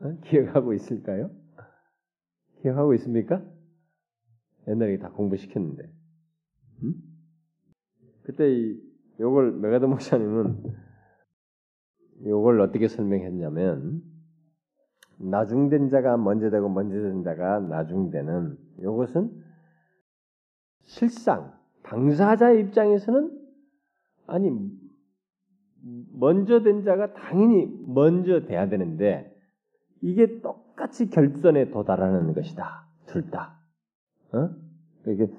어? 0.00 0.18
기억하고 0.24 0.74
있을까요? 0.74 1.30
기억하고 2.62 2.94
있습니까? 2.94 3.42
옛날에 4.66 4.98
다 4.98 5.10
공부시켰는데. 5.10 5.90
음? 6.82 6.94
그때 8.24 8.52
이, 8.52 8.80
요걸 9.20 9.52
맥아더 9.52 9.86
목사님은 9.86 10.62
요걸 12.26 12.60
어떻게 12.60 12.88
설명했냐면 12.88 14.02
나중된 15.18 15.88
자가 15.88 16.16
먼저 16.16 16.50
되고 16.50 16.68
먼저 16.68 17.00
된 17.00 17.22
자가 17.22 17.60
나중되는 17.60 18.56
요것은 18.82 19.44
실상 20.84 21.57
당사자의 21.88 22.60
입장에서는 22.60 23.30
아니 24.26 24.50
먼저 26.12 26.62
된 26.62 26.82
자가 26.82 27.14
당연히 27.14 27.66
먼저 27.86 28.44
돼야 28.44 28.68
되는데 28.68 29.34
이게 30.02 30.40
똑같이 30.40 31.08
결선에 31.08 31.70
도달하는 31.70 32.34
것이다. 32.34 32.86
둘 33.06 33.30
다. 33.30 33.58
어? 34.32 34.50
이게 35.06 35.30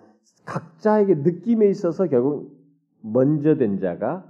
각자에게 0.46 1.16
느낌에 1.16 1.70
있어서 1.70 2.08
결국 2.08 2.58
먼저 3.02 3.56
된 3.56 3.80
자가 3.80 4.26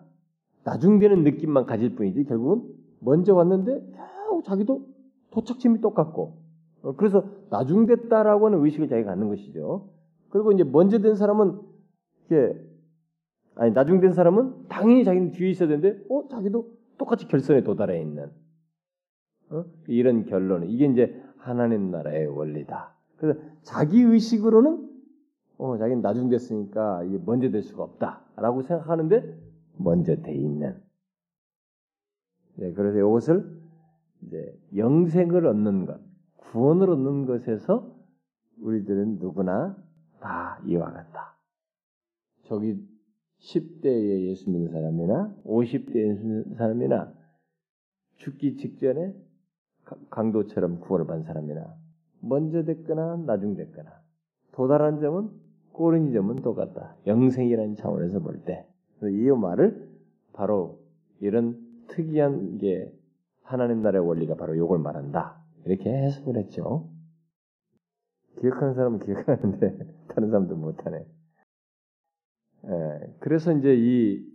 나중되는 0.66 1.24
느낌만 1.24 1.66
가질 1.66 1.96
뿐이지 1.96 2.26
결국은 2.26 2.68
먼저 3.00 3.34
왔는데 3.34 3.94
결국 3.96 4.44
자기도 4.44 4.86
도착점이 5.32 5.80
똑같고 5.80 6.38
어, 6.82 6.96
그래서 6.96 7.24
나중됐다라고 7.50 8.48
하는 8.48 8.64
의식을 8.64 8.90
자기가 8.90 9.12
갖는 9.12 9.30
것이죠. 9.30 9.90
그리고 10.30 10.52
이제 10.52 10.64
먼저 10.64 11.00
된 11.00 11.16
사람은 11.16 11.69
이게 12.30 12.54
아니 13.56 13.72
나중된 13.72 14.14
사람은 14.14 14.68
당연히 14.70 15.04
자기는 15.04 15.32
뒤에 15.32 15.50
있어야 15.50 15.68
되는데 15.68 16.02
어 16.10 16.28
자기도 16.30 16.72
똑같이 16.98 17.28
결선에 17.28 17.64
도달해 17.64 18.00
있는 18.00 18.32
어? 19.50 19.66
이런 19.88 20.26
결론은 20.26 20.70
이게 20.70 20.86
이제 20.86 21.22
하나님 21.38 21.90
나라의 21.90 22.28
원리다. 22.28 22.96
그래서 23.18 23.40
자기 23.64 24.02
의식으로는 24.02 24.88
어 25.58 25.78
자기는 25.78 26.02
나중됐으니까 26.02 27.04
이게 27.04 27.18
먼저 27.26 27.50
될 27.50 27.64
수가 27.64 27.84
없다라고 27.84 28.62
생각하는데 28.62 29.38
먼저 29.78 30.16
돼 30.16 30.34
있는. 30.34 30.80
네, 32.58 32.74
그래서 32.74 33.00
이것을 33.00 33.60
이제 34.22 34.58
영생을 34.76 35.48
얻는 35.48 35.86
것, 35.86 36.00
구원을 36.38 36.90
얻는 36.90 37.26
것에서 37.26 37.96
우리들은 38.62 39.20
누구나 39.20 39.76
다 40.20 40.60
이와 40.66 40.92
같다. 40.92 41.29
저기 42.50 42.76
10대에 43.40 44.28
예수 44.28 44.50
믿는 44.50 44.72
사람이나 44.72 45.36
50대에 45.46 45.96
예수 45.96 46.26
믿는 46.26 46.56
사람이나 46.56 47.14
죽기 48.18 48.58
직전에 48.58 49.14
강도처럼 50.10 50.82
구원을 50.82 51.08
받은 51.08 51.24
사람이나 51.24 51.74
먼저 52.22 52.64
됐거나 52.64 53.18
나중 53.26 53.56
됐거나 53.56 54.02
도달한 54.52 55.00
점은 55.00 55.30
꼬르니 55.72 56.12
점은 56.12 56.38
똑같다. 56.38 56.98
영생이라는 57.08 57.76
차원에서 57.76 58.20
볼 58.20 58.44
때. 58.44 58.68
이 59.04 59.32
말을 59.32 59.90
바로 60.34 60.80
이런 61.22 61.58
특이한 61.88 62.58
게 62.58 62.94
하나님 63.44 63.82
나라의 63.82 64.06
원리가 64.06 64.36
바로 64.36 64.56
이걸 64.56 64.80
말한다. 64.80 65.42
이렇게 65.66 65.90
해석을 65.90 66.36
했죠. 66.36 66.90
기억하는 68.40 68.74
사람은 68.74 69.00
기억하는데 69.00 69.78
다른 70.10 70.30
사람도 70.30 70.58
못하네. 70.58 71.06
예, 72.66 73.16
그래서 73.20 73.54
이제 73.54 73.76
이 73.76 74.26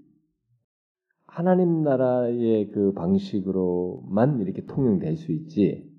하나님 1.26 1.82
나라의 1.82 2.70
그 2.70 2.92
방식으로만 2.92 4.40
이렇게 4.40 4.64
통용될 4.66 5.16
수 5.16 5.32
있지 5.32 5.92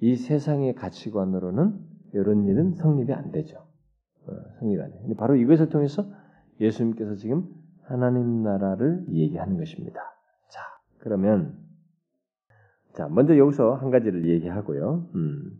이 0.00 0.16
세상의 0.16 0.74
가치관으로는 0.74 1.78
이런 2.14 2.44
일은 2.46 2.74
성립이 2.74 3.12
안 3.12 3.30
되죠. 3.30 3.58
어, 4.26 4.32
성립이 4.58 4.82
안 4.82 4.90
돼. 4.90 5.14
바로 5.16 5.36
이것을 5.36 5.68
통해서 5.68 6.10
예수님께서 6.60 7.14
지금 7.14 7.48
하나님 7.82 8.42
나라를 8.42 9.06
얘기하는 9.10 9.56
것입니다. 9.56 10.00
그러면 10.98 11.56
자 12.94 13.08
먼저 13.08 13.36
여기서 13.36 13.74
한 13.74 13.90
가지를 13.90 14.28
얘기하고요. 14.28 15.08
음. 15.14 15.58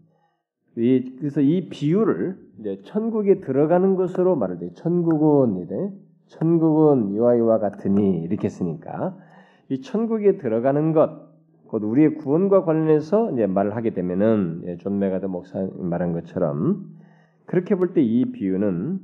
이, 0.78 1.16
그래서 1.18 1.40
이 1.40 1.68
비유를 1.68 2.38
이제 2.60 2.80
천국에 2.84 3.40
들어가는 3.40 3.96
것으로 3.96 4.36
말을 4.36 4.58
돼. 4.58 4.72
천국은 4.74 5.58
이래. 5.58 5.92
천국은 6.28 7.12
이와 7.14 7.36
이와 7.36 7.58
같으니 7.58 8.20
이렇게 8.22 8.48
쓰니까 8.48 9.16
이 9.70 9.80
천국에 9.80 10.36
들어가는 10.38 10.92
것, 10.92 11.28
곧 11.68 11.82
우리의 11.84 12.14
구원과 12.16 12.64
관련해서 12.64 13.32
이제 13.32 13.46
말을 13.46 13.76
하게 13.76 13.90
되면은 13.90 14.62
예, 14.66 14.76
존 14.76 14.98
맥아더 14.98 15.26
목사 15.26 15.66
말한 15.78 16.12
것처럼 16.12 16.86
그렇게 17.46 17.74
볼 17.74 17.94
때 17.94 18.02
이 18.02 18.32
비유는 18.32 19.00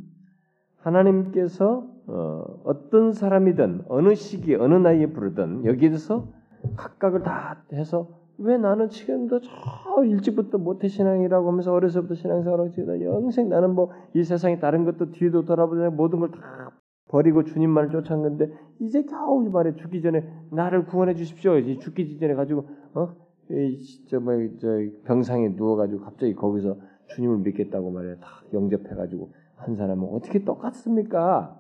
하나님께서 0.81 1.87
어떤 2.07 3.13
사람이든 3.13 3.85
어느 3.89 4.15
시기 4.15 4.55
어느 4.55 4.75
나이에 4.75 5.07
부르든 5.07 5.65
여기에서 5.65 6.29
각각을 6.77 7.23
다 7.23 7.63
해서 7.73 8.09
왜 8.39 8.57
나는 8.59 8.89
지금도 8.89 9.41
저 9.41 10.05
일찍부터 10.05 10.59
모태 10.59 10.89
신앙이라고 10.89 11.49
하면서 11.49 11.73
어려서부터 11.73 12.15
신앙생활하고 12.15 12.71
지금 12.71 13.01
영생 13.03 13.49
나는 13.49 13.75
뭐 13.75 13.91
이 14.15 14.25
세상에 14.25 14.59
다른 14.59 14.85
것도 14.85 15.11
뒤도 15.13 15.45
돌아보자 15.45 15.91
모든 15.91 16.21
걸 16.21 16.31
다 16.31 16.73
버리고 17.09 17.45
주님만을 17.45 17.91
쫓았는데 17.91 18.53
이제 18.81 19.05
겨우 19.05 19.49
말에 19.49 19.75
죽기 19.77 20.03
전에 20.03 20.27
나를 20.51 20.87
구원해 20.87 21.15
주십시오. 21.15 21.59
이제 21.59 21.79
죽기 21.79 22.19
전에 22.19 22.35
가지고 22.35 22.67
어저뭐저 22.95 24.69
병상에 25.05 25.55
누워 25.55 25.77
가지고 25.77 26.01
갑자기 26.01 26.35
거기서 26.35 26.77
주님을 27.15 27.39
믿겠다고 27.39 27.91
말이야 27.91 28.17
다 28.17 28.43
영접해 28.53 28.95
가지고 28.97 29.33
한 29.57 29.77
사람은 29.77 30.09
어떻게 30.13 30.43
똑같습니까? 30.45 31.57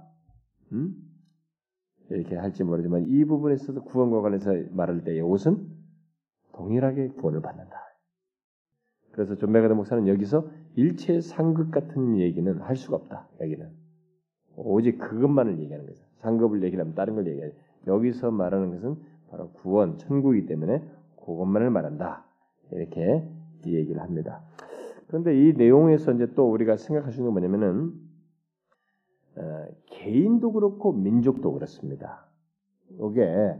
음? 0.73 0.95
이렇게 2.11 2.35
할지 2.37 2.65
모르지만 2.65 3.05
이 3.09 3.25
부분에 3.25 3.55
있어서 3.55 3.81
구원과 3.83 4.23
관련해서 4.23 4.53
말할 4.73 5.05
때 5.05 5.15
이것은 5.17 5.69
동일하게 6.55 7.09
구원을 7.09 7.41
받는다. 7.41 7.85
그래서 9.13 9.37
존 9.37 9.53
맥아더 9.53 9.75
목사는 9.75 10.09
여기서 10.09 10.49
일체 10.77 11.21
상급 11.21 11.71
같은 11.71 12.19
얘기는 12.19 12.61
할 12.61 12.77
수가 12.77 12.97
없다. 12.97 13.29
여기는 13.41 13.71
오직 14.57 14.99
그것만을 14.99 15.61
얘기하는 15.61 15.87
거죠. 15.87 16.05
상급을 16.19 16.63
얘기하면 16.65 16.95
다른 16.95 17.15
걸 17.15 17.27
얘기해. 17.29 17.53
여기서 17.87 18.31
말하는 18.31 18.71
것은 18.71 18.97
바로 19.31 19.51
구원, 19.53 19.99
천국이기 19.99 20.47
때문에 20.47 20.83
그것만을 21.25 21.71
말한다. 21.71 22.25
이렇게 22.73 23.29
이 23.65 23.75
얘기를 23.75 24.01
합니다. 24.01 24.43
그런데 25.07 25.37
이 25.37 25.53
내용에서 25.53 26.13
이제 26.13 26.33
또 26.35 26.51
우리가 26.51 26.77
생각할 26.77 27.13
수 27.13 27.21
있는 27.21 27.33
건 27.33 27.41
뭐냐면은 27.41 27.93
어, 29.37 29.67
개인도 29.87 30.53
그렇고 30.53 30.93
민족도 30.93 31.53
그렇습니다. 31.53 32.27
이게 32.91 33.57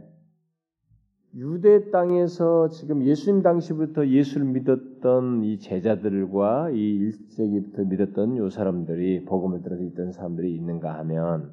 유대 1.35 1.91
땅에서 1.91 2.69
지금 2.69 3.03
예수님 3.03 3.41
당시부터 3.41 4.07
예수를 4.07 4.47
믿었던 4.47 5.43
이 5.43 5.59
제자들과 5.59 6.69
이 6.69 7.11
1세기부터 7.11 7.87
믿었던 7.89 8.37
요 8.37 8.49
사람들이 8.49 9.25
복음을 9.25 9.61
들어서 9.61 9.83
있던 9.83 10.13
사람들이 10.13 10.55
있는가 10.55 10.97
하면 10.99 11.51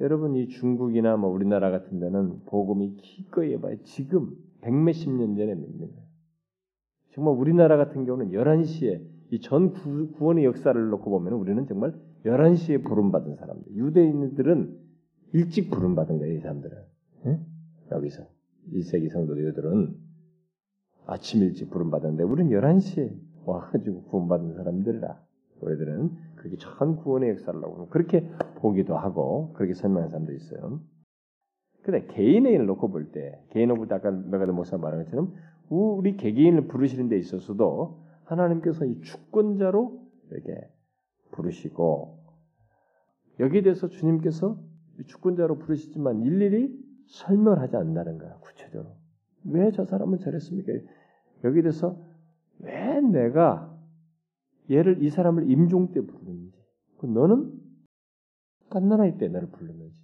여러분 0.00 0.34
이 0.34 0.48
중국이나 0.48 1.18
뭐 1.18 1.28
우리나라 1.30 1.70
같은 1.70 2.00
데는 2.00 2.40
복음이 2.46 2.96
기꺼이 2.96 3.52
해봐요. 3.52 3.82
지금 3.84 4.30
백몇십 4.62 5.10
년 5.10 5.36
전에 5.36 5.54
믿는 5.54 5.78
거예요. 5.78 6.02
정말 7.10 7.34
우리나라 7.34 7.76
같은 7.76 8.06
경우는 8.06 8.30
11시에 8.30 9.02
이 9.32 9.40
전 9.40 9.72
구원의 10.12 10.44
역사를 10.44 10.88
놓고 10.88 11.10
보면 11.10 11.34
우리는 11.34 11.66
정말 11.66 11.94
11시에 12.24 12.82
부름받은 12.84 13.36
사람들. 13.36 13.76
유대인들은 13.76 14.78
일찍 15.34 15.70
부름받은 15.70 16.18
거예요, 16.18 16.34
이 16.34 16.40
사람들은. 16.40 16.78
응? 17.26 17.46
여기서. 17.92 18.24
1세기 18.70 19.10
성도 19.10 19.34
들은 19.34 19.96
아침 21.06 21.42
일찍 21.42 21.70
부름받았는데 21.70 22.22
우리는 22.22 22.50
11시에 22.50 23.12
와가지고 23.44 24.04
구원받은 24.04 24.54
사람들이라 24.54 25.20
우리들은 25.60 26.10
그렇게 26.36 26.56
참 26.56 26.96
구원의 26.96 27.30
역사를 27.30 27.60
하고 27.62 27.88
그렇게 27.88 28.28
보기도 28.56 28.96
하고 28.96 29.52
그렇게 29.54 29.74
설명하는 29.74 30.10
사람도 30.10 30.32
있어요. 30.32 30.80
근데 31.82 32.06
개인의 32.06 32.52
일을 32.52 32.66
놓고 32.66 32.90
볼 32.90 33.10
때 33.12 33.42
개인을 33.50 33.76
볼때 33.76 33.94
아까 33.94 34.10
맥아더 34.10 34.52
목사 34.52 34.76
말한 34.76 35.04
것처럼 35.04 35.34
우리 35.68 36.16
개개인을 36.16 36.68
부르시는 36.68 37.08
데 37.08 37.18
있어서도 37.18 38.04
하나님께서 38.24 38.84
이 38.84 39.00
주권자로 39.00 40.00
이렇게 40.30 40.68
부르시고 41.32 42.18
여기에 43.40 43.62
대해서 43.62 43.88
주님께서 43.88 44.58
주권자로 45.06 45.58
부르시지만 45.58 46.22
일일이 46.22 46.81
설명하지 47.12 47.76
않는다는 47.76 48.18
거야 48.18 48.38
구체적으로 48.38 48.96
왜 49.44 49.70
저 49.72 49.84
사람은 49.84 50.18
저랬습니까? 50.18 50.72
여기 51.44 51.62
대해서 51.62 52.00
왜 52.60 53.00
내가 53.00 53.76
얘를 54.70 55.02
이 55.02 55.10
사람을 55.10 55.50
임종 55.50 55.92
때 55.92 56.00
부르는지 56.00 56.56
그 56.98 57.06
너는 57.06 57.52
갓나라이 58.70 59.18
때 59.18 59.28
나를 59.28 59.48
부르는지 59.50 60.00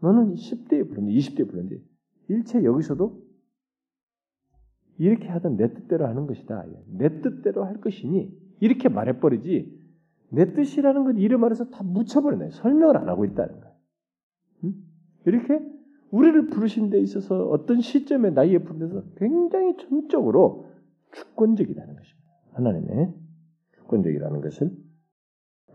너는 0.00 0.34
10대에 0.34 0.88
부르는지 0.88 1.18
20대에 1.18 1.46
부르는지 1.46 1.84
일체 2.28 2.64
여기서도 2.64 3.22
이렇게 4.98 5.28
하던 5.28 5.56
내 5.56 5.72
뜻대로 5.74 6.06
하는 6.06 6.26
것이다. 6.26 6.64
내 6.86 7.20
뜻대로 7.20 7.64
할 7.64 7.80
것이니 7.80 8.32
이렇게 8.60 8.88
말해버리지 8.88 9.84
내 10.30 10.52
뜻이라는 10.52 11.04
것 11.04 11.12
이름 11.18 11.44
안에서 11.44 11.70
다 11.70 11.82
묻혀버리네. 11.82 12.50
설명을 12.50 12.96
안 12.96 13.08
하고 13.08 13.24
있다는 13.24 13.60
거야. 13.60 13.72
응? 14.64 14.74
이렇게 15.26 15.73
우리를 16.14 16.46
부르신 16.46 16.90
데 16.90 17.00
있어서 17.00 17.48
어떤 17.48 17.80
시점에 17.80 18.30
나이에 18.30 18.58
부르면서 18.58 19.02
굉장히 19.16 19.76
전적으로 19.76 20.68
주권적이라는 21.10 21.96
것입니다. 21.96 22.30
하나님의 22.52 23.12
주권적이라는 23.72 24.40
것을 24.40 24.70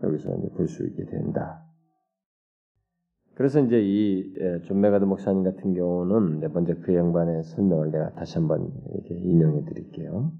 여기서 0.02 0.34
볼수 0.56 0.86
있게 0.86 1.04
된다. 1.04 1.66
그래서 3.34 3.60
이제 3.60 3.82
이 3.82 4.34
존 4.64 4.75
맥아더 4.75 5.04
목사님 5.04 5.44
같은 5.44 5.74
경우는 5.74 6.40
네 6.40 6.48
번째 6.48 6.74
그 6.76 6.94
양반의 6.94 7.44
설명을 7.44 7.90
내가 7.90 8.14
다시 8.14 8.38
한번 8.38 8.72
이렇게 8.94 9.14
인용해 9.14 9.64
드릴게요. 9.66 10.32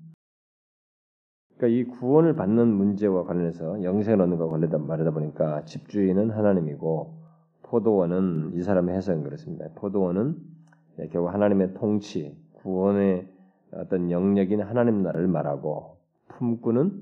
그러니까 1.56 1.78
이 1.78 1.84
구원을 1.98 2.36
받는 2.36 2.68
문제와 2.68 3.24
관련해서 3.24 3.82
영생을 3.82 4.22
얻는 4.22 4.38
것과 4.38 4.50
관련해서 4.50 4.78
말하다 4.78 5.10
보니까 5.10 5.64
집주인은 5.66 6.30
하나님이고 6.30 7.19
포도원은 7.70 8.54
이 8.54 8.62
사람의 8.62 8.96
해석은 8.96 9.22
그렇습니다. 9.22 9.68
포도원은 9.76 10.36
결국 11.12 11.28
하나님의 11.28 11.74
통치, 11.74 12.36
구원의 12.54 13.28
어떤 13.72 14.10
영역인 14.10 14.60
하나님 14.60 15.02
나라를 15.02 15.28
말하고 15.28 15.96
품꾼은 16.28 17.00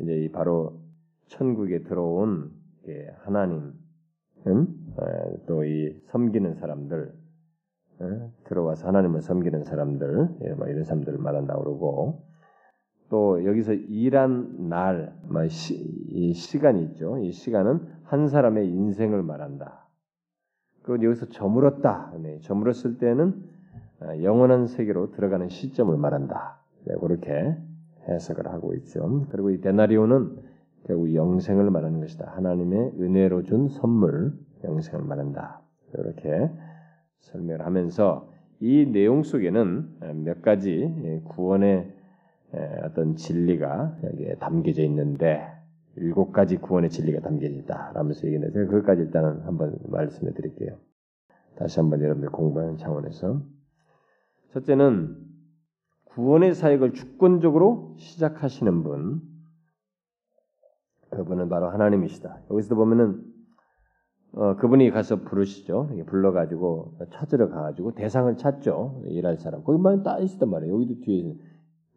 이제 0.00 0.28
바로 0.32 0.80
천국에 1.28 1.84
들어온 1.84 2.50
하나님, 3.18 3.74
또이 5.46 6.00
섬기는 6.06 6.54
사람들, 6.56 7.14
들어와서 8.44 8.88
하나님을 8.88 9.22
섬기는 9.22 9.62
사람들, 9.62 10.28
예, 10.42 10.54
뭐 10.54 10.66
이런 10.66 10.82
사람들을 10.82 11.16
말한다 11.18 11.56
그러고 11.56 12.26
또 13.08 13.44
여기서 13.44 13.74
일한 13.74 14.68
날, 14.68 15.14
뭐이 15.28 16.32
시간이 16.34 16.82
있죠. 16.86 17.18
이 17.18 17.30
시간은 17.30 17.86
한 18.02 18.26
사람의 18.26 18.68
인생을 18.68 19.22
말한다. 19.22 19.81
그리고 20.82 21.04
여기서 21.04 21.26
저물었다. 21.26 22.12
네, 22.20 22.38
저물었을 22.40 22.98
때는 22.98 23.42
아, 24.00 24.20
영원한 24.22 24.66
세계로 24.66 25.12
들어가는 25.12 25.48
시점을 25.48 25.96
말한다. 25.96 26.58
네, 26.84 26.94
그렇게 27.00 27.56
해석을 28.08 28.48
하고 28.48 28.74
있죠. 28.74 29.26
그리고 29.30 29.50
이 29.50 29.60
데나리오는 29.60 30.36
결국 30.86 31.14
영생을 31.14 31.70
말하는 31.70 32.00
것이다. 32.00 32.32
하나님의 32.34 32.94
은혜로 32.98 33.44
준 33.44 33.68
선물, 33.68 34.32
영생을 34.64 35.04
말한다. 35.04 35.60
이렇게 35.94 36.50
설명을 37.20 37.64
하면서 37.64 38.28
이 38.58 38.86
내용 38.86 39.22
속에는 39.22 40.24
몇 40.24 40.42
가지 40.42 40.92
예, 41.04 41.20
구원의 41.28 41.92
어떤 42.84 43.16
진리가 43.16 43.98
여기에 44.04 44.36
담겨져 44.36 44.82
있는데 44.82 45.46
일곱 45.96 46.32
가지 46.32 46.56
구원의 46.56 46.90
진리가 46.90 47.20
담겨 47.20 47.46
있다. 47.46 47.92
라면서 47.94 48.26
얘기했는데 48.26 48.54
제가 48.54 48.70
그것까지 48.70 49.02
일단은 49.02 49.42
한번 49.42 49.78
말씀해 49.88 50.32
드릴게요. 50.32 50.78
다시 51.56 51.80
한번 51.80 52.00
여러분들 52.02 52.30
공부하는 52.30 52.78
차원에서. 52.78 53.42
첫째는 54.52 55.16
구원의 56.04 56.54
사역을 56.54 56.92
주권적으로 56.92 57.94
시작하시는 57.98 58.82
분. 58.82 59.20
그분은 61.10 61.48
바로 61.48 61.68
하나님이시다. 61.68 62.44
여기서 62.50 62.74
보면은 62.74 63.22
어, 64.34 64.56
그분이 64.56 64.90
가서 64.90 65.16
부르시죠. 65.22 65.90
불러가지고 66.06 66.96
찾으러 67.12 67.50
가가지고 67.50 67.94
대상을 67.94 68.34
찾죠. 68.38 69.02
일할 69.04 69.36
사람. 69.36 69.62
거기만 69.62 70.02
딱 70.02 70.20
있었단 70.20 70.48
말이에요. 70.48 70.74
여기도 70.74 71.00
뒤에 71.04 71.36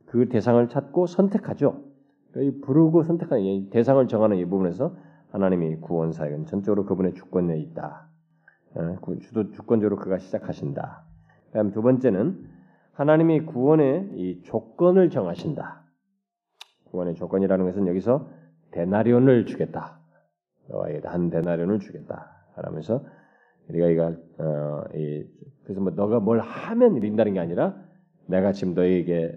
그 0.06 0.28
대상을 0.28 0.68
찾고 0.68 1.08
선택하죠. 1.08 1.95
이 2.42 2.62
부르고 2.62 3.04
선택하는 3.04 3.70
대상을 3.70 4.08
정하는 4.08 4.38
이 4.38 4.46
부분에서 4.46 4.96
하나님이 5.32 5.78
구원 5.78 6.12
사역은 6.12 6.46
전적으로 6.46 6.86
그분의 6.86 7.14
주권에 7.14 7.58
있다. 7.60 8.08
어, 8.76 8.98
주도 9.22 9.52
주권적으로 9.52 9.98
그가 9.98 10.18
시작하신다. 10.18 11.04
그다음 11.48 11.72
두 11.72 11.82
번째는 11.82 12.48
하나님이 12.94 13.42
구원의 13.42 14.12
이 14.16 14.42
조건을 14.44 15.10
정하신다. 15.10 15.84
구원의 16.86 17.16
조건이라는 17.16 17.66
것은 17.66 17.88
여기서 17.88 18.30
데나리온을 18.72 19.46
주겠다. 19.46 20.00
너에게 20.70 21.08
한 21.08 21.30
데나리온을 21.30 21.80
주겠다. 21.80 22.32
하면서 22.56 23.04
우리가 23.70 23.88
이거 23.88 24.16
어, 24.40 24.84
이, 24.94 25.26
그래서 25.64 25.82
뭐 25.82 25.92
너가 25.92 26.20
뭘 26.20 26.40
하면 26.40 26.96
이긴다는 26.96 27.34
게 27.34 27.40
아니라 27.40 27.76
내가 28.28 28.52
지금 28.52 28.74
너에게 28.74 29.34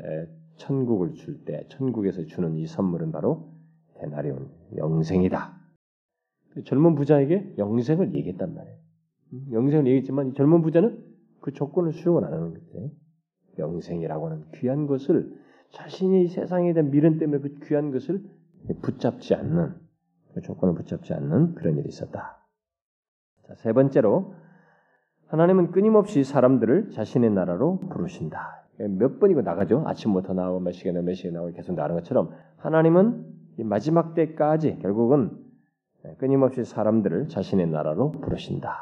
천국을 0.58 1.14
줄 1.14 1.44
때 1.44 1.66
천국에서 1.68 2.24
주는 2.26 2.56
이 2.56 2.66
선물은 2.66 3.12
바로 3.12 3.52
데나리온 3.94 4.50
영생이다. 4.76 5.58
젊은 6.64 6.94
부자에게 6.94 7.54
영생을 7.58 8.14
얘기했단 8.14 8.54
말이에요. 8.54 8.76
영생을 9.52 9.86
얘기했지만 9.86 10.28
이 10.28 10.34
젊은 10.34 10.62
부자는 10.62 11.04
그 11.40 11.52
조건을 11.52 11.92
수용을 11.92 12.24
안 12.24 12.32
하는 12.32 12.54
거죠. 12.54 12.90
영생이라고 13.58 14.26
하는 14.26 14.44
귀한 14.56 14.86
것을 14.86 15.34
자신이 15.70 16.28
세상에 16.28 16.72
대한 16.72 16.90
미련 16.90 17.18
때문에 17.18 17.40
그 17.40 17.54
귀한 17.66 17.90
것을 17.90 18.22
붙잡지 18.82 19.34
않는 19.34 19.74
그 20.34 20.40
조건을 20.40 20.74
붙잡지 20.74 21.12
않는 21.14 21.54
그런 21.54 21.76
일이 21.78 21.88
있었다. 21.88 22.38
자, 23.46 23.54
세 23.56 23.72
번째로 23.72 24.34
하나님은 25.26 25.70
끊임없이 25.70 26.24
사람들을 26.24 26.90
자신의 26.90 27.30
나라로 27.30 27.80
부르신다. 27.90 28.67
몇 28.78 29.18
번이고 29.18 29.42
나가죠. 29.42 29.82
아침부터 29.86 30.34
나오고 30.34 30.60
몇 30.60 30.72
시간에 30.72 31.00
몇 31.02 31.14
시간에 31.14 31.34
나오고 31.34 31.52
계속 31.52 31.74
나가는 31.74 31.96
것처럼 31.96 32.30
하나님은 32.58 33.26
마지막 33.64 34.14
때까지 34.14 34.78
결국은 34.78 35.36
끊임없이 36.18 36.64
사람들을 36.64 37.28
자신의 37.28 37.66
나라로 37.68 38.12
부르신다. 38.12 38.78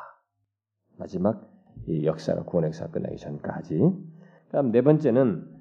마지막 0.98 1.48
이 1.86 2.04
역사가 2.06 2.44
구원 2.44 2.66
역사가 2.66 2.90
끝나기 2.90 3.16
전까지. 3.16 3.80
그다음 4.46 4.70
네 4.70 4.82
번째는 4.82 5.56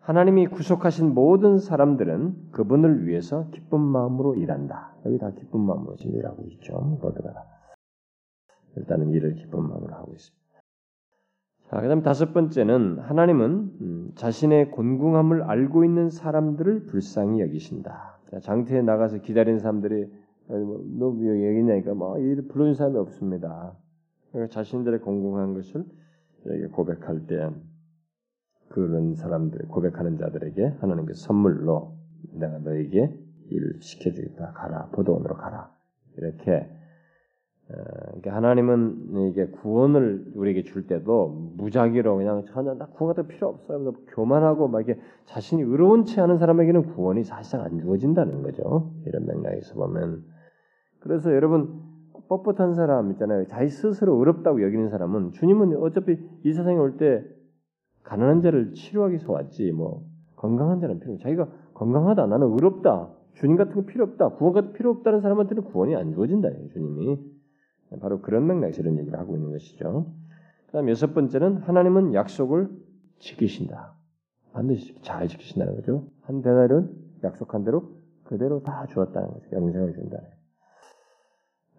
하나님이 0.00 0.46
구속하신 0.48 1.14
모든 1.14 1.58
사람들은 1.58 2.50
그분을 2.52 3.06
위해서 3.06 3.48
기쁜 3.50 3.80
마음으로 3.80 4.34
일한다. 4.34 4.94
여기 5.06 5.18
다 5.18 5.30
기쁜 5.30 5.60
마음으로 5.60 5.96
일하고 5.98 6.44
있죠. 6.48 6.98
일단은 8.76 9.10
일을 9.10 9.34
기쁜 9.34 9.62
마음으로 9.68 9.94
하고 9.94 10.12
있습니다. 10.12 10.39
자, 11.70 11.80
그다음 11.80 12.02
다섯 12.02 12.32
번째는 12.32 12.98
하나님은 12.98 13.46
음, 13.80 14.12
자신의 14.16 14.72
곤궁함을 14.72 15.44
알고 15.44 15.84
있는 15.84 16.10
사람들을 16.10 16.86
불쌍히 16.86 17.40
여기신다. 17.40 18.18
장터에 18.42 18.82
나가서 18.82 19.18
기다리는 19.18 19.60
사람들이 19.60 20.10
어, 20.48 20.56
뭐, 20.56 20.84
너왜 20.98 21.48
여기 21.48 21.60
있냐니까 21.60 21.94
뭐 21.94 22.14
불러준 22.14 22.74
사람이 22.74 22.98
없습니다. 22.98 23.76
그러니까 24.32 24.52
자신들의 24.52 24.98
공공한 25.00 25.54
것을 25.54 25.84
고백할 26.72 27.26
때 27.28 27.48
그런 28.70 29.14
사람들 29.14 29.68
고백하는 29.68 30.18
자들에게 30.18 30.74
하나님께 30.80 31.14
선물로 31.14 31.96
내가 32.32 32.58
너에게 32.58 33.16
일 33.48 33.78
시켜주겠다 33.80 34.54
가라 34.54 34.88
보도원으로 34.92 35.36
가라 35.36 35.70
이렇게 36.16 36.52
어, 36.52 36.79
그러니까 37.72 38.34
하나님은 38.34 39.28
이게 39.30 39.46
구원을 39.46 40.32
우리에게 40.34 40.64
줄 40.64 40.86
때도 40.86 41.52
무작위로 41.56 42.16
그냥 42.16 42.44
전혀 42.46 42.74
나 42.74 42.86
구원 42.86 43.14
같은 43.14 43.28
필요 43.28 43.48
없어요. 43.48 43.92
교만하고 44.08 44.68
막 44.68 44.80
이게 44.80 44.98
자신이 45.26 45.62
의로운 45.62 46.04
채 46.04 46.20
하는 46.20 46.38
사람에게는 46.38 46.94
구원이 46.94 47.24
사실상 47.24 47.62
안 47.62 47.78
주어진다는 47.78 48.42
거죠. 48.42 48.92
이런 49.06 49.26
맥락에서 49.26 49.74
보면 49.74 50.24
그래서 51.00 51.34
여러분 51.34 51.80
뻣뻣한 52.28 52.74
사람 52.74 53.10
있잖아요. 53.12 53.46
자기 53.46 53.68
스스로 53.68 54.18
어렵다고 54.18 54.62
여기는 54.62 54.88
사람은 54.88 55.32
주님은 55.32 55.76
어차피 55.76 56.18
이 56.44 56.52
세상에 56.52 56.76
올 56.76 56.96
때 56.96 57.24
가난한 58.02 58.40
자를 58.42 58.72
치료하기 58.72 59.12
위해서 59.14 59.32
왔지 59.32 59.70
뭐 59.72 60.02
건강한 60.36 60.80
자는 60.80 60.98
필요 61.00 61.12
없 61.12 61.20
자기가 61.20 61.48
건강하다 61.74 62.26
나는 62.26 62.48
어렵다 62.48 63.10
주님 63.34 63.56
같은 63.56 63.74
거 63.74 63.82
필요 63.82 64.04
없다 64.04 64.30
구원 64.30 64.52
같은 64.54 64.72
필요 64.72 64.90
없다는 64.90 65.20
사람한테는 65.20 65.64
구원이 65.64 65.94
안 65.94 66.12
주어진다 66.12 66.48
주님이 66.72 67.18
바로 67.98 68.20
그런 68.20 68.46
맥락에서 68.46 68.82
이런 68.82 68.98
얘기를 68.98 69.18
하고 69.18 69.34
있는 69.34 69.50
것이죠. 69.50 70.12
그다음 70.66 70.88
여섯 70.88 71.12
번째는 71.12 71.58
하나님은 71.58 72.14
약속을 72.14 72.70
지키신다. 73.18 73.94
반드시 74.52 74.94
잘 75.02 75.28
지키신다는 75.28 75.76
거죠. 75.76 76.06
한 76.22 76.42
대날은 76.42 76.94
약속한 77.24 77.64
대로 77.64 77.96
그대로 78.24 78.62
다 78.62 78.86
주었다는 78.86 79.28
거죠. 79.28 79.48
영생을 79.52 79.92
준다는 79.94 80.24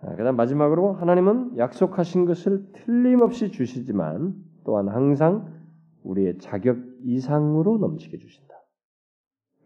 아, 0.02 0.16
그 0.16 0.24
다음 0.24 0.36
마지막으로 0.36 0.94
하나님은 0.94 1.58
약속하신 1.58 2.26
것을 2.26 2.66
틀림없이 2.74 3.52
주시지만 3.52 4.34
또한 4.64 4.90
항상 4.90 5.62
우리의 6.04 6.40
자격 6.40 6.78
이상으로 7.04 7.78
넘치게 7.78 8.18
주신다. 8.18 8.56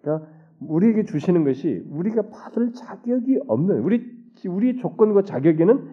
그러니까 0.01 0.29
우리에게 0.59 1.05
주시는 1.05 1.43
것이 1.43 1.83
우리가 1.89 2.29
받을 2.29 2.73
자격이 2.73 3.39
없는 3.47 3.79
우리 3.79 4.13
우리의 4.45 4.77
조건과 4.77 5.23
자격에는 5.23 5.89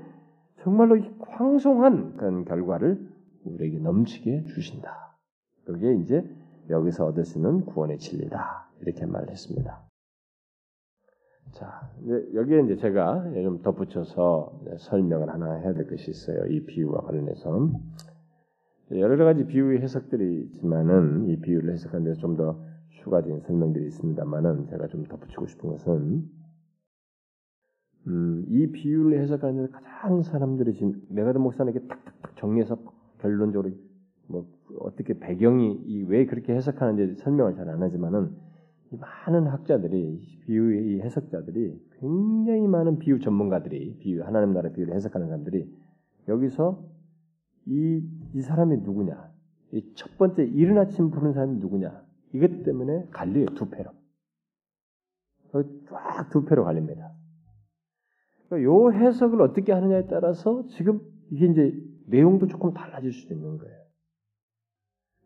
정말로 0.62 1.00
황송한 1.20 2.16
그런 2.16 2.44
결과를 2.44 3.08
우리에게 3.44 3.78
넘치게 3.78 4.44
주신다. 4.46 5.16
그게 5.64 5.94
이제 5.94 6.24
여기서 6.70 7.06
얻을 7.06 7.24
수 7.24 7.38
있는 7.38 7.64
구원의 7.66 7.98
진리다. 7.98 8.68
이렇게 8.80 9.06
말했습니다. 9.06 9.82
자, 11.52 11.90
이제 12.02 12.30
여기에 12.34 12.62
이제 12.62 12.76
제가 12.76 13.32
좀 13.34 13.60
덧붙여서 13.62 14.60
설명을 14.78 15.28
하나 15.28 15.54
해야 15.54 15.72
될 15.74 15.88
것이 15.88 16.10
있어요. 16.10 16.46
이 16.46 16.64
비유와 16.64 17.02
관련해서 17.02 17.70
여러 18.92 19.24
가지 19.24 19.46
비유의 19.46 19.80
해석들이 19.80 20.42
있지만은 20.44 21.28
이 21.28 21.36
비유를 21.40 21.72
해석하는 21.72 22.04
데서 22.04 22.20
좀 22.20 22.36
더 22.36 22.72
추가적인 23.02 23.40
설명들이 23.40 23.86
있습니다만은 23.86 24.66
제가 24.68 24.86
좀 24.86 25.04
덧붙이고 25.04 25.46
싶은 25.46 25.70
것은 25.70 26.22
음, 28.08 28.44
이 28.48 28.66
비유를 28.72 29.20
해석하는 29.20 29.66
데서 29.66 29.72
가장 29.78 30.22
사람들이 30.22 30.74
지금 30.74 31.00
맥아더 31.08 31.38
목사님에게 31.38 31.86
탁탁탁 31.86 32.36
정리해서 32.36 32.78
결론적으로 33.18 33.70
뭐 34.28 34.46
어떻게 34.80 35.18
배경이 35.18 36.04
왜 36.08 36.26
그렇게 36.26 36.54
해석하는지 36.54 37.22
설명을 37.22 37.54
잘 37.54 37.68
안 37.68 37.82
하지만은 37.82 38.36
많은 38.90 39.46
학자들이 39.46 40.40
비유의 40.46 41.00
해석자들이 41.02 41.80
굉장히 42.00 42.66
많은 42.68 42.98
비유 42.98 43.20
전문가들이 43.20 43.98
비유 44.00 44.24
하나님 44.24 44.52
나라 44.52 44.70
비유를 44.70 44.94
해석하는 44.94 45.28
사람들이 45.28 45.66
여기서 46.28 46.84
이, 47.66 48.02
이 48.34 48.40
사람이 48.42 48.78
누구냐 48.78 49.30
이 49.72 49.94
첫 49.94 50.18
번째 50.18 50.44
이른 50.44 50.76
아침 50.78 51.10
부르는 51.10 51.32
사람이 51.32 51.58
누구냐 51.58 52.02
이것 52.34 52.62
때문에 52.64 53.08
갈려요 53.10 53.46
두 53.54 53.70
패로 53.70 53.90
쫙 55.88 56.28
두 56.30 56.44
패로 56.44 56.64
갈립니다. 56.64 57.11
그러니까 58.52 58.62
요 58.64 58.92
해석을 58.92 59.40
어떻게 59.40 59.72
하느냐에 59.72 60.06
따라서 60.06 60.66
지금 60.66 61.00
이게 61.30 61.46
이제 61.46 61.74
내용도 62.06 62.46
조금 62.46 62.74
달라질 62.74 63.10
수도 63.10 63.32
있는 63.32 63.56
거예요. 63.56 63.74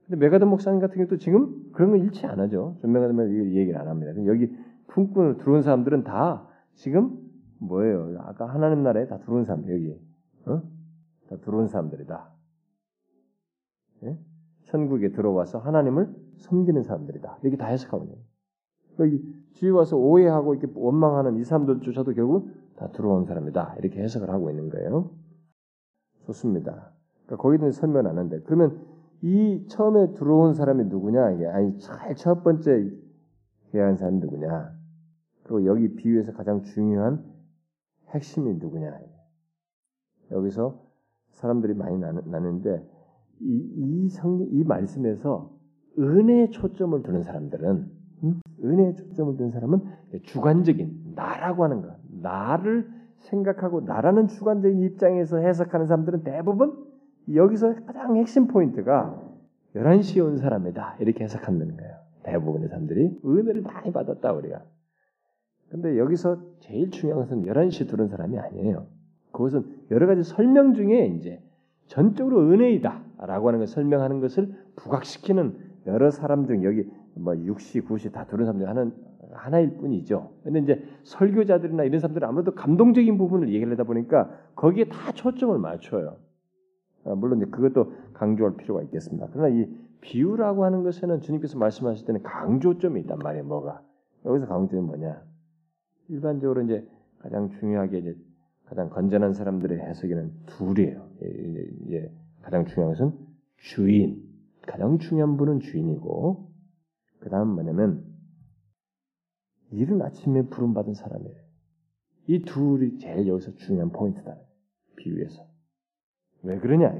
근데 0.04 0.16
맥아더 0.18 0.44
목사님 0.44 0.78
같은 0.78 0.94
경우도 0.94 1.16
지금 1.18 1.72
그런 1.72 1.90
거 1.90 1.96
일치 1.96 2.24
안 2.26 2.38
하죠. 2.38 2.76
존 2.80 2.92
맥아더면 2.92 3.30
이걸 3.30 3.54
얘기를 3.54 3.80
안 3.80 3.88
합니다. 3.88 4.12
여기 4.26 4.54
품꾼을 4.86 5.38
들어온 5.38 5.62
사람들은 5.62 6.04
다 6.04 6.48
지금 6.74 7.18
뭐예요? 7.58 8.16
아까 8.20 8.46
하나님 8.46 8.84
나라에 8.84 9.08
다 9.08 9.18
들어온 9.18 9.44
사람들 9.44 9.74
여기 9.74 10.00
어? 10.46 10.62
다 11.28 11.36
들어온 11.38 11.66
사람들이다. 11.66 12.30
예? 14.04 14.18
천국에 14.66 15.10
들어와서 15.10 15.58
하나님을 15.58 16.14
섬기는 16.36 16.80
사람들이다. 16.84 17.38
이렇게 17.42 17.56
다 17.56 17.66
해석하거든요. 17.66 18.16
여기 19.00 19.20
뒤에 19.54 19.70
와서 19.70 19.96
오해하고 19.96 20.54
이렇게 20.54 20.72
원망하는 20.78 21.38
이 21.38 21.44
사람들조차도 21.44 22.14
결국 22.14 22.50
다 22.76 22.90
들어온 22.92 23.24
사람이다. 23.24 23.76
이렇게 23.78 24.02
해석을 24.02 24.30
하고 24.30 24.50
있는 24.50 24.68
거예요. 24.68 25.10
좋습니다. 26.26 26.92
그러니까 27.24 27.42
거기도 27.42 27.70
설명 27.70 28.06
안 28.06 28.18
하는데 28.18 28.40
그러면 28.42 28.86
이 29.22 29.66
처음에 29.68 30.14
들어온 30.14 30.54
사람이 30.54 30.84
누구냐? 30.84 31.24
아니 31.52 31.78
첫 32.16 32.42
번째 32.42 32.90
회한 33.74 33.96
사람이 33.96 34.18
누구냐? 34.20 34.76
그리고 35.42 35.64
여기 35.64 35.94
비유에서 35.94 36.32
가장 36.32 36.62
중요한 36.62 37.24
핵심이 38.10 38.54
누구냐? 38.54 39.00
여기서 40.32 40.82
사람들이 41.30 41.74
많이 41.74 41.98
나누는데 41.98 42.84
이, 43.40 43.72
이, 43.76 44.08
성, 44.08 44.46
이 44.50 44.64
말씀에서 44.64 45.54
은혜에 45.98 46.50
초점을 46.50 47.02
두는 47.02 47.22
사람들은 47.22 47.90
음? 48.24 48.40
은혜에 48.62 48.94
초점을 48.94 49.36
두는 49.36 49.50
사람은 49.50 49.80
주관적인 50.22 51.12
나라고 51.14 51.64
하는 51.64 51.82
것, 51.82 51.96
나를 52.26 52.88
생각하고 53.18 53.80
나라는 53.80 54.28
주관적인 54.28 54.82
입장에서 54.82 55.38
해석하는 55.38 55.86
사람들은 55.86 56.24
대부분 56.24 56.86
여기서 57.32 57.74
가장 57.86 58.16
핵심 58.16 58.46
포인트가 58.46 59.20
11시에 59.74 60.24
온 60.24 60.36
사람이다. 60.36 60.96
이렇게 61.00 61.24
해석한다는 61.24 61.76
거예요. 61.76 61.94
대부분의 62.22 62.68
사람들이 62.68 63.20
은혜를 63.24 63.62
많이 63.62 63.92
받았다 63.92 64.32
우리가. 64.32 64.62
근데 65.70 65.98
여기서 65.98 66.38
제일 66.60 66.90
중요한 66.90 67.22
것은 67.22 67.44
11시에 67.44 67.88
들은 67.88 68.08
사람이 68.08 68.38
아니에요. 68.38 68.86
그것은 69.32 69.64
여러 69.90 70.06
가지 70.06 70.22
설명 70.22 70.74
중에 70.74 71.06
이제 71.06 71.42
전적으로 71.86 72.50
은혜이다. 72.50 73.06
사람이다라고 73.16 73.48
하는 73.48 73.58
걸 73.58 73.66
설명하는 73.66 74.20
것을 74.20 74.54
부각시키는 74.76 75.56
여러 75.86 76.10
사람 76.10 76.46
중 76.46 76.64
여기 76.64 76.88
뭐 77.14 77.36
육시, 77.38 77.80
구시 77.80 78.12
다 78.12 78.24
두는 78.26 78.44
사람 78.44 78.58
중 78.58 78.68
하는 78.68 78.92
하나일 79.36 79.76
뿐이죠. 79.76 80.32
근데 80.42 80.60
이제 80.60 80.84
설교자들이나 81.04 81.84
이런 81.84 82.00
사람들은 82.00 82.28
아무래도 82.28 82.54
감동적인 82.54 83.18
부분을 83.18 83.48
얘기를 83.48 83.72
하다 83.72 83.84
보니까 83.84 84.30
거기에 84.54 84.84
다 84.84 85.12
초점을 85.12 85.56
맞춰요. 85.58 86.16
아, 87.04 87.14
물론 87.14 87.38
이제 87.38 87.46
그것도 87.50 87.92
강조할 88.14 88.56
필요가 88.56 88.82
있겠습니다. 88.82 89.28
그러나 89.32 89.48
이 89.48 89.68
비유라고 90.00 90.64
하는 90.64 90.82
것에는 90.82 91.20
주님께서 91.20 91.58
말씀하실 91.58 92.06
때는 92.06 92.22
강조점이 92.22 93.00
있단 93.00 93.18
말이에요. 93.18 93.44
뭐가 93.44 93.82
여기서 94.24 94.46
강조점이 94.46 94.82
뭐냐? 94.82 95.22
일반적으로 96.08 96.62
이제 96.62 96.86
가장 97.18 97.50
중요하게 97.50 97.98
이제 97.98 98.16
가장 98.66 98.90
건전한 98.90 99.32
사람들의 99.32 99.78
해석에는 99.78 100.32
둘이에요. 100.46 101.08
이제 101.86 102.12
가장 102.42 102.66
중요한 102.66 102.94
것은 102.94 103.12
주인, 103.58 104.22
가장 104.62 104.98
중요한 104.98 105.36
분은 105.36 105.60
주인이고 105.60 106.50
그 107.20 107.30
다음 107.30 107.48
뭐냐면 107.48 108.04
이른 109.70 110.02
아침에 110.02 110.42
부름받은 110.42 110.94
사람이에요. 110.94 111.36
이 112.28 112.42
둘이 112.42 112.98
제일 112.98 113.26
여기서 113.28 113.54
중요한 113.54 113.90
포인트다. 113.90 114.36
비유에서. 114.96 115.46
왜 116.42 116.58
그러냐? 116.58 116.94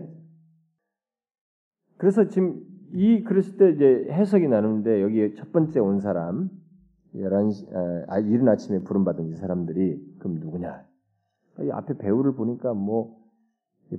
그래서 1.96 2.28
지금 2.28 2.62
이 2.92 3.22
그랬을 3.22 3.56
때 3.56 3.70
이제 3.70 4.12
해석이 4.12 4.48
나누는데 4.48 5.02
여기 5.02 5.34
첫 5.34 5.52
번째 5.52 5.80
온 5.80 6.00
사람 6.00 6.50
11시 7.14 8.06
아, 8.08 8.18
이른 8.18 8.48
아침에 8.48 8.80
부름 8.80 9.04
받은 9.04 9.28
이 9.28 9.36
사람들이 9.36 10.16
그럼 10.18 10.38
누구냐? 10.40 10.86
이 11.62 11.70
앞에 11.70 11.96
배우를 11.98 12.34
보니까 12.34 12.74
뭐 12.74 13.16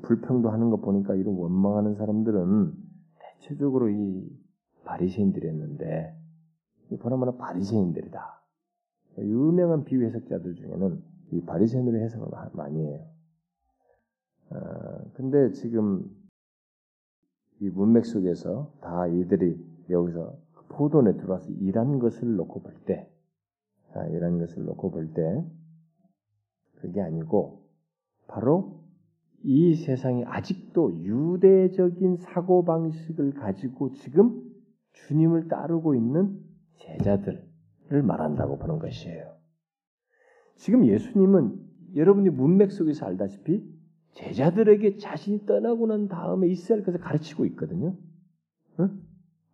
불평도 0.02 0.50
하는 0.50 0.70
거 0.70 0.78
보니까 0.78 1.16
이런 1.16 1.36
원망하는 1.36 1.96
사람들은 1.96 2.74
대체적으로 3.20 3.90
이 3.90 4.30
바리새인들이었는데 4.86 6.16
보나마나 7.00 7.36
바리새인들이다. 7.36 8.38
유명한 9.20 9.84
비유 9.84 10.04
해석자들 10.04 10.56
중에는 10.56 11.04
이 11.32 11.42
바리새인으로 11.42 11.98
해석을 12.00 12.28
많이 12.54 12.86
해요. 12.86 13.06
아, 14.50 15.04
근데 15.14 15.52
지금 15.52 16.06
이 17.60 17.70
문맥 17.70 18.06
속에서 18.06 18.72
다 18.82 19.08
이들이 19.08 19.58
여기서 19.90 20.38
포도원에 20.70 21.18
들어와서 21.18 21.50
일한 21.60 22.00
것을 22.00 22.36
놓고 22.36 22.62
볼 22.62 22.74
때, 22.86 23.10
아, 23.94 24.06
일한 24.08 24.38
것을 24.38 24.66
놓고 24.66 24.92
볼 24.92 25.14
때, 25.14 25.44
그게 26.76 27.02
아니고, 27.02 27.64
바로 28.28 28.84
이 29.44 29.76
세상이 29.76 30.26
아직도 30.26 31.04
유대적인 31.04 32.18
사고방식을 32.18 33.34
가지고 33.34 33.94
지금 33.94 34.44
주님을 34.92 35.48
따르고 35.48 35.96
있는 35.96 36.40
제자들 36.80 37.47
을 37.92 38.04
말한다고 38.04 38.58
보는 38.60 38.80
것이에요. 38.80 39.38
지금 40.56 40.86
예수님은 40.86 41.56
여러분이 41.96 42.30
문맥 42.30 42.72
속에서 42.72 43.06
알다시피 43.06 43.64
제자들에게 44.14 44.98
자신이 44.98 45.46
떠나고 45.46 45.88
난 45.88 46.08
다음에 46.08 46.48
할 46.48 46.84
것을 46.84 47.00
가르치고 47.00 47.46
있거든요. 47.46 47.96
응? 48.80 49.02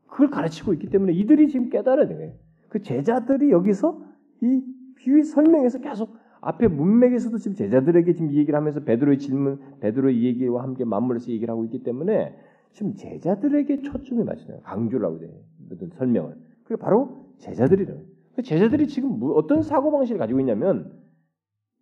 그걸 0.08 0.30
가르치고 0.30 0.74
있기 0.74 0.90
때문에 0.90 1.14
이들이 1.14 1.50
지금 1.50 1.70
깨달아야 1.70 2.08
돼요. 2.08 2.34
그 2.70 2.82
제자들이 2.82 3.52
여기서 3.52 4.02
이 4.42 4.62
비유 4.96 5.24
설명에서 5.24 5.80
계속 5.80 6.16
앞에 6.42 6.68
문맥에서도 6.68 7.38
지금 7.38 7.56
제자들에게 7.56 8.14
지금 8.14 8.32
이 8.32 8.38
얘기를 8.38 8.58
하면서 8.58 8.84
베드로의 8.84 9.20
질문, 9.20 9.60
베드로의 9.80 10.24
얘기와 10.24 10.64
함께 10.64 10.86
맞물려서 10.86 11.32
얘기를 11.32 11.52
하고 11.52 11.66
있기 11.66 11.84
때문에 11.84 12.36
지금 12.72 12.96
제자들에게 12.96 13.82
초점이 13.82 14.24
맞춰요. 14.24 14.60
강조를 14.62 15.06
하고 15.06 15.20
돼요. 15.20 15.32
어떤 15.72 15.90
설명을. 15.90 16.36
그게 16.64 16.76
바로 16.76 17.28
제자들이래요. 17.38 18.13
그 18.36 18.42
제자들이 18.42 18.88
지금 18.88 19.20
어떤 19.36 19.62
사고 19.62 19.92
방식을 19.92 20.18
가지고 20.20 20.40
있냐면 20.40 20.92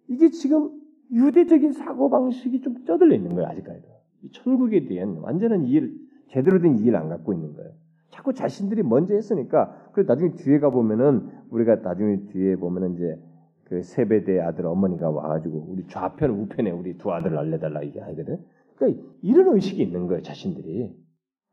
이게 0.08 0.30
지금 0.30 0.82
유대적인 1.12 1.72
사고 1.74 2.10
방식이 2.10 2.62
좀 2.62 2.84
쩌들려 2.86 3.16
있는 3.16 3.34
거예요 3.36 3.50
아직까지도. 3.50 3.88
천국에 4.34 4.86
대한 4.86 5.18
완전한 5.18 5.66
이해를 5.66 5.94
제대로 6.28 6.60
된 6.60 6.78
이해를 6.78 6.98
안 6.98 7.10
갖고 7.10 7.34
있는 7.34 7.54
거예요. 7.54 7.72
자꾸 8.10 8.34
자신들이 8.34 8.84
먼저 8.84 9.14
했으니까 9.14 9.90
그래 9.94 10.06
나중에 10.08 10.34
뒤에 10.34 10.60
가 10.60 10.70
보면은 10.70 11.30
우리가 11.50 11.78
나중에 11.78 12.28
뒤에 12.28 12.58
보면은 12.58 12.96
이제 12.96 13.20
그 13.64 13.82
세배대 13.82 14.40
아들 14.42 14.66
어머니가 14.66 15.10
와가지고 15.10 15.68
우리 15.70 15.88
좌편 15.88 16.30
우편에 16.32 16.72
우리 16.72 16.98
두 16.98 17.12
아들 17.12 17.34
날려달라 17.34 17.82
이게 17.82 18.02
하거든. 18.02 18.38
그러니까 18.76 19.02
이런 19.22 19.56
의식이 19.56 19.82
있는 19.82 20.08
거예요 20.08 20.22
자신들이. 20.22 20.94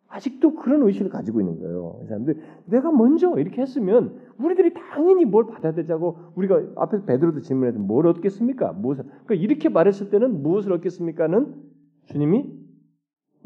아직도 0.09 0.55
그런 0.55 0.83
의식을 0.83 1.11
가지고 1.11 1.41
있는 1.41 1.59
거예요. 1.59 2.01
이 2.03 2.07
사람들 2.07 2.43
내가 2.67 2.91
먼저 2.91 3.39
이렇게 3.39 3.61
했으면 3.61 4.19
우리들이 4.39 4.73
당연히 4.73 5.25
뭘 5.25 5.47
받아야 5.47 5.75
되자고 5.75 6.19
우리가 6.35 6.63
앞에서 6.77 7.05
베드로도 7.05 7.41
질문해서 7.41 7.79
뭘 7.79 8.07
얻겠습니까? 8.07 8.73
무엇을? 8.73 9.05
그러니까 9.05 9.35
이렇게 9.35 9.69
말했을 9.69 10.11
때는 10.11 10.43
무엇을 10.43 10.73
얻겠습니까는 10.73 11.63
주님이 12.07 12.59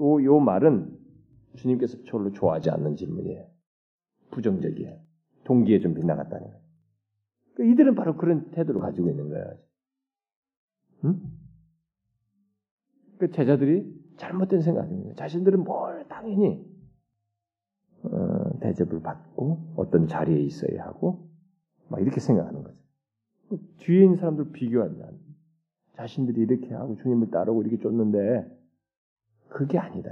요, 0.00 0.24
요 0.24 0.38
말은 0.38 0.96
주님께서 1.56 1.98
별로 2.06 2.32
좋아하지 2.32 2.70
않는 2.70 2.94
질문이에요. 2.94 3.44
부정적이에요. 4.30 4.98
동기에 5.44 5.80
좀 5.80 5.94
빗나갔다는 5.94 6.46
거예요. 6.46 6.62
그러니까 7.54 7.72
이들은 7.72 7.94
바로 7.96 8.16
그런 8.16 8.50
태도를 8.52 8.80
가지고 8.80 9.10
있는 9.10 9.28
거예요. 9.28 9.58
응? 11.04 11.20
그 13.18 13.30
제자들이 13.30 14.01
잘못된 14.22 14.62
생각입니다. 14.62 15.14
자신들은 15.16 15.64
뭘 15.64 16.06
당연히 16.08 16.64
어, 18.04 18.58
대접을 18.60 19.02
받고 19.02 19.74
어떤 19.76 20.06
자리에 20.06 20.40
있어야 20.40 20.84
하고 20.84 21.28
막 21.88 22.00
이렇게 22.00 22.20
생각하는 22.20 22.62
거죠. 22.62 22.78
뒤에 23.78 24.04
있는 24.04 24.16
사람들 24.16 24.52
비교한다. 24.52 25.10
자신들이 25.94 26.40
이렇게 26.40 26.72
하고 26.72 26.96
주님을 26.96 27.30
따르고 27.30 27.62
이렇게 27.62 27.78
쫓는데 27.78 28.46
그게 29.48 29.78
아니다. 29.78 30.10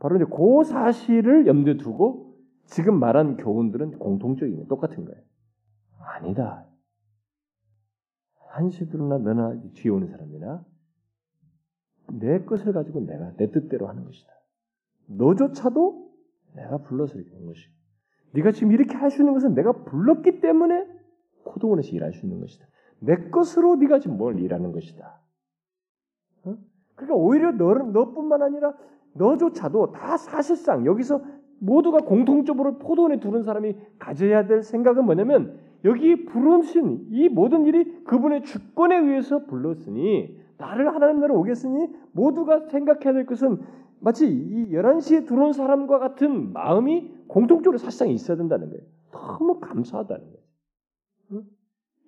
바로 0.00 0.16
이제 0.16 0.24
그 0.24 0.64
사실을 0.64 1.46
염두에 1.46 1.76
두고 1.76 2.38
지금 2.64 2.98
말한 2.98 3.36
교훈들은 3.36 3.98
공통적인 3.98 4.66
똑같은 4.66 5.04
거예요. 5.04 5.22
아니다. 5.98 6.66
한시들나 8.48 9.18
너나 9.18 9.60
뒤에 9.74 9.90
오는 9.90 10.08
사람이나 10.08 10.64
내 12.12 12.44
것을 12.44 12.72
가지고 12.72 13.00
내가 13.00 13.32
내 13.36 13.50
뜻대로 13.50 13.88
하는 13.88 14.04
것이다. 14.04 14.32
너조차도 15.06 16.10
내가 16.54 16.78
불러서 16.78 17.18
이렇게 17.18 17.34
한 17.34 17.46
것이고 17.46 17.72
네가 18.34 18.52
지금 18.52 18.72
이렇게 18.72 18.94
할 18.96 19.10
수 19.10 19.22
있는 19.22 19.32
것은 19.34 19.54
내가 19.54 19.72
불렀기 19.72 20.40
때문에 20.40 20.86
코동원에서 21.44 21.90
일할 21.90 22.12
수 22.12 22.26
있는 22.26 22.40
것이다. 22.40 22.66
내 23.00 23.16
것으로 23.30 23.76
네가 23.76 24.00
지금 24.00 24.18
뭘 24.18 24.38
일하는 24.38 24.72
것이다. 24.72 25.20
어? 26.44 26.56
그러니까 26.94 27.14
오히려 27.16 27.52
너, 27.52 27.74
너뿐만 27.74 28.42
아니라 28.42 28.74
너조차도 29.14 29.92
다 29.92 30.16
사실상 30.16 30.84
여기서 30.84 31.22
모두가 31.60 31.98
공통적으로 31.98 32.78
포도원에 32.78 33.18
두는 33.18 33.42
사람이 33.42 33.76
가져야 33.98 34.46
될 34.46 34.62
생각은 34.62 35.04
뭐냐면 35.04 35.58
여기 35.84 36.24
부름신 36.24 37.08
이 37.10 37.28
모든 37.28 37.66
일이 37.66 38.04
그분의 38.04 38.44
주권에 38.44 38.96
의해서 38.96 39.44
불렀으니 39.46 40.40
나를 40.58 40.94
하나님 40.94 41.20
나라 41.20 41.34
오겠으니 41.34 41.88
모두가 42.12 42.68
생각해야 42.68 43.12
될 43.14 43.26
것은 43.26 43.60
마치 44.00 44.28
이 44.28 44.70
11시에 44.72 45.26
들어온 45.26 45.52
사람과 45.52 45.98
같은 45.98 46.52
마음이 46.52 47.12
공통적으로 47.26 47.78
사실상 47.78 48.08
있어야 48.10 48.36
된다는 48.36 48.70
거예요. 48.70 48.82
너무 49.10 49.60
감사하다는 49.60 50.24
거예요. 50.24 51.44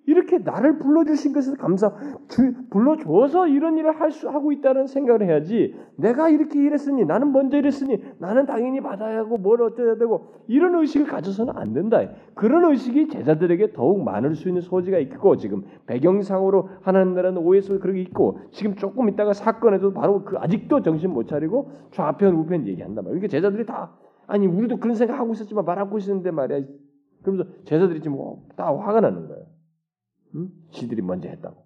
이렇게 0.07 0.39
나를 0.39 0.79
불러주신 0.79 1.33
것에 1.33 1.53
감사, 1.55 1.93
주, 2.27 2.53
불러줘서 2.69 3.47
이런 3.47 3.77
일을 3.77 3.99
할 3.99 4.11
수, 4.11 4.29
하고 4.29 4.51
있다는 4.51 4.87
생각을 4.87 5.23
해야지, 5.23 5.75
내가 5.95 6.29
이렇게 6.29 6.59
일했으니, 6.59 7.05
나는 7.05 7.31
먼저 7.31 7.57
일했으니, 7.57 8.01
나는 8.17 8.45
당연히 8.45 8.81
받아야 8.81 9.19
하고, 9.19 9.37
뭘 9.37 9.61
어쩌야 9.61 9.95
되고, 9.95 10.27
이런 10.47 10.75
의식을 10.75 11.07
가져서는 11.07 11.53
안 11.55 11.73
된다. 11.73 12.01
그런 12.33 12.69
의식이 12.71 13.09
제자들에게 13.09 13.73
더욱 13.73 14.03
많을 14.03 14.35
수 14.35 14.47
있는 14.47 14.61
소지가 14.61 14.97
있고, 14.99 15.37
지금 15.37 15.63
배경상으로 15.85 16.69
하나님 16.81 17.13
나라는 17.13 17.37
오해 17.39 17.61
속에 17.61 17.79
그렇게 17.79 18.01
있고, 18.01 18.39
지금 18.51 18.75
조금 18.75 19.07
있다가 19.09 19.33
사건에도 19.33 19.93
바로 19.93 20.23
그 20.23 20.37
아직도 20.37 20.81
정신 20.81 21.11
못 21.11 21.27
차리고, 21.27 21.71
좌편, 21.91 22.33
우편 22.35 22.67
얘기한단 22.67 23.03
말이야. 23.03 23.19
그러니까 23.19 23.27
제자들이 23.27 23.65
다, 23.65 23.91
아니, 24.25 24.47
우리도 24.47 24.77
그런 24.77 24.95
생각 24.95 25.19
하고 25.19 25.33
있었지만 25.33 25.63
말하고 25.63 25.97
있었는데 25.97 26.31
말이야. 26.31 26.61
그러면서 27.21 27.49
제자들이 27.65 28.01
지금 28.01 28.17
다 28.55 28.65
화가 28.75 29.01
나는 29.01 29.27
거예 29.27 29.50
요. 30.35 30.39
응? 30.39 30.49
지들이 30.71 31.01
먼저 31.01 31.29
했다고. 31.29 31.65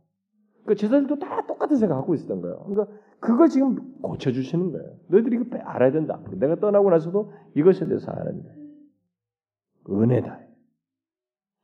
그러니까 0.63 0.81
제자들도 0.81 1.19
다 1.19 1.45
똑같은 1.45 1.77
생각하고 1.77 2.15
있었던 2.15 2.41
거예요. 2.41 2.63
그러니까 2.65 2.97
그걸 3.19 3.49
지금 3.49 3.99
고쳐주시는 4.01 4.71
거예요. 4.71 4.97
너희들이 5.07 5.37
이거 5.37 5.57
알아야 5.57 5.91
된다. 5.91 6.21
내가 6.31 6.55
떠나고 6.55 6.89
나서도 6.89 7.31
이것에 7.55 7.85
대해서 7.85 8.11
알아야 8.11 8.31
된다. 8.31 8.49
은혜다. 9.89 10.39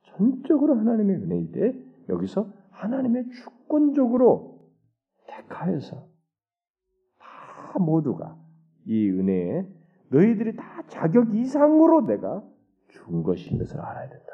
전적으로 0.04 0.76
하나님의 0.76 1.16
은혜인데 1.16 1.86
여기서 2.10 2.52
하나님의 2.72 3.30
주권적으로 3.30 4.70
택하여서 5.28 6.08
다 7.18 7.80
모두가 7.80 8.38
이 8.86 9.10
은혜에 9.10 9.68
너희들이 10.10 10.56
다 10.56 10.84
자격 10.88 11.34
이상으로 11.34 12.06
내가 12.06 12.44
준 12.90 13.24
것인 13.24 13.58
것을 13.58 13.80
알아야 13.80 14.10
된다. 14.10 14.26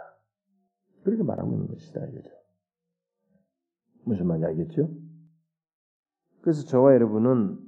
그렇게 1.04 1.24
말하고 1.24 1.54
있는 1.54 1.68
것이다 1.68 2.06
이거죠. 2.06 2.37
무슨 4.08 4.28
말인지 4.28 4.46
알겠죠? 4.48 4.90
그래서 6.42 6.64
저와 6.66 6.94
여러분은 6.94 7.60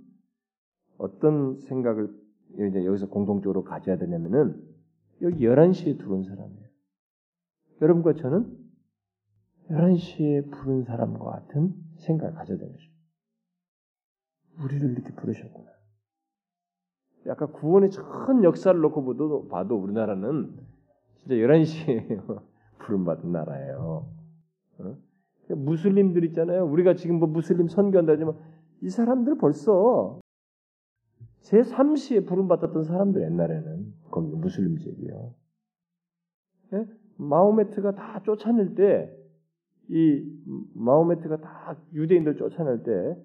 어떤 0.98 1.60
생각을 1.60 2.10
이제 2.54 2.86
여기서 2.86 3.10
공통적으로 3.10 3.64
가져야 3.64 3.98
되냐면은 3.98 4.62
여기 5.22 5.46
11시에 5.46 5.98
들어온 5.98 6.24
사람이에요. 6.24 6.68
여러분과 7.82 8.14
저는 8.14 8.58
11시에 9.70 10.50
부른 10.52 10.84
사람과 10.84 11.26
같은 11.26 11.76
생각을 11.98 12.34
가져야 12.34 12.58
되는 12.58 12.74
것입니다. 12.74 13.00
우리를 14.64 14.92
이렇게 14.92 15.14
부르셨구나. 15.14 15.70
약간 17.28 17.52
구원의 17.52 17.92
전 17.92 18.44
역사를 18.44 18.80
놓고 18.80 19.06
봐도, 19.06 19.48
봐도 19.48 19.76
우리나라는 19.76 20.58
진짜 21.18 21.36
11시에 21.36 22.44
부름받은 22.80 23.32
나라예요. 23.32 24.10
어? 24.80 25.09
무슬림들 25.56 26.24
있잖아요. 26.26 26.66
우리가 26.66 26.96
지금 26.96 27.20
뭐 27.20 27.28
무슬림 27.28 27.68
선교한다지만 27.68 28.36
이 28.82 28.90
사람들 28.90 29.38
벌써 29.38 30.20
제 31.42 31.62
3시에 31.62 32.28
부름받았던 32.28 32.84
사람들 32.84 33.22
옛날에는 33.22 33.94
거기 34.12 34.36
무슬림 34.36 34.78
지역이요. 34.78 35.34
예? 36.74 36.86
마호메트가 37.18 37.96
다 37.96 38.22
쫓아낼 38.24 38.76
때 38.76 39.20
이 39.90 40.24
마호메트가 40.76 41.38
다 41.38 41.76
유대인들 41.94 42.36
쫓아낼 42.36 42.84
때 42.84 43.18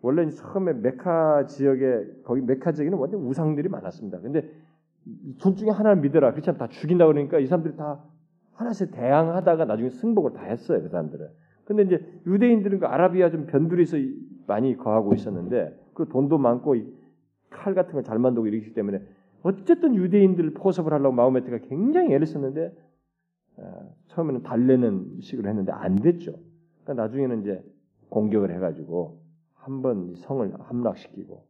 원래 0.00 0.28
처음에 0.30 0.72
메카 0.72 1.46
지역에 1.46 2.22
거기 2.24 2.40
메카 2.40 2.72
지역에는 2.72 2.98
완전 2.98 3.20
우상들이 3.20 3.68
많았습니다. 3.68 4.20
근데 4.20 4.50
둘 5.38 5.54
중에 5.54 5.68
하나를 5.70 6.00
믿어라. 6.00 6.32
그렇지 6.32 6.50
않다 6.50 6.68
죽인다 6.68 7.06
그러니까 7.06 7.38
이 7.38 7.46
사람들이 7.46 7.76
다 7.76 8.02
하나씩 8.54 8.90
대항하다가 8.90 9.66
나중에 9.66 9.90
승복을 9.90 10.32
다 10.32 10.44
했어요. 10.44 10.82
그 10.82 10.88
사람들은. 10.88 11.28
근데 11.68 11.82
이제 11.82 12.20
유대인들은 12.26 12.78
그 12.80 12.86
아라비아 12.86 13.30
좀 13.30 13.44
변두리에서 13.44 13.98
많이 14.46 14.74
거하고 14.74 15.12
있었는데 15.14 15.78
그 15.92 16.08
돈도 16.08 16.38
많고 16.38 16.74
칼 17.50 17.74
같은 17.74 17.92
걸 17.92 18.02
잘 18.02 18.18
만들고 18.18 18.46
이러기 18.46 18.72
때문에 18.72 19.02
어쨌든 19.42 19.94
유대인들을 19.94 20.54
포섭을 20.54 20.94
하려고 20.94 21.14
마호메트가 21.14 21.58
굉장히 21.68 22.14
애를 22.14 22.26
썼는데 22.26 22.72
어, 23.58 23.94
처음에는 24.06 24.42
달래는 24.42 25.18
식으로 25.20 25.46
했는데 25.50 25.70
안 25.72 25.96
됐죠. 25.96 26.38
그러니까 26.84 27.02
나중에는 27.04 27.42
이제 27.42 27.62
공격을 28.08 28.50
해가지고 28.54 29.20
한 29.54 29.82
번 29.82 30.14
성을 30.16 30.50
함락시키고 30.58 31.44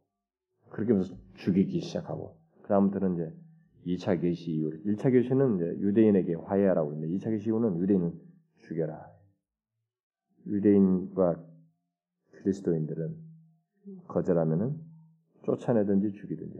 그렇게 0.69 0.91
하면서 0.91 1.15
죽이기 1.35 1.79
시작하고 1.79 2.35
그 2.63 2.67
다음부터는 2.67 3.13
이제 3.15 3.33
2차 3.87 4.19
계시 4.19 4.51
이후 4.51 4.71
1차 4.85 5.11
계시는 5.13 5.55
이제 5.55 5.65
유대인에게 5.79 6.33
화해하라고 6.35 6.91
했는데 6.91 7.15
2차 7.15 7.29
계시 7.29 7.47
이후는 7.49 7.79
유대인은 7.79 8.11
죽여라. 8.57 9.18
유대인과 10.47 11.43
그리스도인들은 12.31 13.15
거절하면은 14.07 14.77
쫓아내든지 15.43 16.13
죽이든지. 16.13 16.59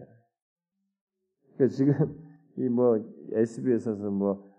그러니까 1.56 1.76
지금 1.76 2.30
이 2.58 2.68
뭐 2.68 3.00
SBS에서 3.32 4.10
뭐 4.12 4.54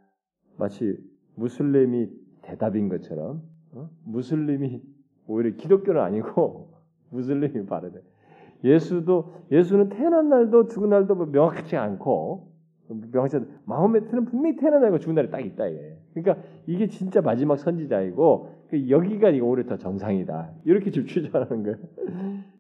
마치 0.57 0.97
무슬림이 1.35 2.09
대답인 2.43 2.89
것처럼 2.89 3.43
어? 3.73 3.91
무슬림이 4.05 4.83
오히려 5.27 5.55
기독교는 5.57 6.01
아니고 6.01 6.73
무슬림이 7.11 7.67
바르대. 7.67 8.01
예수도 8.65 9.33
예수는 9.51 9.89
태어난 9.91 10.29
날도 10.29 10.69
죽은 10.69 10.91
날도 10.91 11.15
뭐 11.15 11.27
명확하지 11.27 11.77
않고 11.77 12.50
명확하지 13.13 13.47
마음에트는 13.67 14.25
분명히 14.27 14.57
날과 14.57 14.99
죽은 14.99 15.15
날이 15.15 15.31
딱 15.31 15.41
있다 15.41 15.67
이게. 15.67 15.97
그러니까 16.15 16.47
이게 16.67 16.89
진짜 16.89 17.21
마지막 17.21 17.59
선지자이고 17.59 18.49
그 18.69 18.91
여기가 18.91 19.31
이거 19.31 19.47
오히려 19.47 19.67
더 19.67 19.77
정상이다. 19.77 20.53
이렇게 20.65 20.91
지금 20.91 21.07
추정하는 21.07 21.63
거예요. 21.63 21.77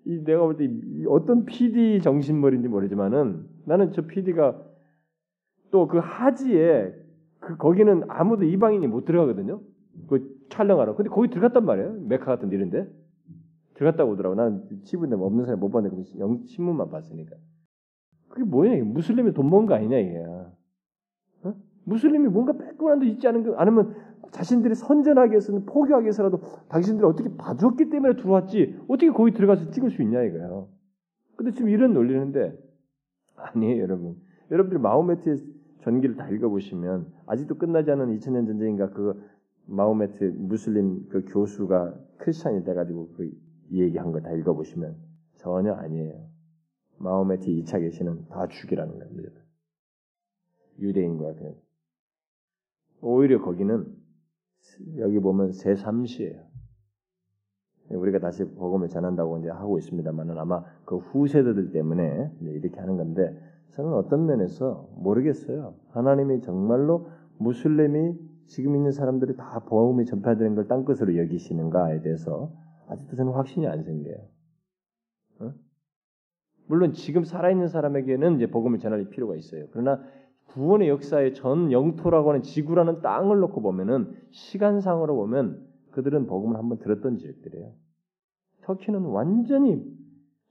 이 0.07 0.25
내가 0.25 0.43
볼 0.43 0.57
때 0.57 0.69
어떤 1.09 1.45
PD 1.45 2.01
정신머리인지 2.01 2.69
모르지만은 2.69 3.47
나는 3.67 3.93
저 3.93 4.03
PD가 4.07 4.61
또 5.71 5.87
그 5.87 5.99
하지에 5.99 6.95
그 7.39 7.57
거기는 7.57 8.03
아무도 8.09 8.45
이방인이 8.45 8.87
못 8.87 9.05
들어가거든요. 9.05 9.61
그 10.09 10.39
촬영하러. 10.51 10.97
근데 10.97 11.11
거기 11.11 11.31
들어갔단 11.31 11.65
말이에요. 11.65 11.93
메카 12.09 12.25
같은 12.25 12.51
이런데 12.51 12.87
들어갔다고 13.75 14.13
오더라고. 14.13 14.35
나는 14.35 14.65
치부인데 14.85 15.17
뭐 15.17 15.27
없는 15.27 15.45
사람 15.45 15.61
못 15.61 15.71
봤는데 15.71 16.19
영 16.19 16.45
신문만 16.47 16.91
봤으니까. 16.91 17.37
그게 18.31 18.45
뭐냐? 18.45 18.75
이게 18.75 18.83
무슬림이 18.83 19.33
돈 19.35 19.51
버는 19.51 19.67
거 19.67 19.75
아니냐 19.75 19.99
이게. 19.99 20.25
어? 21.43 21.55
무슬림이 21.85 22.29
뭔가 22.29 22.53
빼꼼한 22.55 23.01
데 23.01 23.07
있지 23.09 23.27
않은 23.29 23.43
거 23.45 23.55
아니면 23.57 23.95
자신들이 24.31 24.75
선전하기 24.77 25.33
위해서는 25.33 25.67
포기하기 25.67 26.05
위해서라도 26.05 26.41
당신들이 26.69 27.07
어떻게 27.07 27.35
봐줬기 27.37 27.91
때문에 27.91 28.15
들어왔지 28.17 28.79
어떻게 28.89 29.11
거기 29.11 29.33
들어가서 29.33 29.71
찍을 29.71 29.91
수 29.91 30.03
있냐 30.03 30.23
이거예요. 30.23 30.69
근데 31.37 31.53
지금 31.53 31.69
이런 31.71 31.93
논리는데 31.93 32.57
아니에요 33.37 33.83
여러분. 33.83 34.17
여러분들이 34.51 34.81
마호메트의 34.81 35.37
전기를 35.81 36.17
다 36.17 36.29
읽어보시면 36.29 37.13
아직도 37.27 37.57
끝나지 37.57 37.91
않은 37.91 38.17
2000년 38.19 38.47
전쟁인가 38.47 38.91
그 38.91 39.21
마호메트 39.67 40.35
무슬림 40.37 41.09
그 41.09 41.25
교수가 41.25 41.95
크리스찬이 42.19 42.65
돼가지고 42.65 43.09
그 43.17 43.31
얘기한 43.73 44.13
거 44.13 44.21
다 44.21 44.31
읽어보시면 44.33 44.95
전혀 45.37 45.73
아니에요. 45.73 46.29
마호메트 47.01 47.47
2차 47.47 47.81
계시는 47.81 48.29
다 48.29 48.47
죽이라는 48.47 48.99
겁니다. 48.99 49.41
유대인과 50.79 51.35
그 51.35 51.61
오히려 53.01 53.43
거기는 53.43 53.87
여기 54.99 55.19
보면 55.19 55.51
제3시예요. 55.51 56.45
우리가 57.91 58.19
다시 58.21 58.45
복음을 58.45 58.89
전한다고 58.89 59.39
이제 59.39 59.49
하고 59.49 59.79
있습니다만은 59.79 60.39
아마 60.39 60.63
그 60.85 60.99
후세대들 60.99 61.73
때문에 61.73 62.31
이렇게 62.41 62.79
하는 62.79 62.97
건데 62.97 63.37
저는 63.71 63.95
어떤 63.95 64.27
면에서 64.27 64.89
모르겠어요. 64.97 65.75
하나님이 65.91 66.43
정말로 66.43 67.09
무슬림이 67.39 68.15
지금 68.47 68.77
있는 68.77 68.93
사람들이 68.93 69.37
다 69.37 69.61
복음이 69.61 70.05
전파되는 70.05 70.55
걸 70.55 70.69
땅끝으로 70.69 71.17
여기시는가에 71.17 72.03
대해서 72.03 72.53
아직도 72.89 73.17
저는 73.17 73.33
확신이 73.33 73.67
안 73.67 73.83
생겨요. 73.83 74.29
어? 75.41 75.55
물론 76.71 76.93
지금 76.93 77.25
살아있는 77.25 77.67
사람에게는 77.67 78.37
이제 78.37 78.47
복음을 78.47 78.79
전할 78.79 79.11
필요가 79.11 79.35
있어요. 79.35 79.67
그러나 79.73 80.01
구원의 80.47 80.89
역사의 80.89 81.35
전 81.35 81.73
영토라고 81.73 82.31
하는 82.31 82.43
지구라는 82.43 83.03
땅을 83.03 83.41
놓고 83.41 83.61
보면은 83.61 84.17
시간상으로 84.31 85.17
보면 85.17 85.67
그들은 85.91 86.29
복음을 86.29 86.57
한번 86.57 86.79
들었던 86.79 87.17
지역들이에요. 87.19 87.73
터키는 88.63 89.01
완전히 89.01 89.85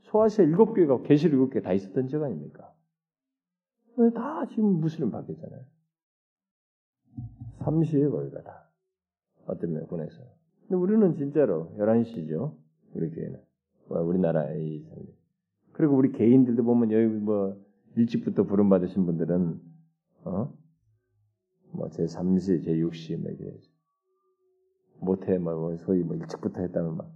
소아시아 0.01 0.43
일곱 0.43 0.73
교회가 0.73 1.03
계시를 1.03 1.35
일곱 1.35 1.51
개 1.51 1.61
다 1.61 1.71
있었던 1.71 2.07
지역 2.09 2.23
아닙니까? 2.23 2.69
다 4.13 4.45
지금 4.47 4.81
무슬림 4.81 5.11
바뀌었잖아요. 5.11 5.61
삼시에 7.59 8.09
거기가 8.09 8.43
다 8.43 8.69
어떤 9.45 9.71
면에서. 9.71 10.21
근데 10.67 10.75
우리는 10.75 11.15
진짜로 11.15 11.73
11시죠. 11.77 12.57
우리 12.93 13.09
교회는. 13.09 13.39
우리나라의 13.87 14.85
그리고 15.79 15.95
우리 15.95 16.11
개인들도 16.11 16.61
보면 16.61 16.91
여기 16.91 17.05
뭐 17.05 17.57
일찍부터 17.95 18.43
부름 18.43 18.67
받으신 18.67 19.05
분들은 19.05 19.61
어? 20.25 20.53
뭐제 21.71 22.03
3시, 22.03 22.65
제 22.65 22.73
6시 22.73 23.15
뭐 23.15 23.31
이게 23.31 23.57
못해 24.99 25.37
뭐, 25.37 25.53
뭐 25.55 25.77
소위 25.77 26.03
뭐 26.03 26.17
일찍부터 26.17 26.59
했다면 26.59 26.97
막 26.97 27.09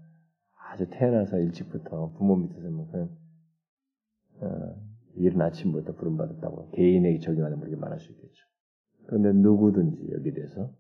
아주 0.70 0.88
태어나서 0.90 1.40
일찍부터 1.40 2.14
부모 2.14 2.38
밑에서 2.38 2.70
뭐 2.70 2.88
그런 2.90 3.18
어, 4.40 4.82
이른 5.16 5.42
아침부터 5.42 5.96
부름 5.96 6.16
받았다고 6.16 6.70
개인에게 6.72 7.20
적용하는 7.20 7.60
그렇게 7.60 7.76
말할 7.76 8.00
수 8.00 8.14
있겠죠. 8.14 8.46
그런데 9.08 9.34
누구든지 9.34 10.10
여기 10.14 10.34
대해서 10.34 10.74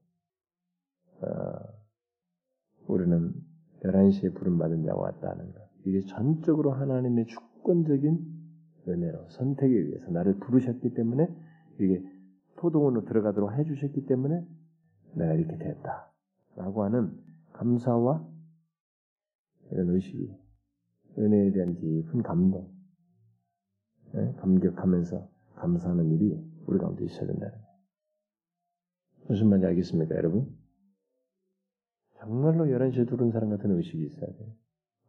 어, 1.19 1.27
우리는 2.87 3.33
11시에 3.83 4.33
부름 4.35 4.57
받은 4.57 4.85
자가 4.85 4.97
왔다는 4.97 5.51
것. 5.51 5.69
이게 5.83 5.99
전적으로 6.05 6.71
하나님의 6.71 7.25
주권적인 7.63 8.19
은혜로 8.87 9.29
선택에 9.29 9.73
의해서 9.73 10.11
나를 10.11 10.37
부르셨기 10.39 10.93
때문에 10.93 11.27
이게 11.79 12.03
토동으로 12.57 13.05
들어가도록 13.05 13.53
해주셨기 13.53 14.05
때문에 14.05 14.45
내가 15.15 15.33
이렇게 15.33 15.57
됐다. 15.57 16.11
라고 16.55 16.83
하는 16.83 17.17
감사와 17.53 18.27
이런 19.71 19.89
의식이 19.89 20.37
은혜에 21.17 21.51
대한 21.51 21.75
깊은 21.75 22.21
감동, 22.21 22.69
네? 24.13 24.33
감격하면서 24.35 25.29
감사하는 25.55 26.11
일이 26.11 26.37
우리 26.67 26.77
가운데 26.77 27.05
있어야 27.05 27.25
된다는 27.27 27.53
거예요. 27.53 27.67
무슨 29.29 29.49
말인지 29.49 29.67
알겠습니까, 29.67 30.15
여러분? 30.15 30.55
정말로 32.19 32.65
11시에 32.65 33.07
들어온 33.07 33.31
사람 33.31 33.49
같은 33.49 33.71
의식이 33.71 34.05
있어야 34.05 34.27
돼요. 34.27 34.53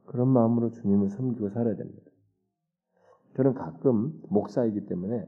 그런 0.06 0.28
마음으로 0.28 0.70
주님을 0.70 1.10
섬기고 1.10 1.50
살아야 1.50 1.76
됩니다. 1.76 2.13
저는 3.34 3.54
가끔 3.54 4.20
목사이기 4.28 4.86
때문에 4.86 5.26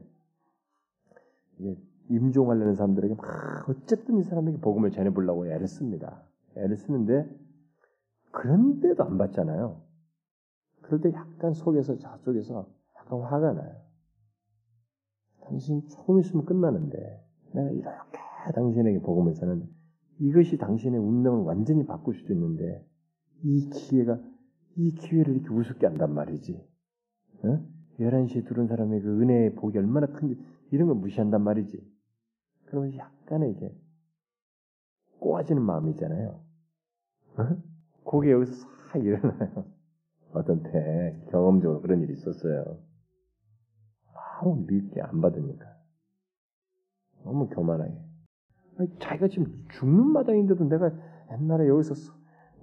임종하려는 2.09 2.75
사람들에게 2.75 3.15
막 3.15 3.69
어쨌든 3.69 4.17
이 4.17 4.23
사람에게 4.23 4.59
복음을 4.59 4.91
전해보려고 4.91 5.47
애를 5.47 5.67
씁니다. 5.67 6.23
애를 6.55 6.77
쓰는데 6.77 7.29
그런데도 8.31 9.03
안 9.03 9.17
받잖아요. 9.17 9.81
그럴 10.81 11.01
때 11.01 11.11
약간 11.13 11.53
속에서 11.53 11.97
저쪽에서 11.97 12.69
약간 12.95 13.21
화가 13.21 13.53
나요. 13.53 13.75
당신 15.41 15.87
조금 15.89 16.19
있으면 16.19 16.45
끝나는데 16.45 17.25
내가 17.53 17.69
이렇게 17.71 18.19
당신에게 18.53 19.01
복음을 19.01 19.33
전하는데 19.33 19.69
이것이 20.19 20.57
당신의 20.57 20.99
운명을 20.99 21.43
완전히 21.43 21.85
바꿀 21.85 22.15
수도 22.15 22.33
있는데 22.33 22.85
이 23.43 23.69
기회가 23.69 24.19
이 24.75 24.93
기회를 24.93 25.35
이렇게 25.35 25.49
우습게 25.49 25.85
한단 25.87 26.13
말이지. 26.13 26.65
어? 27.43 27.76
11시에 27.99 28.47
들은 28.47 28.67
사람의 28.67 29.01
그 29.01 29.21
은혜의 29.21 29.55
복이 29.55 29.77
얼마나 29.77 30.07
큰지 30.07 30.39
이런 30.71 30.87
걸 30.87 30.97
무시한단 30.97 31.41
말이지. 31.43 31.79
그러면 32.65 32.95
약간의 32.95 33.51
이게 33.51 33.75
꼬아지는 35.19 35.61
마음이잖아요. 35.61 36.39
어? 37.37 38.09
그게 38.09 38.31
여기서 38.31 38.53
싹 38.91 39.03
일어나요. 39.03 39.65
어떤 40.33 40.63
때 40.63 41.19
경험적으로 41.31 41.81
그런 41.81 42.01
일이 42.01 42.13
있었어요. 42.13 42.77
아무 44.13 44.65
믿게 44.67 45.01
안 45.01 45.21
받으니까. 45.21 45.65
너무 47.23 47.49
교만하게. 47.49 47.93
자기가 48.99 49.27
지금 49.29 49.65
죽는 49.71 50.07
마당인데도 50.11 50.65
내가 50.65 50.91
옛날에 51.31 51.67
여기서 51.67 51.95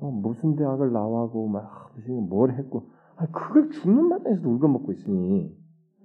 어, 0.00 0.10
무슨 0.10 0.56
대학을 0.56 0.92
나와고 0.92 1.48
막 1.48 1.64
아, 1.64 1.90
무슨 1.94 2.28
뭘 2.28 2.52
했고 2.52 2.90
그걸 3.32 3.70
죽는 3.70 4.08
마당에서 4.08 4.48
울고 4.48 4.68
먹고 4.68 4.92
있으니 4.92 5.56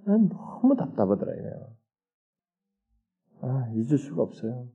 난 0.04 0.28
너무 0.28 0.76
답답하더라 0.76 1.34
이거요. 1.34 1.76
아 3.42 3.68
잊을 3.74 3.98
수가 3.98 4.22
없어요. 4.22 4.68